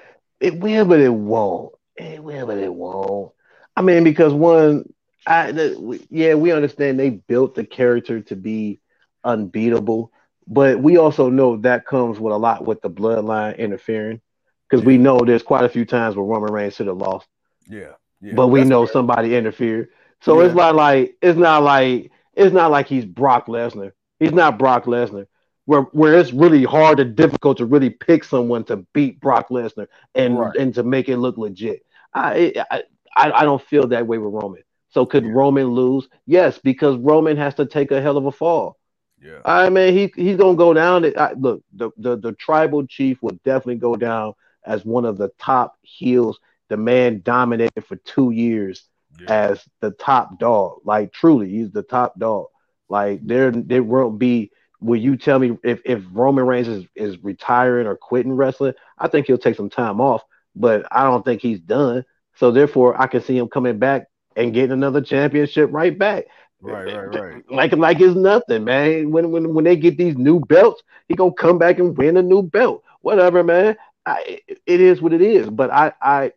it 0.41 0.59
will, 0.59 0.85
but 0.85 1.01
it 1.01 1.13
won't. 1.13 1.75
It 1.97 2.23
will, 2.23 2.47
but 2.47 2.59
it 2.59 2.73
won't. 2.73 3.33
I 3.77 3.83
mean, 3.83 4.05
because 4.05 4.33
one, 4.33 4.93
I, 5.27 5.53
the, 5.53 6.01
yeah, 6.09 6.35
we 6.35 6.53
understand 6.53 6.99
they 6.99 7.11
built 7.11 7.55
the 7.55 7.65
character 7.65 8.21
to 8.23 8.37
be 8.37 8.81
unbeatable, 9.25 10.13
but 10.47 10.81
we 10.81 10.97
also 10.97 11.29
know 11.29 11.57
that 11.59 11.87
comes 11.87 12.19
with 12.19 12.33
a 12.33 12.37
lot 12.37 12.65
with 12.65 12.81
the 12.81 12.91
bloodline 12.91 13.59
interfering, 13.59 14.21
because 14.69 14.85
we 14.85 14.97
know 14.97 15.21
there's 15.21 15.43
quite 15.43 15.65
a 15.65 15.69
few 15.69 15.85
times 15.85 16.17
where 16.17 16.25
Roman 16.25 16.53
Reigns 16.53 16.75
should 16.77 16.87
have 16.87 16.97
lost, 16.97 17.27
Yeah. 17.69 17.93
yeah. 18.21 18.35
but 18.35 18.49
we 18.49 18.65
know 18.65 18.87
fair. 18.87 18.93
somebody 18.93 19.35
interfered. 19.37 19.89
So 20.23 20.41
Yeah. 20.41 20.47
it's 20.47 20.55
not 20.55 20.75
like 20.75 21.17
it's 21.21 21.39
not 21.39 21.63
like 21.63 22.13
it's 22.35 22.55
not 22.55 22.71
like 22.71 22.87
he's 22.87 23.05
Brock 23.05 23.47
Lesnar. 23.47 23.93
He's 24.19 24.33
not 24.33 24.59
Brock 24.59 24.85
Lesnar. 24.85 25.27
Where 25.71 25.83
where 25.93 26.15
it's 26.19 26.33
really 26.33 26.65
hard 26.65 26.99
and 26.99 27.15
difficult 27.15 27.59
to 27.59 27.65
really 27.65 27.91
pick 27.91 28.25
someone 28.25 28.65
to 28.65 28.79
beat 28.93 29.21
Brock 29.21 29.51
Lesnar 29.51 29.87
and 30.17 30.37
Right. 30.37 30.57
and 30.57 30.75
to 30.75 30.83
make 30.83 31.09
it 31.09 31.19
look 31.19 31.39
legit. 31.39 31.87
I 32.13 32.53
I 32.73 32.83
I 33.17 33.33
I 33.41 33.45
don't 33.45 33.63
feel 33.63 33.87
that 33.87 34.05
way 34.05 34.19
with 34.19 34.35
Roman. 34.35 34.65
So 34.89 35.07
could 35.07 35.25
Yeah. 35.25 35.31
Roman 35.33 35.69
lose? 35.69 36.09
Yes, 36.27 36.59
because 36.59 36.97
Roman 36.97 37.37
has 37.37 37.55
to 37.55 37.67
take 37.67 37.93
a 37.93 38.03
hell 38.03 38.17
of 38.17 38.27
a 38.27 38.33
fall. 38.33 38.79
Yeah. 39.23 39.43
I 39.45 39.71
mean, 39.71 39.95
he 39.97 40.13
he's 40.17 40.37
gonna 40.37 40.57
go 40.57 40.75
down. 40.75 41.05
I, 41.17 41.35
look, 41.35 41.63
the, 41.73 41.91
the 41.99 42.17
the 42.17 42.33
tribal 42.33 42.85
chief 42.89 43.23
will 43.23 43.39
definitely 43.45 43.77
go 43.77 43.95
down 43.95 44.33
as 44.65 44.85
one 44.85 45.05
of 45.05 45.19
the 45.19 45.29
top 45.39 45.79
heels. 45.83 46.41
The 46.69 46.79
man 46.79 47.21
dominated 47.25 47.85
for 47.85 47.95
two 47.95 48.33
years 48.33 48.89
yeah. 49.21 49.47
as 49.47 49.65
the 49.79 49.93
top 49.93 50.41
dog. 50.41 50.81
Like 50.85 51.13
truly, 51.13 51.49
he's 51.49 51.71
the 51.71 51.85
top 51.85 52.19
dog. 52.19 52.47
Like 52.89 53.25
there, 53.25 53.53
there 53.53 53.85
won't 53.85 54.19
be. 54.19 54.51
Will 54.81 55.01
you 55.01 55.17
tell 55.17 55.39
me 55.39 55.59
if 55.63 55.81
if 55.85 56.03
Roman 56.13 56.47
Reigns 56.47 56.69
is, 56.69 56.85
is 56.95 57.23
retiring 57.23 57.87
or 57.87 57.97
quitting 57.97 58.33
wrestling? 58.33 58.75
I 58.99 59.09
think 59.09 59.27
he'll 59.27 59.39
take 59.39 59.57
some 59.57 59.71
time 59.71 60.01
off, 60.01 60.23
but 60.55 60.87
I 60.91 61.05
don't 61.05 61.25
think 61.25 61.43
he's 61.43 61.61
done. 61.61 62.05
So 62.37 62.51
therefore, 62.51 63.01
I 63.01 63.07
can 63.07 63.21
see 63.21 63.37
him 63.37 63.49
coming 63.49 63.79
back 63.79 64.07
and 64.37 64.55
getting 64.55 64.73
another 64.73 65.01
championship 65.01 65.71
right 65.73 65.97
back. 65.97 66.25
Right, 66.61 66.85
right, 66.85 67.05
right. 67.05 67.51
Like 67.51 67.73
like 67.77 68.01
it's 68.01 68.17
nothing, 68.17 68.65
man. 68.65 69.11
When 69.11 69.31
when 69.31 69.55
when 69.55 69.65
they 69.65 69.77
get 69.77 69.99
these 69.99 70.17
new 70.17 70.41
belts, 70.41 70.83
he 71.09 71.15
gonna 71.15 71.33
come 71.33 71.59
back 71.59 71.79
and 71.79 71.97
win 71.97 72.17
a 72.17 72.23
new 72.23 72.43
belt. 72.43 72.83
Whatever, 73.01 73.43
man. 73.43 73.77
I, 74.07 74.41
it 74.67 74.81
is 74.81 75.01
what 75.03 75.13
it 75.13 75.23
is. 75.23 75.49
But 75.51 75.71
I 75.71 75.93
I 76.01 76.33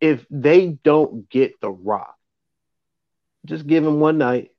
if 0.00 0.26
they 0.30 0.68
don't 0.84 1.28
get 1.30 1.60
the 1.60 1.70
rock, 1.70 2.16
just 3.44 3.66
give 3.66 3.84
him 3.84 4.00
one 4.00 4.18
night, 4.18 4.50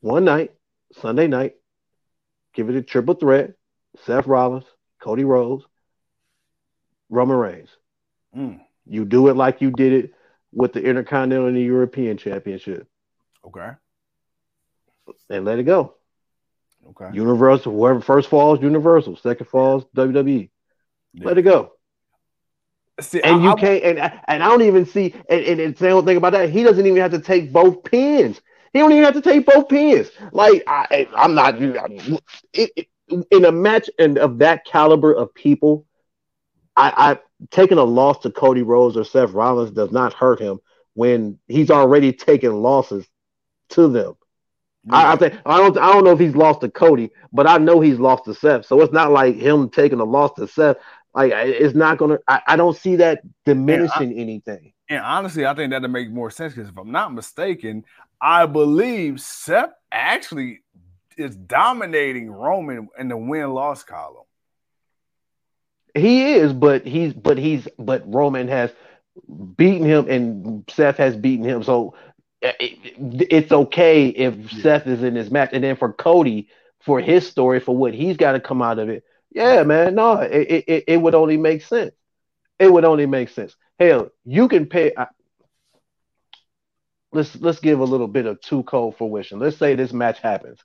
one 0.00 0.24
night, 0.24 0.52
Sunday 0.94 1.26
night, 1.26 1.54
give 2.54 2.68
it 2.70 2.76
a 2.76 2.82
triple 2.82 3.14
threat, 3.14 3.52
Seth 4.04 4.26
Rollins, 4.26 4.64
Cody 5.00 5.24
Rhodes, 5.24 5.64
Roman 7.10 7.36
Reigns. 7.36 7.68
Mm, 8.36 8.60
You 8.86 9.04
do 9.04 9.28
it 9.28 9.36
like 9.36 9.60
you 9.60 9.70
did 9.70 9.92
it 9.92 10.14
with 10.52 10.72
the 10.72 10.82
Intercontinental 10.82 11.46
and 11.48 11.56
the 11.56 11.62
European 11.62 12.16
Championship, 12.16 12.88
okay. 13.46 13.70
and 15.30 15.44
let 15.44 15.58
it 15.58 15.64
go. 15.64 15.94
Okay. 16.90 17.10
Universal, 17.14 17.72
whoever 17.72 18.00
first 18.00 18.30
falls, 18.30 18.62
Universal. 18.62 19.16
Second 19.16 19.46
falls, 19.46 19.84
WWE. 19.94 20.48
Yeah. 21.12 21.26
Let 21.26 21.36
it 21.38 21.42
go. 21.42 21.72
See, 23.00 23.20
And 23.22 23.36
I- 23.36 23.42
you 23.44 23.50
I- 23.50 23.54
can't, 23.60 23.84
and 23.84 23.98
and 24.26 24.42
I 24.42 24.48
don't 24.48 24.62
even 24.62 24.86
see, 24.86 25.14
and, 25.28 25.44
and, 25.44 25.60
and 25.60 25.78
say 25.78 25.92
one 25.92 26.04
thing 26.06 26.16
about 26.16 26.32
that. 26.32 26.48
He 26.50 26.62
doesn't 26.62 26.84
even 26.84 26.98
have 27.00 27.10
to 27.12 27.20
take 27.20 27.52
both 27.52 27.84
pins. 27.84 28.40
He 28.72 28.78
don't 28.78 28.92
even 28.92 29.04
have 29.04 29.14
to 29.14 29.22
take 29.22 29.46
both 29.46 29.68
pins. 29.68 30.10
Like 30.32 30.62
I, 30.66 31.08
I'm 31.16 31.34
not. 31.34 31.56
It, 31.60 32.20
it, 32.52 32.86
in 33.30 33.44
a 33.44 33.52
match 33.52 33.88
and 33.98 34.18
of 34.18 34.38
that 34.38 34.64
caliber 34.66 35.12
of 35.12 35.32
people, 35.34 35.86
I, 36.76 36.92
I 36.96 37.18
taking 37.50 37.78
a 37.78 37.84
loss 37.84 38.18
to 38.20 38.30
Cody 38.30 38.62
Rhodes 38.62 38.96
or 38.96 39.04
Seth 39.04 39.30
Rollins 39.30 39.70
does 39.70 39.90
not 39.90 40.12
hurt 40.12 40.40
him 40.40 40.58
when 40.94 41.38
he's 41.46 41.70
already 41.70 42.12
taken 42.12 42.62
losses 42.62 43.06
to 43.70 43.88
them. 43.88 44.14
I, 44.90 45.12
I 45.12 45.16
think 45.16 45.34
I 45.44 45.58
don't 45.58 45.76
I 45.76 45.92
don't 45.92 46.04
know 46.04 46.12
if 46.12 46.18
he's 46.18 46.36
lost 46.36 46.60
to 46.62 46.70
Cody, 46.70 47.10
but 47.32 47.46
I 47.46 47.58
know 47.58 47.80
he's 47.80 47.98
lost 47.98 48.24
to 48.24 48.34
Seth. 48.34 48.66
So 48.66 48.80
it's 48.80 48.92
not 48.92 49.12
like 49.12 49.36
him 49.36 49.68
taking 49.68 50.00
a 50.00 50.04
loss 50.04 50.32
to 50.34 50.48
Seth. 50.48 50.76
Like 51.14 51.32
it's 51.34 51.74
not 51.74 51.98
gonna. 51.98 52.18
I, 52.28 52.40
I 52.48 52.56
don't 52.56 52.76
see 52.76 52.96
that 52.96 53.22
diminishing 53.44 54.12
anything. 54.12 54.72
And 54.88 55.04
honestly, 55.04 55.46
I 55.46 55.54
think 55.54 55.70
that'll 55.70 55.88
make 55.88 56.10
more 56.10 56.30
sense 56.30 56.54
because 56.54 56.68
if 56.70 56.76
I'm 56.76 56.92
not 56.92 57.12
mistaken, 57.12 57.84
I 58.20 58.46
believe 58.46 59.20
Seth 59.20 59.72
actually 59.92 60.60
is 61.16 61.36
dominating 61.36 62.30
Roman 62.30 62.88
in 62.98 63.08
the 63.08 63.16
win 63.16 63.50
loss 63.50 63.82
column. 63.82 64.24
He 65.94 66.32
is, 66.34 66.52
but 66.52 66.86
he's 66.86 67.12
but 67.12 67.38
he's 67.38 67.66
but 67.78 68.02
Roman 68.12 68.48
has 68.48 68.70
beaten 69.56 69.84
him 69.84 70.08
and 70.08 70.64
Seth 70.70 70.96
has 70.98 71.16
beaten 71.16 71.44
him. 71.44 71.62
So 71.62 71.94
uh, 72.44 72.52
it, 72.60 72.78
it's 73.32 73.50
okay 73.50 74.08
if 74.08 74.52
Yeah. 74.52 74.62
Seth 74.62 74.86
is 74.86 75.02
in 75.02 75.14
this 75.14 75.30
match, 75.30 75.50
and 75.52 75.64
then 75.64 75.76
for 75.76 75.92
Cody 75.92 76.48
for 76.80 77.00
his 77.00 77.26
story 77.26 77.60
for 77.60 77.76
what 77.76 77.92
he's 77.94 78.16
got 78.16 78.32
to 78.32 78.40
come 78.40 78.62
out 78.62 78.78
of 78.78 78.88
it. 78.88 79.04
Yeah, 79.32 79.62
man, 79.64 79.94
no, 79.94 80.20
it, 80.20 80.64
it 80.68 80.84
it 80.88 80.96
would 80.96 81.14
only 81.14 81.36
make 81.36 81.62
sense. 81.62 81.94
It 82.58 82.72
would 82.72 82.84
only 82.84 83.06
make 83.06 83.28
sense. 83.28 83.56
Hell, 83.78 84.10
you 84.24 84.48
can 84.48 84.66
pay. 84.66 84.92
I, 84.96 85.06
let's 87.12 87.36
let's 87.40 87.60
give 87.60 87.80
a 87.80 87.84
little 87.84 88.08
bit 88.08 88.26
of 88.26 88.40
too 88.40 88.62
cold 88.64 88.96
fruition. 88.96 89.38
Let's 89.38 89.56
say 89.56 89.74
this 89.74 89.92
match 89.92 90.20
happens. 90.20 90.60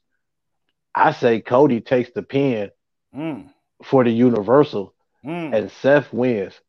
I 0.95 1.12
say 1.12 1.41
Cody 1.41 1.82
takes 1.82 2.12
the 2.12 2.23
pin 2.23 2.71
Mm, 3.13 3.49
for 3.84 4.04
the 4.04 4.12
Universal 4.12 4.93
mm. 5.23 5.52
and 5.52 5.71
Seth 5.71 6.13
wins. 6.13 6.60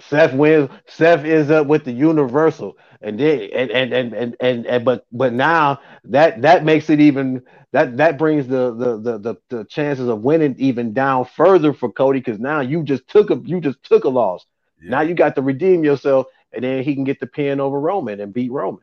Seth 0.00 0.34
wins. 0.34 0.70
Seth 0.86 1.24
ends 1.24 1.50
up 1.50 1.66
with 1.66 1.84
the 1.84 1.92
Universal, 1.92 2.76
and 3.00 3.18
then 3.18 3.48
and 3.52 3.70
and 3.70 3.92
and 3.92 4.12
and, 4.14 4.36
and, 4.40 4.66
and 4.66 4.84
but 4.84 5.06
but 5.12 5.32
now 5.32 5.80
that 6.04 6.42
that 6.42 6.64
makes 6.64 6.90
it 6.90 7.00
even 7.00 7.42
that 7.72 7.96
that 7.98 8.18
brings 8.18 8.46
the 8.46 8.74
the 8.74 8.98
the 8.98 9.18
the, 9.18 9.36
the 9.48 9.64
chances 9.64 10.08
of 10.08 10.22
winning 10.22 10.54
even 10.58 10.92
down 10.92 11.24
further 11.24 11.72
for 11.72 11.92
Cody 11.92 12.20
because 12.20 12.40
now 12.40 12.60
you 12.60 12.82
just 12.82 13.06
took 13.08 13.30
a 13.30 13.40
you 13.44 13.60
just 13.60 13.82
took 13.82 14.04
a 14.04 14.08
loss. 14.08 14.46
Yeah. 14.80 14.90
Now 14.90 15.00
you 15.02 15.14
got 15.14 15.34
to 15.36 15.42
redeem 15.42 15.84
yourself, 15.84 16.26
and 16.52 16.64
then 16.64 16.82
he 16.82 16.94
can 16.94 17.04
get 17.04 17.20
the 17.20 17.26
pin 17.26 17.60
over 17.60 17.78
Roman 17.78 18.20
and 18.20 18.32
beat 18.32 18.50
Roman, 18.50 18.82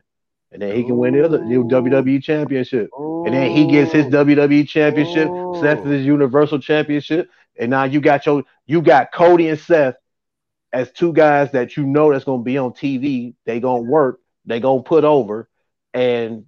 and 0.52 0.62
then 0.62 0.76
he 0.76 0.84
can 0.84 0.96
win 0.96 1.14
the 1.14 1.24
other 1.24 1.38
the 1.38 1.44
WWE 1.44 2.22
Championship. 2.22 2.90
And 3.26 3.34
then 3.34 3.50
he 3.50 3.66
gets 3.66 3.92
his 3.92 4.06
WWE 4.06 4.66
championship, 4.66 5.28
Ooh. 5.28 5.58
Seth 5.60 5.80
oh. 5.80 5.84
his 5.84 6.06
Universal 6.06 6.60
Championship, 6.60 7.28
and 7.58 7.70
now 7.70 7.84
you 7.84 8.00
got 8.00 8.24
your 8.24 8.44
you 8.66 8.80
got 8.80 9.12
Cody 9.12 9.48
and 9.48 9.58
Seth 9.58 9.96
as 10.72 10.90
two 10.92 11.12
guys 11.12 11.52
that 11.52 11.76
you 11.76 11.86
know 11.86 12.12
that's 12.12 12.24
gonna 12.24 12.42
be 12.42 12.58
on 12.58 12.72
TV. 12.72 13.34
They 13.46 13.60
gonna 13.60 13.82
work, 13.82 14.20
they 14.46 14.60
gonna 14.60 14.82
put 14.82 15.04
over, 15.04 15.48
and 15.94 16.46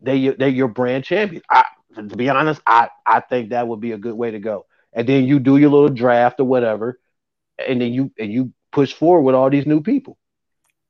they 0.00 0.28
they 0.28 0.50
your 0.50 0.68
brand 0.68 1.04
champion. 1.04 1.42
I, 1.50 1.64
to 1.96 2.02
be 2.16 2.28
honest, 2.28 2.60
I 2.66 2.88
I 3.06 3.20
think 3.20 3.50
that 3.50 3.66
would 3.68 3.80
be 3.80 3.92
a 3.92 3.98
good 3.98 4.14
way 4.14 4.30
to 4.32 4.38
go. 4.38 4.66
And 4.92 5.08
then 5.08 5.24
you 5.24 5.40
do 5.40 5.56
your 5.56 5.70
little 5.70 5.88
draft 5.88 6.40
or 6.40 6.44
whatever, 6.44 6.98
and 7.58 7.80
then 7.80 7.92
you 7.92 8.12
and 8.18 8.32
you 8.32 8.52
push 8.72 8.92
forward 8.92 9.22
with 9.22 9.34
all 9.34 9.50
these 9.50 9.66
new 9.66 9.80
people, 9.82 10.18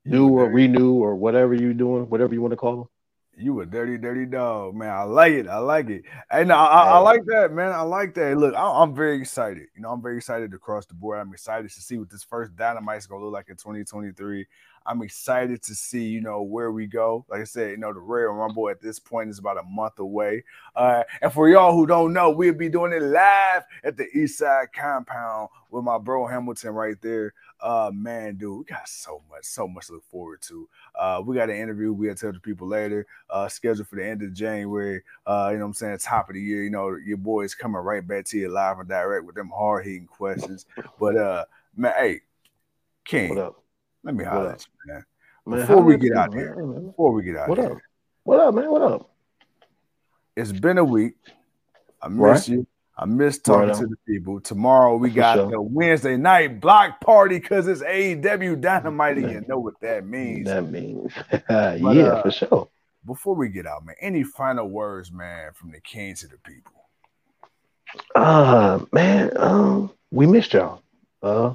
new 0.04 0.28
or 0.30 0.48
renew 0.50 0.94
or 0.94 1.16
whatever 1.16 1.54
you're 1.54 1.74
doing, 1.74 2.08
whatever 2.08 2.34
you 2.34 2.42
want 2.42 2.52
to 2.52 2.56
call 2.56 2.76
them. 2.76 2.88
You 3.36 3.60
a 3.60 3.66
dirty, 3.66 3.98
dirty 3.98 4.26
dog, 4.26 4.74
man. 4.74 4.90
I 4.90 5.02
like 5.02 5.32
it. 5.32 5.48
I 5.48 5.58
like 5.58 5.88
it. 5.90 6.04
And 6.30 6.52
I, 6.52 6.64
I, 6.64 6.82
I 6.90 6.98
like 6.98 7.24
that, 7.26 7.52
man. 7.52 7.72
I 7.72 7.80
like 7.80 8.14
that. 8.14 8.36
Look, 8.38 8.54
I, 8.54 8.82
am 8.82 8.94
very 8.94 9.20
excited. 9.20 9.66
You 9.74 9.82
know, 9.82 9.90
I'm 9.90 10.00
very 10.00 10.18
excited 10.18 10.54
across 10.54 10.86
the 10.86 10.94
board. 10.94 11.18
I'm 11.18 11.32
excited 11.32 11.70
to 11.70 11.80
see 11.80 11.98
what 11.98 12.10
this 12.10 12.22
first 12.22 12.54
dynamite 12.54 12.98
is 12.98 13.06
gonna 13.06 13.24
look 13.24 13.32
like 13.32 13.48
in 13.48 13.56
2023. 13.56 14.46
I'm 14.86 15.02
excited 15.02 15.62
to 15.62 15.74
see, 15.74 16.04
you 16.04 16.20
know, 16.20 16.42
where 16.42 16.70
we 16.70 16.86
go. 16.86 17.24
Like 17.28 17.40
I 17.40 17.44
said, 17.44 17.70
you 17.70 17.76
know, 17.78 17.92
the 17.92 18.00
Royal 18.00 18.34
Rumble 18.34 18.68
at 18.68 18.82
this 18.82 18.98
point 18.98 19.30
is 19.30 19.38
about 19.38 19.58
a 19.58 19.62
month 19.62 19.98
away. 19.98 20.44
Uh, 20.76 21.02
and 21.22 21.32
for 21.32 21.48
y'all 21.48 21.74
who 21.74 21.86
don't 21.86 22.12
know, 22.12 22.30
we'll 22.30 22.52
be 22.52 22.68
doing 22.68 22.92
it 22.92 23.02
live 23.02 23.64
at 23.82 23.96
the 23.96 24.06
East 24.16 24.38
Side 24.38 24.68
Compound 24.74 25.48
with 25.70 25.84
my 25.84 25.98
bro 25.98 26.26
Hamilton 26.26 26.70
right 26.70 27.00
there. 27.00 27.32
Uh, 27.64 27.90
man, 27.94 28.36
dude, 28.36 28.58
we 28.58 28.64
got 28.64 28.86
so 28.86 29.22
much, 29.30 29.44
so 29.44 29.66
much 29.66 29.86
to 29.86 29.94
look 29.94 30.04
forward 30.10 30.42
to. 30.42 30.68
Uh, 30.94 31.22
we 31.24 31.34
got 31.34 31.48
an 31.48 31.56
interview 31.56 31.94
we'll 31.94 32.14
tell 32.14 32.30
the 32.30 32.38
people 32.38 32.68
later, 32.68 33.06
uh, 33.30 33.48
scheduled 33.48 33.88
for 33.88 33.96
the 33.96 34.04
end 34.04 34.22
of 34.22 34.34
January. 34.34 35.02
Uh, 35.26 35.48
you 35.50 35.56
know 35.56 35.64
what 35.64 35.68
I'm 35.68 35.74
saying? 35.74 35.98
Top 35.98 36.28
of 36.28 36.34
the 36.34 36.42
year, 36.42 36.62
you 36.62 36.68
know, 36.68 36.94
your 36.94 37.16
boys 37.16 37.54
coming 37.54 37.80
right 37.80 38.06
back 38.06 38.26
to 38.26 38.38
you 38.38 38.50
live 38.50 38.78
and 38.78 38.88
direct 38.88 39.24
with 39.24 39.34
them 39.34 39.48
hard 39.48 39.86
hitting 39.86 40.06
questions. 40.06 40.66
But 41.00 41.16
uh 41.16 41.44
man, 41.74 41.94
hey, 41.96 42.20
King, 43.04 43.34
let 44.02 44.14
me 44.14 44.24
holler 44.24 44.52
at 44.52 44.66
you, 44.66 44.92
man. 44.92 45.04
man 45.46 45.60
before 45.60 45.82
we 45.82 45.96
get 45.96 46.16
out 46.16 46.32
there, 46.32 46.54
before 46.54 47.12
we 47.12 47.22
get 47.22 47.36
out 47.36 47.48
what 47.48 47.58
there. 47.58 47.72
Up? 47.72 47.78
What 48.24 48.40
up, 48.40 48.54
man? 48.54 48.70
What 48.70 48.82
up? 48.82 49.10
It's 50.36 50.52
been 50.52 50.78
a 50.78 50.84
week. 50.84 51.14
I 52.02 52.08
miss 52.08 52.18
right. 52.18 52.48
you. 52.48 52.66
I 52.96 53.06
miss 53.06 53.38
talking 53.38 53.68
right 53.68 53.76
to 53.76 53.86
the 53.86 53.96
people. 54.06 54.40
Tomorrow 54.40 54.96
we 54.96 55.10
got 55.10 55.36
sure. 55.36 55.50
the 55.50 55.60
Wednesday 55.60 56.16
night 56.16 56.60
block 56.60 57.00
party 57.00 57.38
because 57.38 57.66
it's 57.66 57.82
AEW 57.82 58.60
Dynamite. 58.60 59.18
You 59.18 59.44
know 59.48 59.58
what 59.58 59.80
that 59.80 60.06
means. 60.06 60.46
That 60.46 60.70
means, 60.70 61.12
but, 61.48 61.80
yeah, 61.80 61.88
uh, 61.88 62.22
for 62.22 62.30
sure. 62.30 62.68
Before 63.04 63.34
we 63.34 63.48
get 63.48 63.66
out, 63.66 63.84
man, 63.84 63.96
any 64.00 64.22
final 64.22 64.68
words, 64.68 65.12
man, 65.12 65.52
from 65.54 65.72
the 65.72 65.80
king 65.80 66.14
to 66.14 66.28
the 66.28 66.38
people? 66.38 66.72
Uh, 68.14 68.80
man, 68.92 69.30
um, 69.36 69.92
we 70.10 70.26
missed 70.26 70.52
y'all. 70.52 70.82
Uh, 71.22 71.54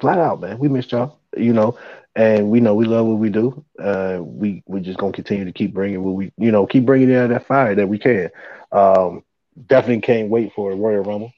flat 0.00 0.18
out, 0.18 0.40
man, 0.40 0.58
we 0.58 0.68
missed 0.68 0.92
y'all 0.92 1.18
you 1.36 1.52
know, 1.52 1.78
and 2.16 2.50
we 2.50 2.60
know 2.60 2.74
we 2.74 2.84
love 2.84 3.06
what 3.06 3.18
we 3.18 3.30
do. 3.30 3.64
Uh, 3.78 4.18
we 4.20 4.62
we 4.66 4.80
just 4.80 4.98
gonna 4.98 5.12
continue 5.12 5.44
to 5.44 5.52
keep 5.52 5.74
bringing 5.74 6.02
what 6.02 6.14
we, 6.14 6.32
you 6.36 6.52
know, 6.52 6.66
keep 6.66 6.84
bringing 6.84 7.10
in 7.10 7.30
that 7.30 7.46
fire 7.46 7.74
that 7.74 7.88
we 7.88 7.98
can. 7.98 8.30
Um, 8.72 9.24
definitely 9.66 10.00
can't 10.00 10.28
wait 10.28 10.52
for 10.54 10.70
the 10.70 10.76
Royal 10.76 11.02
Rumble. 11.02 11.32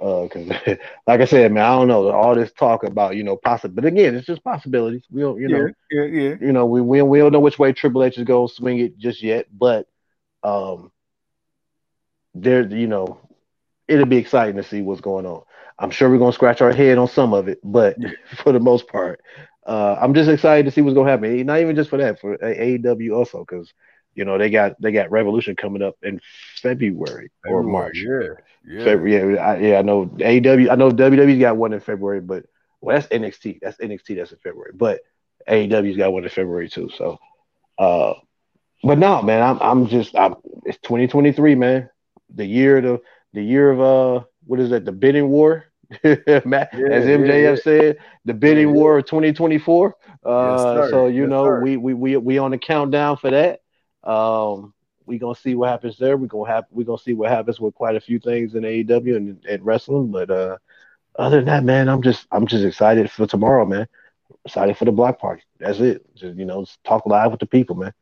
Uh, 0.00 0.26
cause 0.28 0.48
like 1.06 1.20
I 1.20 1.24
said, 1.26 1.52
man, 1.52 1.62
I 1.62 1.76
don't 1.76 1.88
know 1.88 2.10
all 2.10 2.34
this 2.34 2.52
talk 2.52 2.84
about 2.84 3.16
you 3.16 3.22
know 3.22 3.36
possible, 3.36 3.74
but 3.74 3.84
again, 3.84 4.14
it's 4.14 4.26
just 4.26 4.42
possibilities. 4.42 5.02
We 5.10 5.20
don't, 5.20 5.38
you 5.38 5.48
know, 5.48 5.68
yeah, 5.90 6.04
yeah, 6.04 6.28
yeah. 6.28 6.34
you 6.40 6.52
know, 6.52 6.64
we 6.64 6.80
we 6.80 7.02
we 7.02 7.18
don't 7.18 7.32
know 7.32 7.40
which 7.40 7.58
way 7.58 7.72
Triple 7.72 8.02
H 8.02 8.16
is 8.16 8.24
gonna 8.24 8.48
swing 8.48 8.78
it 8.78 8.96
just 8.98 9.22
yet, 9.22 9.46
but 9.52 9.86
um, 10.42 10.90
there, 12.34 12.62
you 12.66 12.86
know, 12.86 13.20
it'll 13.88 14.06
be 14.06 14.16
exciting 14.16 14.56
to 14.56 14.62
see 14.62 14.80
what's 14.80 15.02
going 15.02 15.26
on. 15.26 15.42
I'm 15.78 15.90
sure 15.90 16.08
we're 16.08 16.18
gonna 16.18 16.32
scratch 16.32 16.62
our 16.62 16.72
head 16.72 16.96
on 16.96 17.08
some 17.08 17.34
of 17.34 17.48
it, 17.48 17.58
but 17.62 17.96
for 18.42 18.52
the 18.52 18.60
most 18.60 18.88
part, 18.88 19.20
uh, 19.66 19.96
I'm 20.00 20.14
just 20.14 20.30
excited 20.30 20.64
to 20.64 20.70
see 20.70 20.80
what's 20.80 20.94
gonna 20.94 21.10
happen. 21.10 21.44
Not 21.44 21.60
even 21.60 21.76
just 21.76 21.90
for 21.90 21.98
that, 21.98 22.20
for 22.20 22.38
AEW 22.38 23.14
also, 23.14 23.40
because 23.40 23.72
you 24.14 24.24
know 24.24 24.38
they 24.38 24.50
got 24.50 24.80
they 24.80 24.92
got 24.92 25.10
Revolution 25.10 25.56
coming 25.56 25.82
up 25.82 25.96
in 26.02 26.20
February, 26.56 27.30
or 27.46 27.62
March. 27.62 27.98
Yeah, 27.98 28.34
yeah, 28.66 28.84
February, 28.84 29.34
yeah. 29.34 29.40
I, 29.40 29.56
yeah, 29.58 29.78
I 29.78 29.82
know 29.82 30.06
AEW. 30.06 30.70
I 30.70 30.74
know 30.74 30.90
WWE's 30.90 31.40
got 31.40 31.56
one 31.56 31.72
in 31.72 31.80
February, 31.80 32.20
but 32.20 32.46
well, 32.80 32.96
that's 32.96 33.08
NXT. 33.08 33.60
That's 33.60 33.78
NXT. 33.78 34.16
That's 34.16 34.32
in 34.32 34.38
February, 34.38 34.72
but 34.74 35.00
AEW's 35.48 35.96
got 35.96 36.12
one 36.12 36.24
in 36.24 36.30
February 36.30 36.68
too. 36.68 36.90
So, 36.96 37.18
uh, 37.78 38.14
but 38.82 38.98
no, 38.98 39.22
man, 39.22 39.42
I'm 39.42 39.58
I'm 39.60 39.86
just 39.86 40.16
I'm 40.16 40.34
it's 40.64 40.78
2023, 40.78 41.54
man. 41.54 41.90
The 42.34 42.46
year 42.46 42.78
of 42.78 43.00
the 43.32 43.42
year 43.42 43.70
of 43.70 43.80
uh 43.80 44.24
what 44.46 44.60
is 44.60 44.70
that? 44.70 44.84
The 44.84 44.92
bidding 44.92 45.28
war 45.28 45.70
Matt, 46.04 46.70
yeah, 46.72 46.88
as 46.88 47.04
MJF 47.04 47.42
yeah, 47.42 47.54
said, 47.56 47.98
the 48.24 48.34
bidding 48.34 48.68
yeah, 48.68 48.74
war 48.74 48.98
of 48.98 49.06
2024. 49.06 49.96
Uh, 50.24 50.76
yes, 50.80 50.90
so 50.90 51.06
you 51.06 51.22
yes, 51.22 51.28
know, 51.28 51.58
we, 51.62 51.76
we 51.76 51.94
we 51.94 52.16
we 52.16 52.38
on 52.38 52.52
the 52.52 52.58
countdown 52.58 53.16
for 53.16 53.30
that. 53.30 53.60
Um, 54.04 54.72
we 55.06 55.18
gonna 55.18 55.34
see 55.34 55.54
what 55.54 55.70
happens 55.70 55.98
there. 55.98 56.16
We 56.16 56.28
gonna 56.28 56.50
have 56.50 56.64
we 56.70 56.84
gonna 56.84 56.98
see 56.98 57.14
what 57.14 57.30
happens 57.30 57.60
with 57.60 57.74
quite 57.74 57.96
a 57.96 58.00
few 58.00 58.18
things 58.18 58.54
in 58.54 58.62
AEW 58.62 59.16
and, 59.16 59.44
and 59.44 59.64
wrestling. 59.64 60.10
But 60.10 60.30
uh, 60.30 60.56
other 61.18 61.38
than 61.38 61.46
that, 61.46 61.64
man, 61.64 61.88
I'm 61.88 62.02
just 62.02 62.26
I'm 62.30 62.46
just 62.46 62.64
excited 62.64 63.10
for 63.10 63.26
tomorrow, 63.26 63.66
man. 63.66 63.86
Excited 64.44 64.76
for 64.76 64.84
the 64.84 64.92
block 64.92 65.18
party. 65.18 65.42
That's 65.58 65.80
it. 65.80 66.04
Just 66.14 66.38
you 66.38 66.44
know, 66.44 66.64
talk 66.84 67.06
live 67.06 67.30
with 67.32 67.40
the 67.40 67.46
people, 67.46 67.76
man. 67.76 67.92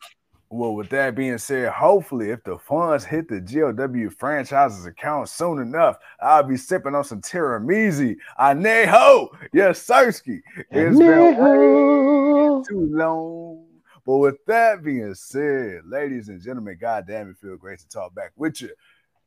Well, 0.51 0.75
with 0.75 0.89
that 0.91 1.15
being 1.15 1.37
said, 1.37 1.71
hopefully, 1.71 2.31
if 2.31 2.43
the 2.43 2.57
funds 2.59 3.05
hit 3.05 3.29
the 3.29 3.41
GLW 3.41 4.15
franchise's 4.19 4.87
account 4.87 5.29
soon 5.29 5.59
enough, 5.59 5.99
I'll 6.23 6.43
be 6.43 6.57
sipping 6.57 6.95
on 6.95 7.05
some 7.05 7.21
tiramisu. 7.21 8.17
Añejo, 8.41 9.29
yes, 9.53 9.87
Sirski. 9.87 10.41
It's 10.71 10.99
been 10.99 12.65
too 12.67 12.89
long. 12.97 13.68
But 14.09 14.17
with 14.17 14.47
that 14.47 14.83
being 14.83 15.15
said, 15.15 15.83
ladies 15.85 16.31
and 16.31 16.41
gentlemen, 16.41 16.79
goddamn, 16.81 17.29
it 17.29 17.37
feels 17.37 17.61
great 17.61 17.79
to 17.81 17.89
talk 17.91 18.15
back 18.15 18.33
with 18.37 18.63
you. 18.63 18.71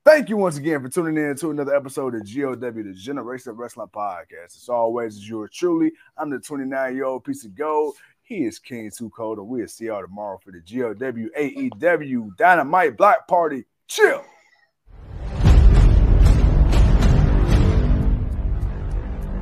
Thank 0.04 0.28
you 0.28 0.38
once 0.38 0.58
again 0.58 0.82
for 0.82 0.90
tuning 0.90 1.24
in 1.24 1.36
to 1.36 1.52
another 1.52 1.76
episode 1.76 2.16
of 2.16 2.22
GOW, 2.24 2.56
the 2.56 2.92
Generation 2.98 3.52
Wrestling 3.52 3.90
Podcast. 3.94 4.58
As 4.58 4.70
always, 4.70 5.18
as 5.18 5.30
yours 5.30 5.52
truly, 5.54 5.92
I'm 6.18 6.32
the 6.32 6.40
29 6.40 6.96
year 6.96 7.06
old 7.06 7.24
piece 7.24 7.46
of 7.46 7.54
gold. 7.54 7.94
He 8.24 8.46
is 8.46 8.58
King 8.58 8.90
Too 8.90 9.12
Cold, 9.12 9.38
and 9.38 9.48
we'll 9.48 9.68
see 9.68 9.86
y'all 9.86 10.02
tomorrow 10.02 10.40
for 10.44 10.52
the 10.52 10.62
GLW 10.62 11.28
AEW 11.38 12.36
Dynamite 12.38 12.98
Black 12.98 13.28
Party. 13.28 13.66
Chill. 13.88 14.26